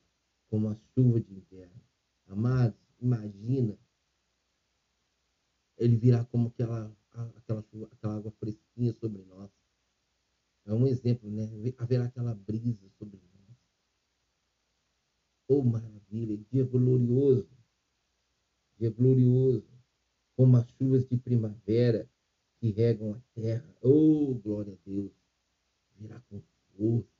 como 0.49 0.69
a 0.69 0.75
chuva 0.93 1.19
de 1.19 1.33
inverno. 1.33 1.81
Amados, 2.27 2.79
imagina. 2.99 3.77
Ele 5.77 5.95
virá 5.95 6.23
como 6.25 6.47
aquela, 6.47 6.95
aquela, 7.35 7.65
aquela 7.91 8.15
água 8.17 8.31
fresquinha 8.31 8.93
sobre 8.93 9.23
nós. 9.23 9.51
É 10.65 10.73
um 10.73 10.87
exemplo, 10.87 11.29
né? 11.29 11.47
Haverá 11.77 12.05
aquela 12.05 12.33
brisa 12.35 12.89
sobre 12.97 13.17
nós. 13.17 13.57
Oh, 15.47 15.63
maravilha! 15.63 16.37
Dia 16.51 16.65
glorioso. 16.65 17.49
Dia 18.77 18.91
glorioso. 18.91 19.65
Como 20.35 20.57
as 20.57 20.69
chuvas 20.71 21.07
de 21.07 21.17
primavera 21.17 22.09
que 22.59 22.69
regam 22.71 23.13
a 23.13 23.19
terra. 23.33 23.77
Oh, 23.81 24.35
glória 24.35 24.73
a 24.73 24.89
Deus! 24.89 25.11
Virá 25.95 26.19
com 26.29 26.41
força, 26.75 27.16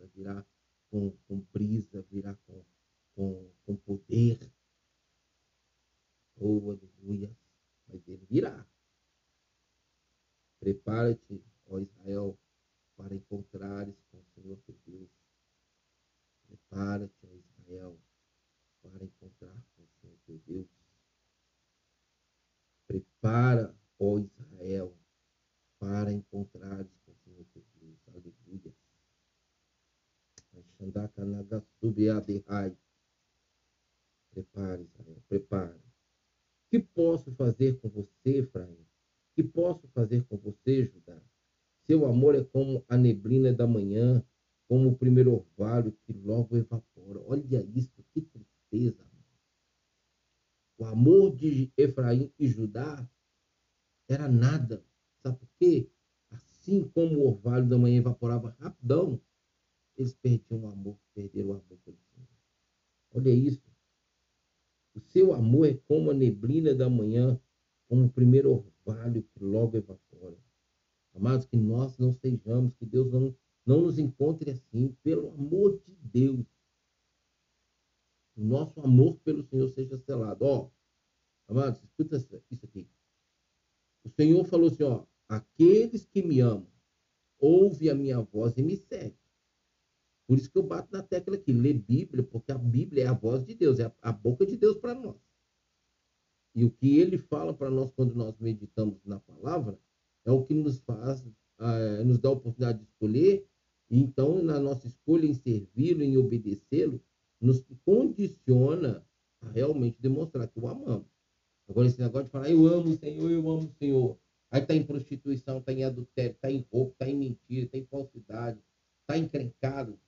Agora, 111.67 111.87
esse 111.87 111.99
negócio 111.99 112.25
de 112.25 112.31
falar, 112.31 112.49
eu 112.49 112.65
amo 112.65 112.91
o 112.91 112.97
Senhor, 112.97 113.29
eu 113.29 113.49
amo 113.49 113.67
o 113.67 113.73
Senhor. 113.77 114.17
Aí 114.49 114.61
está 114.61 114.73
em 114.73 114.85
prostituição, 114.85 115.57
está 115.57 115.73
em 115.73 115.83
adultério, 115.83 116.31
está 116.31 116.49
em 116.49 116.65
roubo, 116.71 116.91
está 116.91 117.07
em 117.07 117.15
mentira, 117.15 117.65
está 117.65 117.77
em 117.77 117.85
falsidade, 117.85 118.59
está 119.01 119.17
encrencado. 119.17 119.99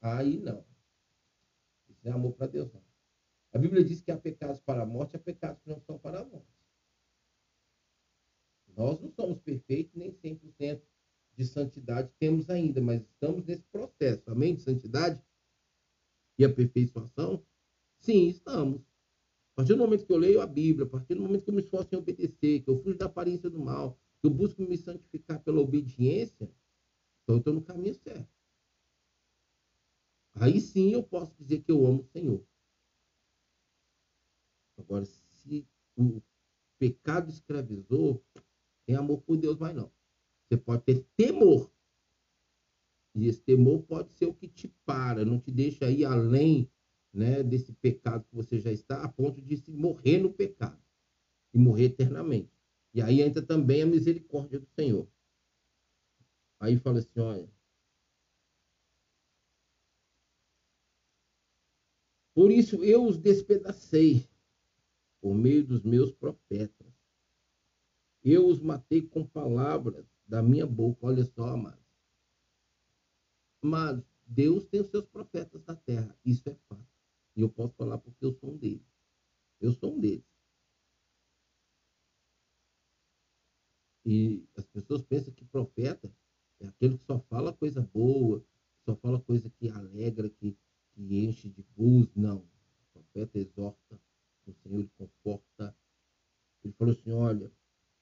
Aí 0.00 0.38
não. 0.38 0.64
Isso 1.88 2.06
é 2.06 2.10
amor 2.12 2.32
para 2.34 2.46
Deus, 2.46 2.72
não. 2.72 2.82
A 3.52 3.58
Bíblia 3.58 3.82
diz 3.82 4.00
que 4.00 4.12
há 4.12 4.16
pecados 4.16 4.60
para 4.60 4.82
a 4.82 4.86
morte, 4.86 5.16
há 5.16 5.18
pecados 5.18 5.60
que 5.60 5.68
não 5.68 5.80
são 5.80 5.98
para 5.98 6.20
a 6.20 6.24
morte. 6.24 6.46
Nós 8.76 9.00
não 9.00 9.10
somos 9.10 9.40
perfeitos, 9.40 9.94
nem 9.96 10.12
100% 10.12 10.80
de 11.36 11.44
santidade 11.44 12.10
temos 12.18 12.48
ainda, 12.48 12.80
mas 12.80 13.02
estamos 13.02 13.44
nesse 13.44 13.64
processo. 13.72 14.30
Amém? 14.30 14.54
De 14.54 14.62
santidade 14.62 15.20
e 16.38 16.44
aperfeiçoação? 16.44 17.44
Sim, 17.98 18.28
estamos. 18.28 18.87
A 19.58 19.60
partir 19.60 19.74
do 19.74 19.78
momento 19.80 20.06
que 20.06 20.12
eu 20.12 20.18
leio 20.18 20.40
a 20.40 20.46
Bíblia, 20.46 20.86
a 20.86 20.88
partir 20.88 21.16
do 21.16 21.20
momento 21.20 21.42
que 21.42 21.50
eu 21.50 21.54
me 21.54 21.60
esforço 21.60 21.92
em 21.92 21.98
obedecer, 21.98 22.62
que 22.62 22.70
eu 22.70 22.76
fujo 22.76 22.96
da 22.96 23.06
aparência 23.06 23.50
do 23.50 23.58
mal, 23.58 23.98
que 24.20 24.28
eu 24.28 24.30
busco 24.30 24.62
me 24.62 24.78
santificar 24.78 25.42
pela 25.42 25.60
obediência, 25.60 26.44
então 27.24 27.34
eu 27.34 27.38
estou 27.38 27.52
no 27.52 27.64
caminho 27.64 27.92
certo. 27.96 28.30
Aí 30.36 30.60
sim 30.60 30.92
eu 30.92 31.02
posso 31.02 31.34
dizer 31.42 31.58
que 31.64 31.72
eu 31.72 31.84
amo 31.84 32.02
o 32.02 32.04
Senhor. 32.04 32.46
Agora, 34.78 35.04
se 35.04 35.66
o 35.96 36.22
pecado 36.78 37.28
escravizou, 37.28 38.24
tem 38.86 38.94
amor 38.94 39.22
por 39.22 39.36
Deus 39.36 39.58
mais 39.58 39.74
não. 39.74 39.92
Você 40.46 40.56
pode 40.56 40.84
ter 40.84 41.04
temor. 41.16 41.68
E 43.12 43.26
esse 43.26 43.42
temor 43.42 43.82
pode 43.82 44.12
ser 44.12 44.26
o 44.26 44.34
que 44.34 44.46
te 44.46 44.68
para, 44.86 45.24
não 45.24 45.40
te 45.40 45.50
deixa 45.50 45.90
ir 45.90 46.04
além 46.04 46.70
né, 47.18 47.42
desse 47.42 47.72
pecado 47.72 48.24
que 48.24 48.34
você 48.34 48.60
já 48.60 48.70
está, 48.70 49.02
a 49.02 49.08
ponto 49.08 49.42
de 49.42 49.56
se 49.56 49.72
morrer 49.72 50.18
no 50.18 50.32
pecado 50.32 50.80
e 51.52 51.58
morrer 51.58 51.86
eternamente. 51.86 52.52
E 52.94 53.02
aí 53.02 53.20
entra 53.20 53.42
também 53.42 53.82
a 53.82 53.86
misericórdia 53.86 54.60
do 54.60 54.66
Senhor. 54.68 55.08
Aí 56.60 56.78
fala 56.78 57.00
assim, 57.00 57.18
olha, 57.18 57.50
por 62.34 62.52
isso 62.52 62.84
eu 62.84 63.04
os 63.04 63.18
despedacei 63.18 64.28
por 65.20 65.34
meio 65.34 65.66
dos 65.66 65.82
meus 65.82 66.12
profetas. 66.12 66.86
Eu 68.22 68.46
os 68.46 68.60
matei 68.60 69.02
com 69.02 69.26
palavras 69.26 70.06
da 70.26 70.40
minha 70.40 70.66
boca. 70.66 71.06
Olha 71.06 71.24
só, 71.24 71.48
amados. 71.48 71.84
Mas 73.62 74.02
Deus 74.24 74.66
tem 74.66 74.80
os 74.80 74.88
seus 74.88 75.06
profetas 75.06 75.64
na 75.66 75.74
terra. 75.74 76.16
Isso 76.24 76.48
é 76.48 76.54
fato. 76.68 76.87
E 77.38 77.40
eu 77.40 77.48
posso 77.48 77.72
falar 77.74 77.98
porque 77.98 78.24
eu 78.24 78.32
sou 78.32 78.50
um 78.50 78.56
deles. 78.56 78.84
Eu 79.60 79.72
sou 79.72 79.94
um 79.94 80.00
deles. 80.00 80.24
E 84.04 84.44
as 84.56 84.66
pessoas 84.66 85.02
pensam 85.02 85.32
que 85.32 85.44
profeta 85.44 86.12
é 86.58 86.66
aquele 86.66 86.98
que 86.98 87.04
só 87.04 87.20
fala 87.20 87.52
coisa 87.52 87.80
boa, 87.80 88.44
só 88.84 88.96
fala 88.96 89.20
coisa 89.20 89.48
que 89.50 89.68
alegra, 89.68 90.28
que, 90.28 90.58
que 90.90 91.24
enche 91.24 91.48
de 91.48 91.64
gozo. 91.76 92.10
Não. 92.16 92.38
O 92.38 92.92
profeta 92.92 93.38
exorta, 93.38 94.00
o 94.44 94.52
Senhor 94.54 94.80
lhe 94.80 94.90
conforta. 94.98 95.76
Ele 96.64 96.74
falou 96.74 96.92
assim: 96.92 97.12
olha, 97.12 97.52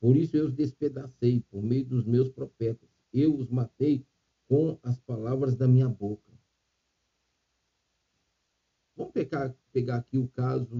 por 0.00 0.16
isso 0.16 0.34
eu 0.34 0.46
os 0.46 0.54
despedacei 0.54 1.42
por 1.50 1.62
meio 1.62 1.84
dos 1.84 2.06
meus 2.06 2.30
profetas. 2.30 2.88
Eu 3.12 3.36
os 3.36 3.50
matei 3.50 4.02
com 4.48 4.78
as 4.82 4.98
palavras 5.00 5.56
da 5.56 5.68
minha 5.68 5.90
boca. 5.90 6.35
Vamos 8.96 9.12
pegar, 9.12 9.54
pegar 9.72 9.96
aqui 9.96 10.16
o 10.16 10.26
caso 10.28 10.74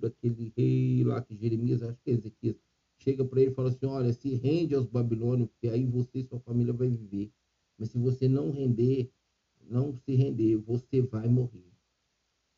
daquele 0.00 0.52
rei 0.56 1.04
lá 1.04 1.20
que 1.22 1.36
Jeremias, 1.36 1.82
acho 1.82 2.00
que 2.02 2.10
é 2.10 2.14
Ezequias, 2.14 2.56
chega 2.96 3.24
para 3.24 3.40
ele 3.42 3.50
e 3.50 3.54
fala 3.54 3.68
assim: 3.68 3.86
olha, 3.86 4.12
se 4.12 4.34
rende 4.34 4.74
aos 4.74 4.86
babilônios, 4.86 5.48
porque 5.50 5.68
aí 5.68 5.84
você 5.84 6.20
e 6.20 6.24
sua 6.24 6.40
família 6.40 6.72
vai 6.72 6.88
viver. 6.88 7.30
Mas 7.78 7.90
se 7.90 7.98
você 7.98 8.28
não 8.28 8.50
render, 8.50 9.10
não 9.60 9.94
se 9.94 10.14
render, 10.14 10.56
você 10.56 11.02
vai 11.02 11.28
morrer. 11.28 11.70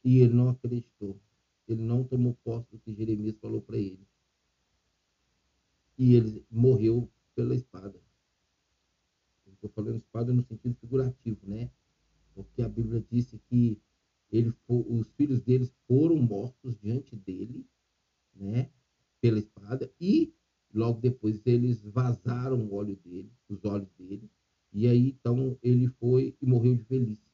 E 0.05 0.19
ele 0.21 0.35
não 0.35 0.51
acreditou. 0.51 1.19
Ele 1.67 1.83
não 1.83 2.05
tomou 2.05 2.37
posse 2.45 2.71
do 2.71 2.79
que 2.79 2.95
Jeremias 2.95 3.37
falou 3.39 3.61
para 3.61 3.77
ele. 3.77 4.07
E 5.99 6.15
ele 6.15 6.45
morreu 6.49 7.11
pela 7.35 7.57
espada. 7.57 7.99
Estou 9.53 9.71
falando 9.71 9.97
espada 9.97 10.33
no 10.33 10.43
sentido 10.45 10.77
figurativo, 10.81 11.41
né? 11.45 11.71
Porque 12.35 12.63
a 12.63 12.69
Bíblia 12.69 13.05
disse 13.11 13.41
que 13.49 13.81
ele 14.31 14.53
os 14.69 15.09
filhos 15.13 15.41
deles 15.41 15.73
foram 15.87 16.17
mortos 16.17 16.77
diante 16.79 17.15
dele, 17.17 17.67
né, 18.35 18.71
pela 19.21 19.39
espada, 19.39 19.93
e 20.01 20.35
logo 20.73 21.01
depois 21.01 21.41
eles 21.47 21.83
vazaram 21.83 22.67
o 22.67 22.75
óleo 22.75 22.97
dele, 22.97 23.33
os 23.49 23.65
olhos 23.65 23.91
dele, 23.93 24.31
e 24.73 24.87
aí 24.87 25.09
então 25.09 25.59
ele 25.63 25.89
foi 25.89 26.37
e 26.41 26.47
morreu 26.47 26.75
de 26.77 26.83
velhice. 26.85 27.31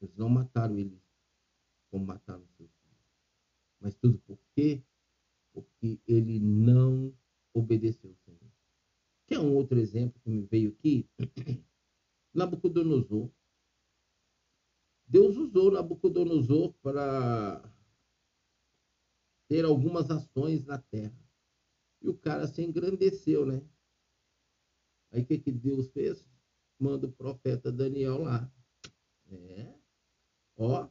Eles 0.00 0.14
não 0.16 0.28
mataram 0.28 0.78
ele 0.78 1.00
como 1.90 2.04
mataram 2.04 2.44
seus 2.56 2.70
filhos. 2.70 3.04
Mas 3.80 3.94
tudo 3.94 4.18
por 4.18 4.38
quê? 4.54 4.82
Porque 5.52 6.00
ele 6.06 6.38
não 6.40 7.14
obedeceu 7.54 8.10
ao 8.10 8.16
Senhor. 8.16 8.52
Quer 9.26 9.38
um 9.38 9.54
outro 9.54 9.78
exemplo 9.78 10.20
que 10.20 10.28
me 10.28 10.42
veio 10.42 10.70
aqui? 10.70 11.08
Nabucodonosor 12.34 13.30
Deus 15.06 15.36
usou 15.36 15.70
Nabucodonosor 15.70 16.72
para 16.82 17.62
ter 19.48 19.64
algumas 19.64 20.10
ações 20.10 20.64
na 20.64 20.78
terra. 20.78 21.14
E 22.00 22.08
o 22.08 22.14
cara 22.16 22.46
se 22.46 22.62
engrandeceu, 22.62 23.46
né? 23.46 23.62
Aí 25.10 25.22
o 25.22 25.26
que, 25.26 25.38
que 25.38 25.52
Deus 25.52 25.88
fez? 25.92 26.26
Manda 26.78 27.06
o 27.06 27.12
profeta 27.12 27.70
Daniel 27.70 28.22
lá. 28.22 28.50
É. 29.30 29.74
Ó, 30.56 30.88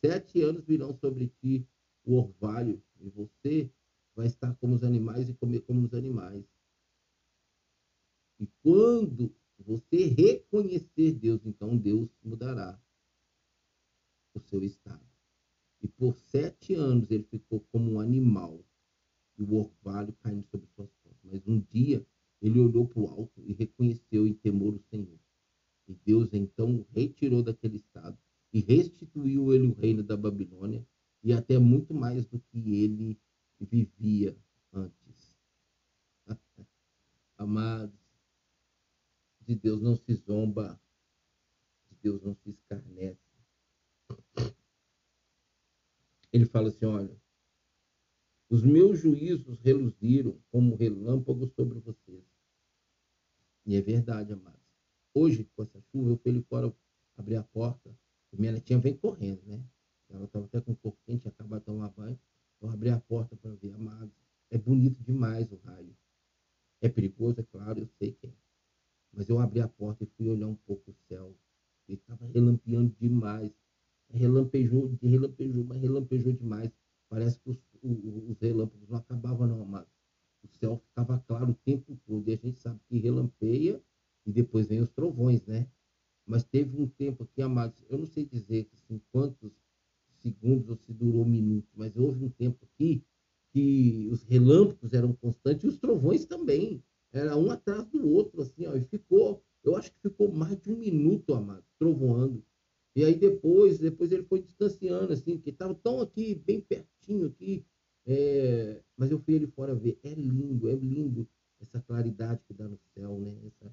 sete 0.00 0.40
anos 0.42 0.64
virão 0.64 0.94
sobre 0.94 1.28
ti 1.40 1.66
o 2.04 2.16
orvalho, 2.16 2.82
e 3.00 3.08
você 3.10 3.70
vai 4.14 4.26
estar 4.26 4.54
como 4.56 4.74
os 4.74 4.82
animais 4.82 5.28
e 5.28 5.34
comer 5.34 5.60
como 5.60 5.84
os 5.84 5.94
animais. 5.94 6.44
E 8.40 8.46
quando 8.62 9.34
você 9.58 10.06
reconhecer 10.06 11.12
Deus, 11.12 11.44
então 11.44 11.76
Deus 11.76 12.08
mudará 12.22 12.80
o 14.38 14.48
seu 14.48 14.62
estado. 14.64 15.06
E 15.82 15.88
por 15.88 16.16
sete 16.16 16.74
anos 16.74 17.10
ele 17.10 17.24
ficou 17.24 17.60
como 17.70 17.92
um 17.92 18.00
animal, 18.00 18.64
e 19.36 19.42
o 19.42 19.54
orvalho 19.54 20.12
caindo 20.14 20.44
sobre 20.46 20.66
suas 20.74 20.90
costas. 21.02 21.30
Mas 21.30 21.46
um 21.46 21.60
dia 21.60 22.04
ele 22.40 22.58
olhou 22.58 22.86
para 22.86 23.00
o 23.00 23.06
alto 23.06 23.42
e 23.44 23.52
reconheceu 23.52 24.26
em 24.26 24.34
temor 24.34 24.74
o 24.74 24.82
Senhor. 24.90 25.18
E 25.86 25.94
Deus 26.04 26.32
então 26.32 26.76
o 26.76 26.86
retirou 26.92 27.42
daquele 27.42 27.76
estado 27.76 28.18
e 28.52 28.60
restituiu 28.60 29.52
ele 29.54 29.68
o 29.68 29.74
reino 29.74 30.02
da 30.02 30.16
Babilônia 30.16 30.86
e 31.22 31.32
até 31.32 31.58
muito 31.58 31.94
mais 31.94 32.26
do 32.26 32.38
que 32.38 32.74
ele 32.74 33.18
vivia 33.60 34.36
antes. 34.72 35.34
Amados, 37.36 37.98
de 39.40 39.54
Deus 39.54 39.80
não 39.80 39.96
se 39.96 40.14
zomba, 40.14 40.80
de 41.90 41.96
Deus 42.02 42.22
não 42.22 42.34
se 42.34 42.50
escarnece. 42.50 43.27
Ele 46.32 46.46
fala 46.46 46.68
assim: 46.68 46.84
olha, 46.84 47.16
os 48.50 48.62
meus 48.62 48.98
juízos 48.98 49.58
reluziram 49.60 50.38
como 50.50 50.74
relâmpagos 50.74 51.52
sobre 51.54 51.78
vocês. 51.80 52.24
E 53.66 53.76
é 53.76 53.80
verdade, 53.82 54.32
amados. 54.32 54.58
Hoje, 55.12 55.44
com 55.54 55.62
essa 55.62 55.80
chuva, 55.90 56.10
eu 56.10 56.16
fui 56.16 56.30
ali 56.30 56.42
fora 56.42 56.74
abrir 57.16 57.36
a 57.36 57.42
porta. 57.42 57.94
E 58.32 58.36
minha 58.38 58.52
netinha 58.52 58.78
vem 58.78 58.96
correndo, 58.96 59.42
né? 59.46 59.62
Ela 60.08 60.24
estava 60.24 60.46
até 60.46 60.60
com 60.60 60.72
um 60.72 60.76
pouco 60.76 60.98
quente, 61.04 61.28
acabado 61.28 61.60
de 61.60 61.66
tomar 61.66 61.90
banho. 61.90 62.18
Eu 62.60 62.70
abri 62.70 62.88
a 62.88 62.98
porta 63.00 63.36
para 63.36 63.54
ver, 63.54 63.74
amados. 63.74 64.14
É 64.50 64.56
bonito 64.56 65.02
demais 65.02 65.50
o 65.52 65.56
raio. 65.56 65.94
É 66.80 66.88
perigoso, 66.88 67.40
é 67.40 67.42
claro, 67.42 67.80
eu 67.80 67.88
sei 67.98 68.12
que 68.12 68.26
é. 68.26 68.32
Mas 69.12 69.28
eu 69.28 69.38
abri 69.38 69.60
a 69.60 69.68
porta 69.68 70.04
e 70.04 70.06
fui 70.06 70.28
olhar 70.28 70.46
um 70.46 70.54
pouco 70.54 70.90
o 70.90 70.94
céu. 71.08 71.36
Ele 71.86 71.98
estava 71.98 72.26
relampeando 72.26 72.94
demais 72.98 73.52
relampejou, 74.10 74.96
relampejou, 75.02 75.64
mas 75.64 75.80
relampejou 75.80 76.32
demais. 76.32 76.70
Parece 77.08 77.40
que 77.40 77.50
os, 77.50 77.58
os 77.82 78.38
relâmpagos 78.40 78.88
não 78.88 78.98
acabavam, 78.98 79.46
não, 79.46 79.62
amado. 79.62 79.88
O 80.42 80.48
céu 80.48 80.76
ficava 80.76 81.18
claro 81.26 81.50
o 81.50 81.54
tempo 81.54 81.98
todo. 82.06 82.28
E 82.28 82.32
a 82.32 82.36
gente 82.36 82.58
sabe 82.58 82.80
que 82.88 82.98
relampeia 82.98 83.82
e 84.26 84.32
depois 84.32 84.66
vem 84.66 84.80
os 84.80 84.90
trovões, 84.90 85.44
né? 85.46 85.68
Mas 86.26 86.44
teve 86.44 86.80
um 86.80 86.86
tempo 86.86 87.22
aqui, 87.22 87.40
amados, 87.40 87.76
eu 87.88 87.98
não 87.98 88.06
sei 88.06 88.26
dizer 88.26 88.68
assim, 88.74 89.00
quantos 89.10 89.50
segundos 90.18 90.68
ou 90.68 90.76
se 90.76 90.92
durou 90.92 91.24
minutos, 91.24 91.70
mas 91.74 91.96
houve 91.96 92.24
um 92.24 92.28
tempo 92.28 92.58
aqui 92.64 93.02
que 93.52 94.08
os 94.10 94.22
relâmpagos 94.24 94.92
eram 94.92 95.14
constantes 95.14 95.64
e 95.64 95.68
os 95.68 95.78
trovões 95.78 96.26
também. 96.26 96.82
Era 97.12 97.36
um 97.36 97.50
atrás 97.50 97.86
do 97.88 98.06
outro, 98.06 98.42
assim, 98.42 98.66
ó, 98.66 98.76
e 98.76 98.84
ficou, 98.84 99.42
eu 99.64 99.74
acho 99.76 99.90
que 99.92 100.00
ficou 100.02 100.30
mais 100.30 100.60
de 100.60 100.70
um 100.70 100.76
minuto, 100.76 101.32
amado, 101.32 101.64
trovoando. 101.78 102.44
E 102.98 103.04
aí 103.04 103.14
depois, 103.14 103.78
depois 103.78 104.10
ele 104.10 104.24
foi 104.24 104.42
distanciando, 104.42 105.12
assim, 105.12 105.36
porque 105.36 105.50
estava 105.50 105.72
tão 105.72 106.00
aqui, 106.00 106.34
bem 106.34 106.60
pertinho 106.60 107.26
aqui, 107.26 107.64
é, 108.04 108.82
mas 108.96 109.08
eu 109.12 109.20
fui 109.20 109.34
ele 109.34 109.46
fora 109.46 109.72
ver. 109.72 110.00
É 110.02 110.12
lindo, 110.12 110.68
é 110.68 110.74
lindo 110.74 111.24
essa 111.60 111.80
claridade 111.80 112.42
que 112.44 112.52
dá 112.52 112.66
no 112.66 112.76
céu, 112.92 113.16
né? 113.20 113.38
Essa, 113.46 113.72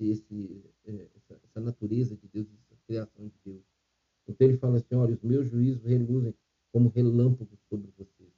esse, 0.00 0.64
é, 0.86 1.10
essa, 1.14 1.38
essa 1.44 1.60
natureza 1.60 2.16
de 2.16 2.26
Deus, 2.26 2.46
essa 2.54 2.80
criação 2.86 3.28
de 3.28 3.34
Deus. 3.44 3.62
Então 4.26 4.48
ele 4.48 4.56
fala 4.56 4.78
assim, 4.78 4.94
olha, 4.94 5.12
os 5.12 5.22
meus 5.22 5.46
juízos 5.46 5.84
reluzem 5.84 6.34
como 6.72 6.88
relâmpagos 6.88 7.60
sobre 7.68 7.92
vocês. 7.98 8.32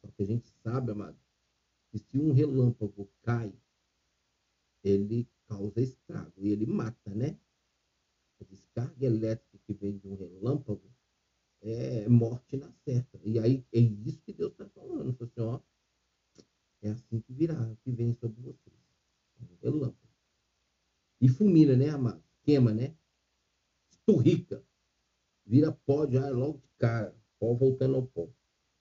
Só 0.00 0.12
que 0.12 0.22
a 0.22 0.26
gente 0.26 0.46
sabe, 0.62 0.92
amado, 0.92 1.18
que 1.90 1.98
se 1.98 2.20
um 2.20 2.30
relâmpago 2.30 3.10
cai, 3.24 3.52
ele 4.84 5.26
causa 5.48 5.80
estrago 5.80 6.34
e 6.36 6.50
ele 6.50 6.66
mata, 6.66 7.12
né? 7.16 7.36
A 8.42 8.44
descarga 8.44 9.06
elétrica 9.06 9.58
que 9.64 9.72
vem 9.72 9.96
de 9.96 10.08
um 10.08 10.16
relâmpago 10.16 10.90
é 11.60 12.08
morte 12.08 12.56
na 12.56 12.70
certa. 12.84 13.20
E 13.24 13.38
aí 13.38 13.64
é 13.72 13.78
isso 13.78 14.20
que 14.22 14.32
Deus 14.32 14.50
está 14.52 14.68
falando. 14.70 15.16
Assim, 15.20 15.40
ó, 15.40 15.60
é 16.82 16.90
assim 16.90 17.20
que 17.20 17.32
virá, 17.32 17.76
que 17.84 17.92
vem 17.92 18.12
sobre 18.14 18.42
vocês. 18.42 18.76
É 19.40 19.44
um 19.44 19.56
relâmpago. 19.62 19.96
E 21.20 21.28
fulmina, 21.28 21.76
né, 21.76 21.90
amado? 21.90 22.22
Queima, 22.42 22.74
né? 22.74 22.96
Esturrica. 23.90 24.64
Vira 25.46 25.70
pó 25.70 26.06
já 26.10 26.28
logo 26.30 26.58
de 26.58 26.68
cara. 26.78 27.16
Pó 27.38 27.54
voltando 27.54 27.94
ao 27.94 28.06
pó. 28.06 28.28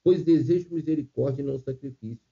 Pois 0.03 0.24
desejo 0.24 0.74
misericórdia 0.74 1.43
e 1.43 1.45
não 1.45 1.59
sacrifício 1.59 2.32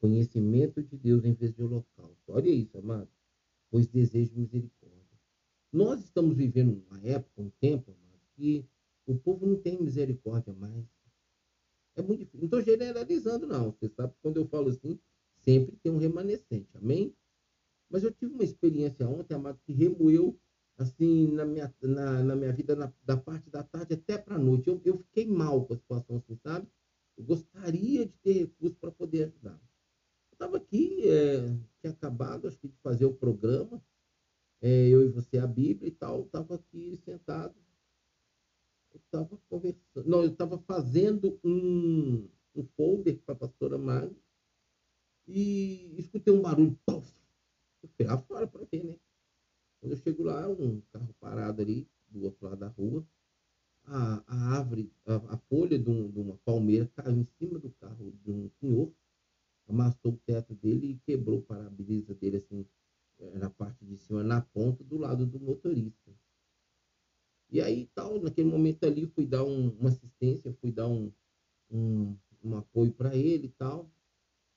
Conhecimento 0.00 0.80
de 0.82 0.96
Deus 0.96 1.24
em 1.24 1.32
vez 1.32 1.52
de 1.52 1.62
holocausto. 1.62 2.22
Olha 2.28 2.48
isso, 2.50 2.78
amado. 2.78 3.08
Pois 3.70 3.88
desejo 3.88 4.32
misericórdia. 4.36 4.77
Nós 5.72 6.00
estamos 6.00 6.36
vivendo 6.36 6.82
uma 6.88 7.00
época, 7.02 7.42
um 7.42 7.50
tempo, 7.60 7.94
que 8.34 8.64
o 9.06 9.16
povo 9.16 9.46
não 9.46 9.56
tem 9.56 9.80
misericórdia 9.80 10.52
mais. 10.54 10.84
É 11.96 12.02
muito 12.02 12.20
difícil. 12.20 12.40
Não 12.40 12.46
estou 12.46 12.62
generalizando, 12.62 13.46
não. 13.46 13.72
Você 13.72 13.88
sabe 13.88 14.12
que 14.12 14.20
quando 14.22 14.36
eu 14.36 14.46
falo 14.46 14.68
assim, 14.68 14.98
sempre 15.38 15.76
tem 15.82 15.90
um 15.90 15.98
remanescente. 15.98 16.68
Amém? 16.74 17.14
Mas 17.90 18.04
eu 18.04 18.12
tive 18.12 18.32
uma 18.32 18.44
experiência 18.44 19.08
ontem, 19.08 19.34
amado, 19.34 19.58
que 19.66 19.72
remoeu 19.72 20.38
assim 20.76 21.32
na 21.32 21.44
minha, 21.44 21.74
na, 21.82 22.22
na 22.22 22.36
minha 22.36 22.52
vida, 22.52 22.76
na, 22.76 22.92
da 23.04 23.16
parte 23.16 23.50
da 23.50 23.62
tarde 23.62 23.94
até 23.94 24.16
para 24.16 24.36
a 24.36 24.38
noite. 24.38 24.68
Eu, 24.68 24.80
eu 24.84 24.98
fiquei 24.98 25.26
mal 25.26 25.64
com 25.64 25.74
a 25.74 25.76
situação 25.76 26.16
assim, 26.16 26.36
sabe? 26.36 26.68
Eu 27.16 27.24
gostaria 27.24 28.06
de 28.06 28.12
ter 28.22 28.32
recursos 28.32 28.78
para 28.78 28.92
poder 28.92 29.24
ajudar 29.24 29.60
estava 30.38 30.56
aqui, 30.56 31.02
é, 31.08 31.40
tinha 31.80 31.92
acabado, 31.92 32.46
acho 32.46 32.56
que, 32.58 32.68
de 32.68 32.78
fazer 32.78 33.04
o 33.04 33.12
programa, 33.12 33.82
é, 34.60 34.88
eu 34.88 35.02
e 35.04 35.08
você, 35.08 35.38
a 35.38 35.46
Bíblia 35.46 35.88
e 35.88 35.92
tal, 35.92 36.22
estava 36.22 36.56
aqui 36.56 36.96
sentado, 37.04 37.54
eu 38.92 39.00
estava 39.00 39.38
conversando, 39.48 40.08
não, 40.08 40.22
eu 40.22 40.30
estava 40.32 40.58
fazendo 40.58 41.38
um, 41.44 42.28
um 42.54 42.64
folder 42.76 43.18
para 43.24 43.34
a 43.34 43.38
pastora 43.38 43.78
Magda 43.78 44.16
e 45.26 45.94
escutei 45.98 46.32
um 46.32 46.42
barulho, 46.42 46.78
puff, 46.86 47.12
eu 47.82 47.88
fui 47.96 48.06
lá 48.06 48.18
fora 48.18 48.46
para 48.46 48.64
ver, 48.70 48.84
né? 48.84 48.98
Quando 49.80 49.92
eu 49.92 49.98
chego 49.98 50.22
lá, 50.24 50.48
um 50.48 50.80
carro 50.92 51.14
parado 51.20 51.62
ali, 51.62 51.88
do 52.08 52.24
outro 52.24 52.46
lado 52.46 52.58
da 52.58 52.68
rua, 52.68 53.06
a, 53.84 54.22
a 54.26 54.58
árvore, 54.58 54.92
a, 55.06 55.16
a 55.34 55.36
folha 55.48 55.78
de, 55.78 55.88
um, 55.88 56.10
de 56.10 56.18
uma 56.18 56.36
palmeira 56.38 56.90
caiu 56.96 57.18
em 57.18 57.24
cima 57.38 57.58
do 57.58 57.70
carro 57.70 58.12
de 58.24 58.30
um 58.30 58.50
senhor, 58.60 58.92
amassou 59.68 60.12
o 60.12 60.20
teto 60.26 60.54
dele 60.54 60.92
e 60.92 60.98
quebrou 61.06 61.38
o 61.38 61.42
para-brisa 61.42 62.14
dele, 62.14 62.38
assim, 62.38 62.66
na 63.34 63.50
parte 63.50 63.84
de 63.84 63.96
cima, 63.96 64.22
na 64.22 64.40
ponta, 64.40 64.82
do 64.84 64.96
lado 64.96 65.26
do 65.26 65.40
motorista. 65.40 66.12
E 67.50 67.60
aí, 67.60 67.86
tal, 67.94 68.20
naquele 68.20 68.48
momento 68.48 68.84
ali, 68.84 69.06
fui 69.06 69.26
dar 69.26 69.44
um, 69.44 69.70
uma 69.78 69.88
assistência, 69.88 70.52
fui 70.60 70.70
dar 70.70 70.86
um, 70.86 71.12
um, 71.70 72.16
um 72.44 72.56
apoio 72.56 72.92
para 72.92 73.16
ele 73.16 73.46
e 73.46 73.50
tal. 73.50 73.90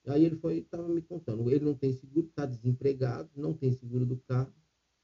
Aí 0.07 0.25
ele 0.25 0.35
foi, 0.35 0.57
estava 0.59 0.87
me 0.87 1.01
contando, 1.01 1.49
ele 1.49 1.63
não 1.63 1.75
tem 1.75 1.93
seguro, 1.93 2.27
está 2.27 2.45
desempregado, 2.45 3.29
não 3.35 3.53
tem 3.53 3.71
seguro 3.71 4.05
do 4.05 4.17
carro, 4.17 4.53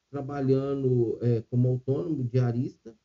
trabalhando 0.09 1.17
é, 1.21 1.41
como 1.43 1.67
autônomo, 1.69 2.23
diarista. 2.23 2.97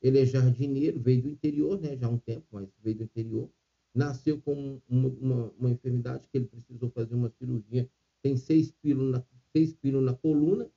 Ele 0.00 0.20
é 0.20 0.26
jardineiro, 0.26 1.00
veio 1.00 1.22
do 1.22 1.28
interior, 1.28 1.80
né, 1.80 1.96
já 1.96 2.06
há 2.06 2.10
um 2.10 2.18
tempo, 2.18 2.46
mas 2.52 2.68
veio 2.82 2.98
do 2.98 3.04
interior 3.04 3.50
nasceu 3.94 4.40
com 4.40 4.80
uma, 4.88 5.08
uma, 5.08 5.52
uma, 5.58 5.70
enfermidade 5.70 6.24
que 6.30 6.38
ele 6.38 6.46
precisou 6.46 6.90
fazer 6.90 7.14
uma 7.14 7.30
cirurgia, 7.30 7.90
tem 8.22 8.36
seis 8.36 8.70
pilos 8.70 9.10
na, 9.10 9.24
seis 9.52 9.72
pilos 9.74 10.02
na 10.02 10.14
coluna, 10.14 10.70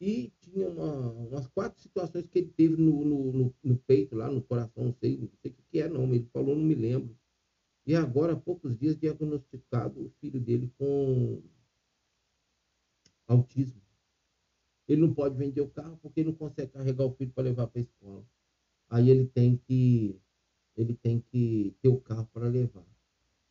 e 0.00 0.32
tinha 0.40 0.68
uma, 0.68 1.10
umas 1.12 1.46
quatro 1.48 1.80
situações 1.80 2.26
que 2.26 2.38
ele 2.38 2.50
teve 2.56 2.76
no, 2.76 3.04
no, 3.04 3.32
no, 3.32 3.54
no, 3.62 3.76
peito, 3.76 4.16
lá 4.16 4.30
no 4.30 4.40
coração, 4.40 4.84
não 4.84 4.94
sei, 4.94 5.18
não 5.18 5.28
sei 5.42 5.50
o 5.50 5.54
que, 5.54 5.62
que 5.70 5.78
é 5.78 5.88
não, 5.88 6.14
ele 6.14 6.26
falou, 6.32 6.56
não 6.56 6.64
me 6.64 6.74
lembro. 6.74 7.14
E 7.86 7.94
agora, 7.94 8.32
há 8.32 8.36
poucos 8.36 8.76
dias, 8.78 8.96
diagnosticado 8.96 10.06
o 10.06 10.10
filho 10.20 10.40
dele 10.40 10.72
com 10.78 11.42
autismo. 13.26 13.80
Ele 14.88 15.02
não 15.02 15.14
pode 15.14 15.36
vender 15.36 15.60
o 15.60 15.68
carro 15.68 15.98
porque 15.98 16.20
ele 16.20 16.30
não 16.30 16.36
consegue 16.36 16.72
carregar 16.72 17.04
o 17.04 17.12
filho 17.12 17.30
para 17.32 17.44
levar 17.44 17.66
para 17.66 17.80
a 17.80 17.82
escola. 17.82 18.26
Aí 18.88 19.08
ele 19.08 19.26
tem 19.26 19.56
que 19.56 20.18
ele 20.76 20.94
tem 20.94 21.20
que 21.20 21.74
ter 21.82 21.88
o 21.88 22.00
carro 22.00 22.26
para 22.32 22.48
levar. 22.48 22.86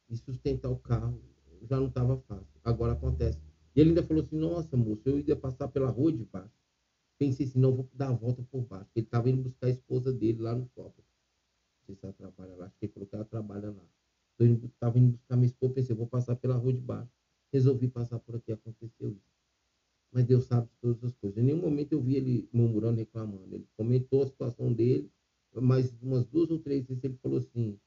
E 0.09 0.17
sustentar 0.17 0.69
o 0.69 0.79
carro 0.79 1.21
já 1.61 1.79
não 1.79 1.87
estava 1.87 2.17
fácil. 2.21 2.59
Agora 2.63 2.93
acontece. 2.93 3.48
E 3.75 3.79
ele 3.79 3.89
ainda 3.89 4.03
falou 4.03 4.23
assim: 4.23 4.37
Nossa, 4.37 4.75
moço, 4.77 5.01
eu 5.05 5.19
ia 5.19 5.35
passar 5.35 5.67
pela 5.67 5.89
rua 5.89 6.11
de 6.11 6.23
baixo. 6.25 6.53
Pensei 7.17 7.45
assim: 7.45 7.59
Não, 7.59 7.73
vou 7.73 7.89
dar 7.93 8.09
a 8.09 8.13
volta 8.13 8.43
por 8.43 8.61
baixo. 8.61 8.89
Ele 8.95 9.05
estava 9.05 9.29
indo 9.29 9.43
buscar 9.43 9.67
a 9.67 9.69
esposa 9.69 10.13
dele 10.13 10.41
lá 10.41 10.55
no 10.55 10.65
shopping. 10.75 11.01
Não 11.01 11.85
sei 11.85 11.95
se 11.95 12.05
ela 12.05 12.13
trabalha 12.13 12.55
lá. 12.55 12.65
Acho 12.65 12.77
que 12.77 12.85
ele 12.85 12.93
falou 12.93 13.07
que 13.07 13.15
ela 13.15 13.25
trabalha 13.25 13.71
lá. 13.71 13.85
Então, 14.39 14.67
estava 14.67 14.97
indo 14.99 15.11
buscar 15.11 15.35
minha 15.35 15.47
esposa. 15.47 15.73
Pensei: 15.73 15.95
Vou 15.95 16.07
passar 16.07 16.35
pela 16.35 16.55
rua 16.55 16.73
de 16.73 16.81
baixo. 16.81 17.11
Resolvi 17.51 17.87
passar 17.87 18.19
por 18.19 18.35
aqui. 18.35 18.51
Aconteceu 18.51 19.11
isso. 19.11 19.29
Mas 20.11 20.25
Deus 20.25 20.45
sabe 20.45 20.67
de 20.67 20.75
todas 20.81 21.03
as 21.03 21.15
coisas. 21.15 21.37
Em 21.37 21.43
nenhum 21.43 21.61
momento 21.61 21.93
eu 21.93 22.01
vi 22.01 22.15
ele 22.15 22.49
murmurando, 22.51 22.97
reclamando. 22.97 23.55
Ele 23.55 23.67
comentou 23.77 24.23
a 24.23 24.27
situação 24.27 24.73
dele 24.73 25.11
mas 25.53 25.91
umas 26.01 26.25
duas 26.25 26.49
ou 26.51 26.59
três 26.59 26.85
vezes 26.85 27.03
ele 27.03 27.15
falou 27.15 27.39
assim, 27.39 27.79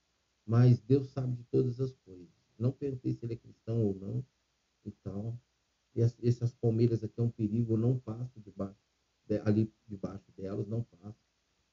mas 0.44 0.80
Deus 0.80 1.08
sabe 1.08 1.36
de 1.36 1.44
todas 1.44 1.80
as 1.80 1.94
coisas. 2.04 2.28
Não 2.58 2.72
perguntei 2.72 3.12
se 3.12 3.24
ele 3.24 3.34
é 3.34 3.36
cristão 3.36 3.84
ou 3.84 3.94
não 3.94 4.24
e 4.84 4.90
tal. 5.02 5.38
As, 5.96 6.16
essas 6.22 6.54
palmeiras 6.54 7.04
aqui 7.04 7.18
é 7.18 7.22
um 7.22 7.30
perigo, 7.30 7.74
eu 7.74 7.78
não 7.78 7.98
passo 7.98 8.40
debaixo, 8.40 8.80
de, 9.26 9.38
ali 9.40 9.72
debaixo 9.86 10.30
delas, 10.36 10.66
não 10.66 10.82
passo. 10.82 11.18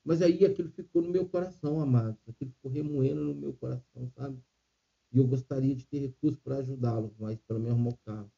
Mas 0.03 0.21
aí 0.21 0.45
aquilo 0.45 0.69
ficou 0.69 1.01
no 1.01 1.09
meu 1.09 1.27
coração, 1.27 1.79
amados. 1.79 2.19
Aquilo 2.27 2.51
ficou 2.51 2.71
remoendo 2.71 3.21
no 3.21 3.35
meu 3.35 3.53
coração, 3.53 4.09
sabe? 4.15 4.41
E 5.11 5.17
eu 5.17 5.27
gostaria 5.27 5.75
de 5.75 5.85
ter 5.85 5.99
recursos 5.99 6.39
para 6.39 6.57
ajudá-lo, 6.57 7.13
mas 7.19 7.39
para 7.41 7.59
me 7.59 7.69
arrumar 7.69 7.91
o 7.91 7.97
carro. 7.97 8.31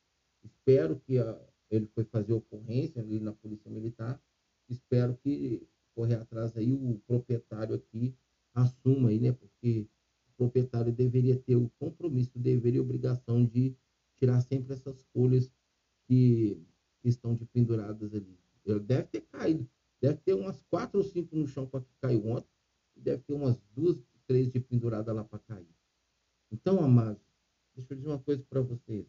Espero 0.43 0.99
que 0.99 1.17
a, 1.17 1.39
ele 1.69 1.87
foi 1.87 2.03
fazer 2.03 2.33
ocorrência 2.33 3.01
ali 3.01 3.19
na 3.19 3.31
Polícia 3.31 3.69
Militar. 3.69 4.21
Espero 4.69 5.15
que 5.17 5.67
correr 5.95 6.15
atrás 6.15 6.55
aí, 6.55 6.73
o 6.73 6.99
proprietário 7.05 7.75
aqui 7.75 8.15
assuma 8.53 9.09
aí, 9.09 9.19
né? 9.19 9.31
Porque 9.31 9.87
o 10.29 10.33
proprietário 10.37 10.91
deveria 10.91 11.37
ter 11.37 11.55
o 11.55 11.69
compromisso, 11.79 12.37
deveria 12.39 12.77
e 12.77 12.81
obrigação 12.81 13.45
de 13.45 13.75
tirar 14.15 14.41
sempre 14.41 14.73
essas 14.73 15.01
folhas 15.13 15.51
que, 16.11 16.61
estão 17.05 17.33
de 17.33 17.45
penduradas 17.45 18.13
ali. 18.13 18.37
Deve 18.83 19.03
ter 19.03 19.21
caído, 19.21 19.67
deve 20.01 20.17
ter 20.17 20.33
umas 20.33 20.61
quatro 20.63 20.99
ou 20.99 21.03
cinco 21.05 21.37
no 21.37 21.47
chão 21.47 21.65
para 21.65 21.79
que 21.79 21.93
caiu 22.01 22.27
ontem, 22.27 22.51
e 22.97 22.99
deve 22.99 23.23
ter 23.23 23.33
umas 23.33 23.57
duas, 23.73 23.97
três 24.27 24.51
de 24.51 24.59
pendurada 24.59 25.13
lá 25.13 25.23
para 25.23 25.39
cair. 25.39 25.73
Então, 26.51 26.83
amados, 26.83 27.23
deixa 27.73 27.93
eu 27.93 27.97
dizer 27.97 28.09
uma 28.09 28.19
coisa 28.19 28.43
para 28.43 28.61
vocês. 28.61 29.07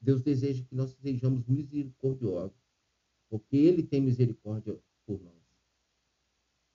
Deus 0.00 0.22
deseja 0.22 0.62
que 0.64 0.76
nós 0.76 0.92
sejamos 1.02 1.44
misericordiosos, 1.44 2.56
porque 3.28 3.56
Ele 3.56 3.82
tem 3.82 4.00
misericórdia 4.00 4.80
por 5.04 5.20
nós. 5.20 5.42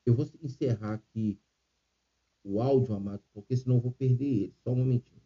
Eu 0.05 0.13
vou 0.13 0.29
encerrar 0.43 0.95
aqui 0.95 1.39
o 2.43 2.61
áudio, 2.61 2.93
amado, 2.93 3.23
porque 3.33 3.55
senão 3.55 3.77
eu 3.77 3.81
vou 3.81 3.93
perder 3.93 4.25
ele. 4.25 4.55
Só 4.61 4.71
um 4.71 4.75
momentinho. 4.75 5.21